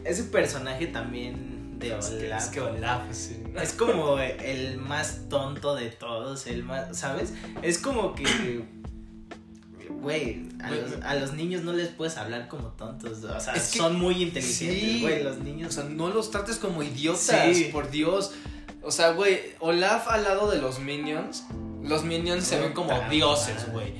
ese 0.04 0.24
personaje 0.24 0.86
también 0.88 1.45
de 1.78 1.92
Olaf 1.94 2.42
es 2.42 2.48
que 2.50 2.60
Olaf, 2.60 3.02
sí. 3.12 3.36
es 3.60 3.72
como 3.72 4.18
el 4.18 4.78
más 4.78 5.28
tonto 5.28 5.74
de 5.74 5.90
todos, 5.90 6.46
el 6.46 6.62
más, 6.64 6.96
¿sabes? 6.96 7.32
Es 7.62 7.78
como 7.78 8.14
que, 8.14 8.64
güey, 10.00 10.48
a, 10.62 10.70
los, 10.70 11.02
a 11.02 11.14
los 11.16 11.34
niños 11.34 11.62
no 11.62 11.72
les 11.72 11.88
puedes 11.88 12.16
hablar 12.16 12.48
como 12.48 12.68
tontos, 12.68 13.22
o 13.24 13.40
sea, 13.40 13.54
Es 13.54 13.70
que- 13.72 13.78
son 13.78 13.96
muy 13.98 14.22
inteligentes, 14.22 14.56
sí. 14.56 15.00
güey, 15.02 15.22
los 15.22 15.36
O 15.38 15.40
niños. 15.40 15.74
sea, 15.74 15.84
no 15.84 16.08
los 16.08 16.30
trates 16.30 16.56
como 16.56 16.82
idiotas, 16.82 17.56
Sí. 17.56 17.68
por 17.72 17.90
Dios. 17.90 18.32
O 18.82 18.90
sea, 18.90 19.10
güey, 19.10 19.38
Olaf 19.60 20.08
al 20.08 20.24
lado 20.24 20.50
de 20.50 20.58
los 20.58 20.78
minions, 20.78 21.44
los 21.82 22.04
minions 22.04 22.44
se 22.44 22.58
ven 22.60 22.72
como 22.72 22.92
dioses, 23.10 23.70
güey. 23.72 23.92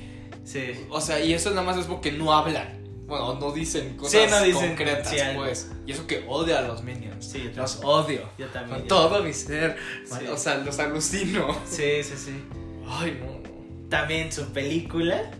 Sí. 0.45 0.71
O 0.89 1.01
sea, 1.01 1.19
y 1.23 1.33
eso 1.33 1.49
nada 1.49 1.63
más 1.63 1.77
es 1.77 1.85
porque 1.85 2.11
no 2.11 2.33
hablan. 2.33 2.86
Bueno, 3.07 3.35
no 3.35 3.51
dicen 3.53 3.95
cosas 3.95 4.11
Sí, 4.21 4.27
no 4.29 4.41
dicen, 4.43 4.67
concretas, 4.69 5.09
sí, 5.09 5.17
pues. 5.35 5.71
Y 5.85 5.93
eso 5.93 6.05
que 6.05 6.25
odio 6.27 6.57
a 6.57 6.61
los 6.61 6.83
minions. 6.83 7.25
Sí, 7.25 7.49
yo 7.55 7.61
los 7.61 7.79
también. 7.79 7.89
odio. 7.89 8.29
Yo 8.37 8.47
también. 8.47 8.79
Con 8.79 8.87
todo 8.87 9.23
mi 9.23 9.33
ser. 9.33 9.77
Sí. 10.05 10.25
O 10.27 10.37
sea, 10.37 10.55
los 10.57 10.77
alucino. 10.79 11.47
Sí, 11.65 12.03
sí, 12.03 12.13
sí. 12.17 12.43
Ay, 12.87 13.17
no, 13.19 13.25
no. 13.49 13.89
También 13.89 14.31
su 14.31 14.45
película, 14.51 15.31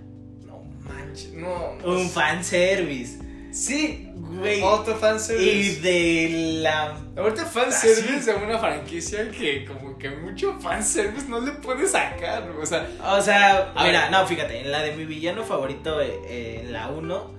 No 0.45 0.63
manches. 0.87 1.33
No. 1.33 1.73
un 1.83 2.09
fanservice. 2.09 3.19
Sí, 3.51 4.03
Güey. 4.15 4.61
Otro 4.61 4.93
Y 4.95 4.99
fanservice. 4.99 5.81
de 5.81 6.59
la 6.61 6.97
Ahorita 7.15 7.45
fanservice 7.45 8.31
de 8.31 8.43
una 8.43 8.59
franquicia 8.59 9.31
que 9.31 9.65
como 9.65 9.97
que 9.97 10.09
mucho 10.09 10.59
fanservice 10.59 11.27
no 11.27 11.39
le 11.39 11.53
puede 11.53 11.87
sacar. 11.87 12.49
O 12.51 12.65
sea, 12.65 12.87
O 13.17 13.21
sea, 13.21 13.73
mira, 13.83 14.03
ver. 14.03 14.11
no, 14.11 14.27
fíjate, 14.27 14.61
en 14.61 14.71
la 14.71 14.81
de 14.83 14.95
mi 14.95 15.05
villano 15.05 15.43
favorito, 15.43 16.01
eh, 16.01 16.19
eh, 16.27 16.61
en 16.65 16.73
la 16.73 16.89
1, 16.89 17.31
sí, 17.31 17.36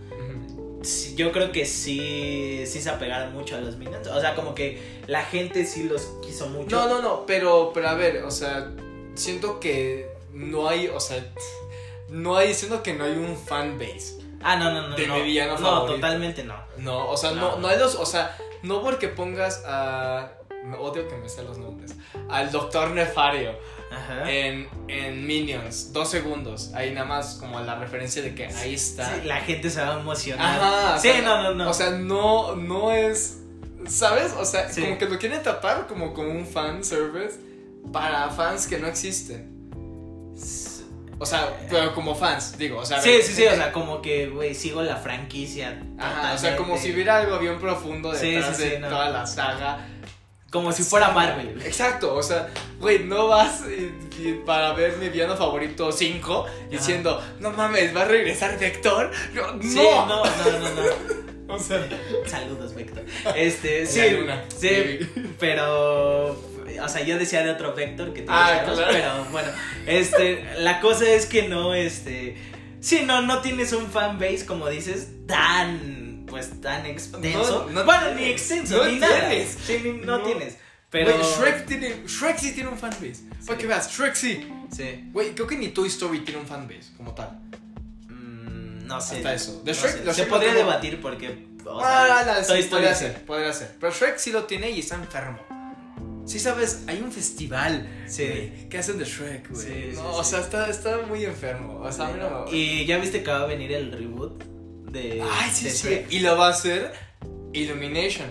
yo 1.16 1.32
creo 1.32 1.50
que 1.52 1.66
sí, 1.66 2.64
sí 2.66 2.80
se 2.80 2.90
apegaron 2.90 3.32
mucho 3.32 3.56
a 3.56 3.60
los 3.60 3.76
Minions. 3.76 4.06
O 4.08 4.20
sea, 4.20 4.34
como 4.34 4.54
que 4.54 4.80
la 5.06 5.24
gente 5.24 5.64
sí 5.66 5.84
los 5.84 6.02
quiso 6.22 6.48
mucho. 6.48 6.76
No, 6.76 6.88
no, 6.88 7.02
no, 7.02 7.26
pero, 7.26 7.72
pero 7.74 7.88
a 7.88 7.94
ver, 7.94 8.22
o 8.24 8.30
sea, 8.30 8.70
siento 9.14 9.58
que 9.60 10.08
no 10.32 10.68
hay, 10.68 10.88
o 10.88 11.00
sea, 11.00 11.24
no 12.08 12.36
hay, 12.36 12.54
siento 12.54 12.82
que 12.82 12.94
no 12.94 13.04
hay 13.04 13.12
un 13.12 13.36
fanbase. 13.36 14.18
Ah, 14.40 14.56
no, 14.56 14.70
no, 14.70 14.88
no. 14.88 14.96
De 14.96 15.06
no, 15.06 15.16
mi 15.16 15.22
villano 15.22 15.58
No, 15.58 15.66
favorito. 15.66 15.94
totalmente 15.96 16.44
no. 16.44 16.54
No, 16.78 17.08
o 17.10 17.16
sea, 17.16 17.32
no, 17.32 17.52
No. 17.52 17.58
no 17.58 17.68
hay 17.68 17.78
los, 17.78 17.96
o 17.96 18.06
sea, 18.06 18.36
no 18.62 18.82
porque 18.82 19.08
pongas 19.08 19.62
a, 19.66 20.32
me 20.64 20.76
odio 20.76 21.08
que 21.08 21.16
me 21.16 21.28
sean 21.28 21.46
los 21.46 21.58
nombres, 21.58 21.96
al 22.28 22.52
Doctor 22.52 22.90
Nefario 22.92 23.52
Ajá. 23.90 24.31
en, 24.31 24.68
en 24.88 25.27
Minions, 25.27 25.92
dos 25.92 26.11
segundos, 26.11 26.72
ahí 26.74 26.92
nada 26.92 27.07
más 27.07 27.35
como 27.40 27.59
la 27.61 27.74
referencia 27.77 28.20
de 28.22 28.35
que 28.35 28.46
ahí 28.46 28.74
está. 28.74 29.14
Sí, 29.14 29.26
la 29.26 29.41
gente 29.41 29.70
se 29.70 29.80
va 29.80 29.97
a 29.97 30.01
emocionar. 30.01 30.61
Ajá, 30.61 30.99
sí, 30.99 31.09
sea, 31.09 31.22
no, 31.22 31.43
no, 31.43 31.55
no. 31.55 31.70
O 31.70 31.74
sea, 31.74 31.91
no, 31.91 32.57
no 32.57 32.93
es. 32.93 33.39
¿Sabes? 33.86 34.32
O 34.39 34.45
sea, 34.45 34.68
Sí. 34.70 34.82
como 34.82 34.99
que 34.99 35.07
lo 35.07 35.18
quieren 35.18 35.43
tapar 35.43 35.86
como 35.86 36.12
como 36.12 36.30
un 36.30 36.47
fan 36.47 36.84
service 36.84 37.39
para 37.93 38.28
fans 38.30 38.66
que 38.66 38.78
no 38.78 38.86
existen. 38.89 39.57
O 41.20 41.26
sea, 41.26 41.53
pero 41.68 41.95
como 41.95 42.14
fans, 42.14 42.57
digo, 42.59 42.78
o 42.78 42.86
sea. 42.86 42.99
a 42.99 43.03
sí, 43.03 43.20
sí, 43.22 43.32
sí, 43.34 43.45
o 43.47 43.55
sea, 43.55 43.72
como 43.72 44.01
que, 44.01 44.28
güey, 44.28 44.55
sigo 44.55 44.82
la 44.82 44.97
franquicia. 44.97 45.82
Ajá, 45.99 46.34
o 46.34 46.39
sea, 46.39 46.57
como 46.57 46.78
si 46.78 46.93
hubiera 46.93 47.18
algo 47.18 47.39
bien 47.41 47.59
profundo 47.59 48.12
detrás 48.12 48.57
sí, 48.57 48.62
sí, 48.62 48.68
de 48.68 48.78
no. 48.78 48.89
toda 48.89 49.11
la 49.11 49.26
saga. 49.26 49.84
Como 50.51 50.72
si 50.72 50.82
fuera 50.82 51.11
Marvel. 51.11 51.61
Exacto, 51.64 52.14
o 52.14 52.22
sea, 52.22 52.49
güey, 52.80 53.01
no 53.05 53.26
vas 53.28 53.62
para 54.46 54.72
ver 54.72 54.96
mi 54.96 55.09
villano 55.11 55.36
favorito 55.36 55.92
5 55.92 56.46
diciendo, 56.70 57.22
no 57.38 57.51
mames, 57.53 57.94
va 57.94 58.03
a 58.03 58.05
regresar 58.07 58.59
Vector. 58.59 59.11
No, 59.34 59.62
Sí, 59.62 59.74
no. 59.76 60.07
no, 60.07 60.24
no, 60.24 60.70
no. 60.70 61.28
O 61.55 61.59
sea, 61.59 61.86
Saludos, 62.26 62.74
Vector. 62.74 63.03
Este, 63.34 63.86
sí, 63.86 64.11
luna. 64.11 64.44
sí, 64.55 64.99
pero, 65.40 66.32
o 66.32 66.88
sea, 66.88 67.03
yo 67.03 67.16
decía 67.18 67.42
de 67.42 67.51
otro 67.51 67.74
Vector 67.74 68.12
que 68.12 68.26
Ah, 68.28 68.61
claro. 68.66 68.82
pero 68.92 69.24
bueno, 69.30 69.49
este, 69.86 70.44
la 70.59 70.78
cosa 70.80 71.09
es 71.09 71.24
que 71.24 71.49
no, 71.49 71.72
este, 71.74 72.36
sí, 72.80 73.03
no, 73.07 73.22
no 73.22 73.40
tienes 73.40 73.72
un 73.72 73.86
fanbase, 73.90 74.44
como 74.44 74.68
dices, 74.68 75.09
tan, 75.26 76.07
pues, 76.29 76.61
tan 76.61 76.87
extenso. 76.87 77.66
No, 77.66 77.72
no 77.72 77.85
bueno, 77.85 78.14
ni 78.14 78.24
extenso, 78.24 78.85
ni 78.87 78.99
nada. 78.99 79.29
tienes. 79.29 79.59
Sí, 79.66 79.81
ni- 79.83 79.93
no, 80.07 80.22
tienes. 80.22 80.57
Pero. 80.91 81.12
Güey, 81.16 81.24
Shrek, 81.24 81.66
tiene, 81.66 82.03
Shrek 82.07 82.39
sí 82.39 82.53
tiene 82.53 82.70
un 82.70 82.79
fanbase. 82.79 83.24
Para 83.47 83.59
que 83.59 83.66
veas, 83.66 83.91
Shrek 83.93 84.14
sí. 84.14 84.49
Sí. 84.74 85.11
Güey, 85.12 85.35
creo 85.35 85.47
que 85.47 85.57
ni 85.57 85.68
Toy 85.68 85.89
Story 85.89 86.20
tiene 86.20 86.41
un 86.41 86.47
fanbase 86.47 86.93
como 86.97 87.14
tal. 87.14 87.39
Mm, 88.09 88.87
no 88.87 89.01
sé. 89.01 89.16
Hasta 89.16 89.35
eso. 89.35 89.62
De 89.64 89.72
Shrek- 89.72 90.05
sé. 90.05 90.05
Se 90.05 90.12
Shrek 90.12 90.29
podría 90.29 90.55
debatir 90.55 91.01
porque. 91.01 91.47
o 91.64 91.81
ah, 91.81 92.07
sea, 92.07 92.24
la, 92.24 92.47
Toy 92.47 92.57
sí, 92.57 92.62
Story 92.62 92.68
podría 92.70 92.95
sí. 92.95 93.05
ser, 93.05 93.24
podría 93.24 93.53
ser. 93.53 93.76
Pero 93.81 93.93
Shrek 93.93 94.18
sí 94.18 94.33
lo 94.33 94.45
tiene 94.45 94.70
y 94.70 94.81
está 94.81 94.95
enfermo. 94.95 95.39
Sí, 96.29 96.39
sabes, 96.39 96.83
hay 96.87 97.01
un 97.01 97.11
festival 97.11 97.89
Sí. 98.07 98.26
güey, 98.26 98.68
que 98.68 98.76
hacen 98.76 98.99
de 98.99 99.07
Shrek, 99.07 99.51
güey. 99.51 99.66
Sí, 99.66 99.72
sí, 99.93 99.97
no, 99.97 100.03
sí. 100.03 100.18
o 100.20 100.24
sea, 100.24 100.41
está, 100.41 100.68
está 100.68 100.99
muy 101.09 101.24
enfermo. 101.24 101.81
O 101.81 101.91
sea, 101.91 102.09
a 102.09 102.12
mí 102.12 102.18
no 102.18 102.45
Y 102.53 102.85
ya 102.85 102.99
viste 102.99 103.22
que 103.22 103.31
va 103.31 103.41
a 103.43 103.47
venir 103.47 103.72
el 103.72 103.91
reboot 103.93 104.43
de. 104.91 105.22
Ay, 105.22 105.51
sí, 105.53 105.64
de 105.66 105.70
sí. 105.70 105.86
Shrek? 105.89 106.12
Y 106.12 106.20
lo 106.20 106.36
va 106.36 106.49
a 106.49 106.51
hacer 106.51 106.93
Illumination. 107.53 108.26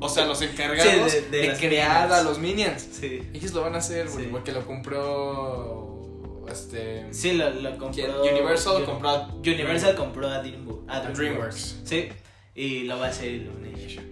O 0.00 0.08
sea, 0.08 0.24
los 0.26 0.40
encargados 0.40 1.12
Sí, 1.12 1.18
de- 1.30 1.30
de 1.30 1.48
de, 1.50 1.56
crear 1.58 2.02
Minions. 2.08 2.12
a 2.12 2.22
los 2.22 2.38
Minions. 2.38 2.86
Sí. 3.00 3.22
Ellos 3.34 3.52
lo 3.52 3.60
van 3.62 3.74
a 3.74 3.78
hacer, 3.78 4.08
Sí. 4.08 4.28
porque 4.30 4.52
lo 4.52 4.64
compró. 4.66 6.44
Este. 6.50 7.06
Sí, 7.12 7.32
lo, 7.34 7.50
lo 7.50 7.76
compró. 7.78 8.22
Universal 8.22 8.76
Uni- 8.76 8.86
compró 8.86 9.08
a 9.10 9.28
Universal 9.34 9.94
compró 9.96 10.28
a, 10.28 10.42
Dreamwo- 10.42 10.84
a 10.88 11.00
DreamWorks. 11.00 11.18
DreamWorks. 11.18 11.76
Sí. 11.84 12.08
Y 12.54 12.84
lo 12.84 12.98
va 12.98 13.06
a 13.06 13.08
hacer 13.10 13.28
Illumination. 13.30 14.04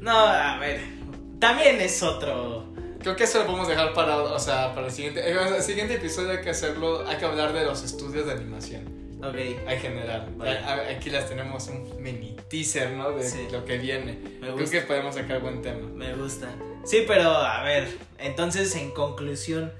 No, 0.00 0.10
a 0.18 0.58
ver. 0.58 0.80
También 1.38 1.80
es 1.80 2.02
otro. 2.02 2.66
Creo 3.00 3.14
que 3.14 3.24
eso 3.24 3.38
lo 3.40 3.46
podemos 3.46 3.68
dejar 3.68 3.92
para, 3.94 4.16
o 4.16 4.38
sea, 4.40 4.74
para 4.74 4.86
el 4.88 4.92
siguiente. 4.92 5.22
El 5.30 5.62
siguiente 5.62 5.94
episodio 5.94 6.30
hay 6.32 6.40
que 6.40 6.50
hacerlo. 6.50 7.06
Hay 7.06 7.16
que 7.18 7.24
hablar 7.26 7.52
de 7.52 7.64
los 7.64 7.82
estudios 7.84 8.26
de 8.26 8.32
animación. 8.32 8.97
Ok. 9.22 9.34
En 9.36 9.80
general. 9.80 10.28
Vale. 10.36 10.58
Aquí 10.94 11.10
las 11.10 11.28
tenemos 11.28 11.66
un 11.68 12.00
mini 12.02 12.36
teaser, 12.48 12.92
¿no? 12.92 13.10
De 13.12 13.24
Sí. 13.28 13.46
lo 13.50 13.64
que 13.64 13.78
viene. 13.78 14.12
Me 14.40 14.40
Creo 14.40 14.56
gusta. 14.58 14.70
que 14.80 14.86
podemos 14.86 15.14
sacar 15.14 15.40
buen 15.40 15.60
tema. 15.62 15.86
Me 15.88 16.14
gusta. 16.14 16.48
Sí, 16.84 17.04
pero 17.06 17.30
a 17.30 17.62
ver. 17.64 17.88
Entonces, 18.18 18.74
en 18.76 18.90
conclusión, 18.92 19.72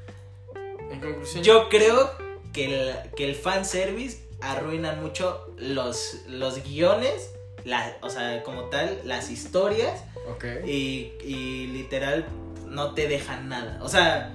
En 0.91 1.01
conclusión, 1.01 1.45
yo 1.45 1.69
creo 1.69 2.11
que 2.53 2.65
el, 2.65 2.95
que 3.17 3.29
el 3.29 3.35
fanservice 3.35 4.27
arruina 4.41 4.93
mucho 4.95 5.53
los, 5.57 6.23
los 6.29 6.63
guiones. 6.65 7.31
La, 7.65 7.97
o 8.03 8.09
sea, 8.11 8.43
como 8.45 8.65
tal, 8.65 9.01
las 9.05 9.31
historias. 9.31 10.03
Ok. 10.31 10.45
y, 10.67 11.13
y 11.25 11.69
literal 11.69 12.27
no 12.67 12.93
te 12.95 13.09
dejan 13.09 13.49
nada. 13.49 13.79
O 13.83 13.89
sea, 13.89 14.35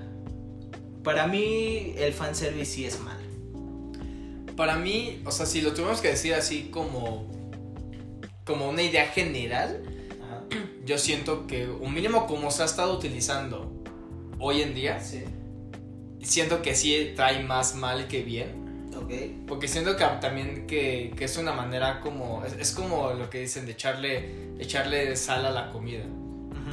para 1.03 1.27
mí 1.27 1.93
el 1.97 2.13
fanservice 2.13 2.71
sí 2.71 2.85
es 2.85 2.99
mal. 2.99 3.17
Para 4.55 4.75
mí, 4.77 5.21
o 5.25 5.31
sea, 5.31 5.45
si 5.45 5.61
lo 5.61 5.73
tuvimos 5.73 6.01
que 6.01 6.09
decir 6.09 6.33
así 6.33 6.69
como. 6.71 7.31
Como 8.45 8.67
una 8.69 8.81
idea 8.81 9.05
general, 9.07 9.83
yo 10.85 10.97
siento 10.97 11.47
que 11.47 11.65
un 11.67 11.93
mínimo 11.93 12.27
como 12.27 12.51
se 12.51 12.63
ha 12.63 12.65
estado 12.65 12.93
utilizando 12.93 13.71
hoy 14.37 14.61
en 14.61 14.73
día, 14.75 14.99
Sí. 14.99 15.23
siento 16.21 16.61
que 16.61 16.75
sí 16.75 17.13
trae 17.15 17.41
más 17.43 17.75
mal 17.75 18.07
que 18.09 18.21
bien. 18.21 18.89
Ok. 18.97 19.11
Porque 19.47 19.67
siento 19.69 19.95
que 19.95 20.03
también 20.19 20.67
que, 20.67 21.13
que 21.17 21.23
es 21.25 21.37
una 21.37 21.53
manera 21.53 22.01
como. 22.01 22.43
Es, 22.45 22.53
es 22.53 22.71
como 22.71 23.13
lo 23.13 23.29
que 23.29 23.39
dicen 23.39 23.65
de 23.65 23.71
echarle, 23.71 24.29
echarle 24.59 25.15
sal 25.15 25.45
a 25.45 25.51
la 25.51 25.69
comida. 25.71 26.03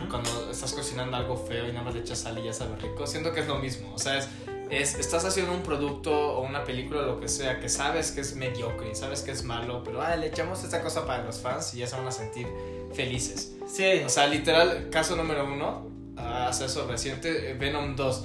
Cuando 0.08 0.50
estás 0.50 0.72
cocinando 0.72 1.16
algo 1.16 1.36
feo 1.36 1.68
y 1.68 1.72
nada 1.72 1.82
más 1.84 1.94
le 1.94 2.00
echas 2.00 2.18
sal 2.20 2.36
y 2.38 2.44
ya 2.44 2.52
sabe 2.52 2.76
rico. 2.76 3.06
Siento 3.06 3.32
que 3.32 3.40
es 3.40 3.46
lo 3.46 3.58
mismo. 3.58 3.92
O 3.94 3.98
sea, 3.98 4.18
es, 4.18 4.28
es- 4.70 4.94
estás 4.94 5.24
haciendo 5.24 5.52
un 5.52 5.62
producto 5.62 6.12
o 6.38 6.46
una 6.46 6.64
película 6.64 7.00
o 7.02 7.06
lo 7.06 7.20
que 7.20 7.28
sea 7.28 7.60
que 7.60 7.68
sabes 7.68 8.12
que 8.12 8.20
es 8.22 8.36
mediocre 8.36 8.94
sabes 8.94 9.22
que 9.22 9.30
es 9.32 9.44
malo, 9.44 9.82
pero 9.84 10.00
ah, 10.02 10.14
le 10.16 10.26
echamos 10.28 10.62
esta 10.64 10.80
cosa 10.82 11.06
para 11.06 11.24
los 11.24 11.40
fans 11.40 11.74
y 11.74 11.78
ya 11.78 11.86
se 11.86 11.96
van 11.96 12.06
a 12.06 12.12
sentir 12.12 12.46
felices. 12.94 13.56
Sí. 13.66 14.02
O 14.04 14.08
sea, 14.08 14.26
literal, 14.26 14.88
caso 14.90 15.16
número 15.16 15.44
uno, 15.44 15.88
a 16.16 16.50
eso 16.50 16.86
reciente, 16.86 17.50
eh, 17.50 17.54
Venom 17.54 17.96
2. 17.96 18.24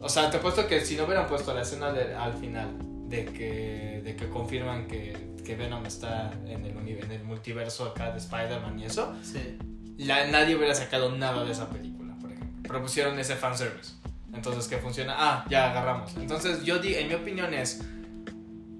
O 0.00 0.08
sea, 0.08 0.30
te 0.30 0.38
he 0.38 0.40
puesto 0.40 0.66
que 0.66 0.84
si 0.84 0.96
no 0.96 1.04
hubieran 1.04 1.26
puesto 1.28 1.52
la 1.54 1.62
escena 1.62 1.92
de- 1.92 2.14
al 2.14 2.34
final 2.34 2.68
de 3.08 3.24
que, 3.26 4.00
de 4.04 4.16
que 4.16 4.28
confirman 4.28 4.88
que, 4.88 5.16
que 5.44 5.54
Venom 5.54 5.84
está 5.86 6.32
en 6.46 6.64
el, 6.64 6.76
en 6.88 7.10
el 7.12 7.22
multiverso 7.24 7.84
acá 7.84 8.10
de 8.10 8.18
Spider-Man 8.18 8.78
y 8.80 8.84
eso, 8.86 9.14
sí. 9.22 9.58
la- 9.98 10.26
nadie 10.28 10.56
hubiera 10.56 10.74
sacado 10.74 11.10
nada 11.12 11.44
de 11.44 11.52
esa 11.52 11.68
película, 11.68 12.14
por 12.20 12.32
ejemplo. 12.32 12.62
Pero 12.66 12.82
pusieron 12.82 13.18
ese 13.18 13.36
fanservice. 13.36 13.92
Entonces, 14.34 14.66
¿qué 14.68 14.78
funciona? 14.78 15.14
Ah, 15.16 15.44
ya 15.48 15.70
agarramos. 15.70 16.16
Entonces, 16.16 16.64
yo 16.64 16.78
di, 16.78 16.94
en 16.94 17.08
mi 17.08 17.14
opinión 17.14 17.52
es, 17.54 17.82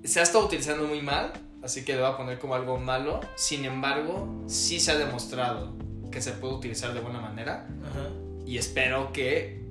se 0.04 0.20
ha 0.20 0.22
estado 0.22 0.46
utilizando 0.46 0.84
muy 0.86 1.02
mal, 1.02 1.32
así 1.62 1.84
que 1.84 1.92
le 1.94 2.00
voy 2.00 2.10
a 2.10 2.16
poner 2.16 2.38
como 2.38 2.54
algo 2.54 2.78
malo. 2.78 3.20
Sin 3.36 3.64
embargo, 3.64 4.42
sí 4.46 4.80
se 4.80 4.90
ha 4.92 4.96
demostrado 4.96 5.74
que 6.10 6.20
se 6.20 6.32
puede 6.32 6.54
utilizar 6.54 6.92
de 6.94 7.00
buena 7.00 7.20
manera. 7.20 7.66
Ajá. 7.90 8.08
Y 8.46 8.58
espero 8.58 9.12
que 9.12 9.62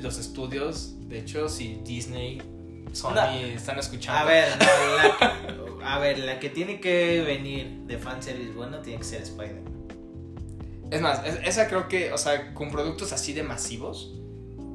los 0.00 0.18
estudios, 0.18 0.94
de 1.08 1.18
hecho, 1.20 1.48
si 1.48 1.80
Disney, 1.84 2.40
Sony 2.92 3.14
No. 3.14 3.30
están 3.32 3.78
escuchando. 3.78 4.20
A 4.20 4.24
ver, 4.24 4.48
no, 4.58 5.76
la, 5.78 5.94
a 5.94 5.98
ver, 5.98 6.18
la 6.18 6.38
que 6.38 6.50
tiene 6.50 6.78
que 6.80 7.22
venir 7.22 7.80
de 7.86 7.98
fanservice 7.98 8.52
bueno 8.52 8.78
tiene 8.80 8.98
que 8.98 9.04
ser 9.04 9.22
Spider-Man. 9.22 9.72
Es 10.90 11.00
más, 11.00 11.26
es- 11.26 11.38
esa 11.44 11.68
creo 11.68 11.88
que, 11.88 12.12
o 12.12 12.18
sea, 12.18 12.52
con 12.54 12.70
productos 12.70 13.12
así 13.12 13.32
de 13.32 13.42
masivos, 13.42 14.14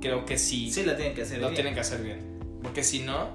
creo 0.02 0.26
que 0.26 0.38
sí, 0.38 0.72
Sí, 0.72 0.84
lo 0.84 0.96
tienen 0.96 1.14
que 1.16 1.22
hacer 1.24 1.38
lo 1.40 1.48
bien. 1.48 1.56
tienen 1.56 1.74
que 1.74 1.80
hacer 1.82 2.02
bien. 2.02 2.60
Porque 2.64 2.84
si 2.84 3.00
no, 3.00 3.30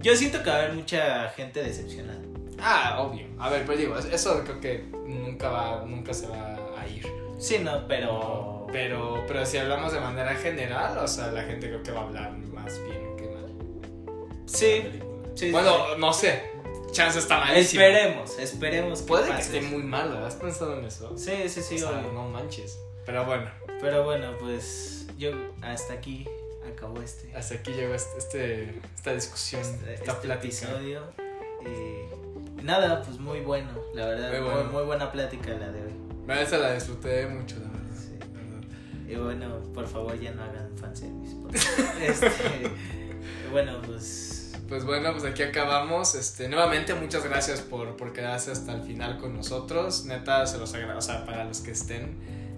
Yo 0.00 0.14
siento 0.14 0.42
que 0.42 0.50
va 0.50 0.56
a 0.56 0.58
haber 0.60 0.74
mucha 0.74 1.28
gente 1.30 1.62
decepcionada. 1.62 2.20
ah, 2.60 3.00
obvio. 3.02 3.26
A 3.38 3.48
ver, 3.50 3.64
pero 3.66 3.78
digo, 3.78 3.98
eso 3.98 4.42
creo 4.44 4.60
que 4.60 4.84
nunca 5.06 5.48
va, 5.48 5.84
nunca 5.84 6.12
se 6.14 6.26
va 6.28 6.56
a 6.78 6.86
ir. 6.88 7.06
Sí, 7.38 7.58
no, 7.58 7.86
pero. 7.88 8.66
Pero, 8.72 9.24
pero 9.28 9.46
si 9.46 9.58
hablamos 9.58 9.92
de 9.92 10.00
manera 10.00 10.34
general, 10.34 10.98
o 10.98 11.06
sea, 11.08 11.28
la 11.32 11.42
gente 11.44 11.68
creo 11.68 11.82
que 11.82 11.92
va 11.92 12.00
a 12.00 12.04
hablar 12.04 12.32
más 12.32 12.78
bien 12.84 13.16
que 13.16 13.26
mal. 13.28 13.46
Sí. 14.46 14.82
sí, 15.34 15.50
Bueno, 15.50 15.96
no 15.96 16.12
sé. 16.12 16.50
Chance 16.92 17.18
está 17.18 17.38
malísimo. 17.40 17.82
Esperemos, 17.82 18.38
esperemos 18.38 19.00
que 19.02 19.06
Puede 19.08 19.24
que 19.26 19.30
pase 19.32 19.58
esté 19.58 19.70
muy 19.70 19.82
malo, 19.82 20.24
¿has 20.24 20.34
pensado 20.36 20.78
en 20.78 20.84
eso? 20.84 21.16
Sí, 21.16 21.48
sí, 21.48 21.62
sí, 21.62 21.76
O 21.76 21.88
sea, 21.90 22.00
no 22.12 22.28
manches. 22.28 22.78
Pero 23.04 23.24
bueno, 23.24 23.50
Pero 23.80 24.04
bueno, 24.04 24.32
pues 24.40 25.05
yo 25.18 25.30
hasta 25.62 25.94
aquí 25.94 26.26
acabó 26.72 27.00
este, 27.02 27.34
hasta 27.36 27.54
aquí 27.56 27.72
llegó 27.72 27.94
este, 27.94 28.18
este- 28.18 28.80
esta 28.94 29.14
discusión, 29.14 29.60
este, 29.62 29.94
esta 29.94 30.12
este 30.12 30.26
plática. 30.26 30.34
episodio. 30.66 31.02
Nada, 32.62 33.02
pues 33.02 33.18
muy 33.18 33.40
bueno, 33.40 33.70
la 33.94 34.06
verdad. 34.06 34.30
Muy 34.30 34.40
Muy, 34.40 34.50
bueno. 34.50 34.70
muy 34.72 34.84
buena 34.84 35.12
plática 35.12 35.50
la 35.50 35.70
de 35.70 35.82
hoy. 35.82 35.92
Esa 36.40 36.58
la 36.58 36.72
disfruté 36.74 37.26
mucho, 37.26 37.56
la 37.56 37.68
verdad. 37.68 37.96
Sí. 37.96 38.18
la 38.18 38.40
verdad. 38.42 39.08
Y 39.08 39.14
bueno, 39.14 39.62
por 39.72 39.86
favor 39.86 40.18
ya 40.18 40.32
no 40.32 40.42
hagan 40.42 40.76
fanservice. 40.76 41.36
este, 42.02 42.30
bueno, 43.52 43.80
pues 43.86 44.52
Pues 44.68 44.84
bueno, 44.84 45.12
pues 45.12 45.24
aquí 45.24 45.42
acabamos. 45.44 46.14
Este, 46.16 46.48
nuevamente, 46.48 46.94
muchas 46.94 47.22
gracias 47.24 47.60
por, 47.60 47.96
por 47.96 48.12
quedarse 48.12 48.50
hasta 48.50 48.72
el 48.74 48.82
final 48.82 49.18
con 49.18 49.34
nosotros. 49.36 50.04
Neta, 50.06 50.44
se 50.46 50.58
los 50.58 50.74
agradezco. 50.74 50.98
O 50.98 51.02
sea, 51.02 51.24
para 51.24 51.44
los 51.44 51.60
que 51.60 51.70
estén 51.70 52.16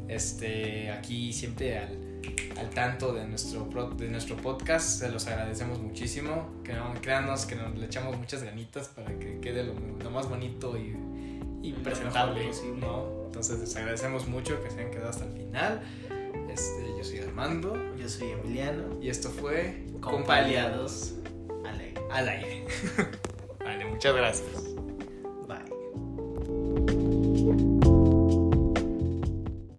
este, 0.08 0.90
aquí 0.90 1.32
siempre 1.34 1.76
al, 1.78 2.07
al 2.58 2.70
tanto 2.70 3.12
de 3.12 3.26
nuestro, 3.26 3.64
de 3.96 4.08
nuestro 4.08 4.36
podcast, 4.36 5.00
se 5.00 5.10
los 5.10 5.26
agradecemos 5.26 5.78
muchísimo. 5.80 6.62
Que 6.64 6.72
no, 6.72 6.92
créanos 7.00 7.46
que 7.46 7.54
nos 7.56 7.76
le 7.76 7.86
echamos 7.86 8.16
muchas 8.16 8.42
ganitas 8.42 8.88
para 8.88 9.16
que 9.18 9.38
quede 9.40 9.64
lo, 9.64 9.74
lo 10.02 10.10
más 10.10 10.28
bonito 10.28 10.76
y, 10.76 10.96
y 11.62 11.72
presentable. 11.72 12.46
posible. 12.48 12.80
¿no? 12.86 13.24
Entonces, 13.26 13.60
les 13.60 13.76
agradecemos 13.76 14.26
mucho 14.26 14.62
que 14.62 14.70
se 14.70 14.80
hayan 14.80 14.90
quedado 14.90 15.10
hasta 15.10 15.24
el 15.24 15.32
final. 15.32 15.82
Este, 16.50 16.86
yo 16.96 17.04
soy 17.04 17.18
Armando 17.20 17.76
yo 17.96 18.08
soy 18.08 18.30
Emiliano. 18.30 18.98
y 19.00 19.10
esto 19.10 19.28
fue 19.30 19.84
Compaliados. 20.00 21.12
Compaliados 21.12 21.14
Alegre. 21.64 22.02
al 22.10 22.28
aire. 22.28 22.64
vale, 23.60 23.84
muchas 23.84 24.14
gracias. 24.16 24.77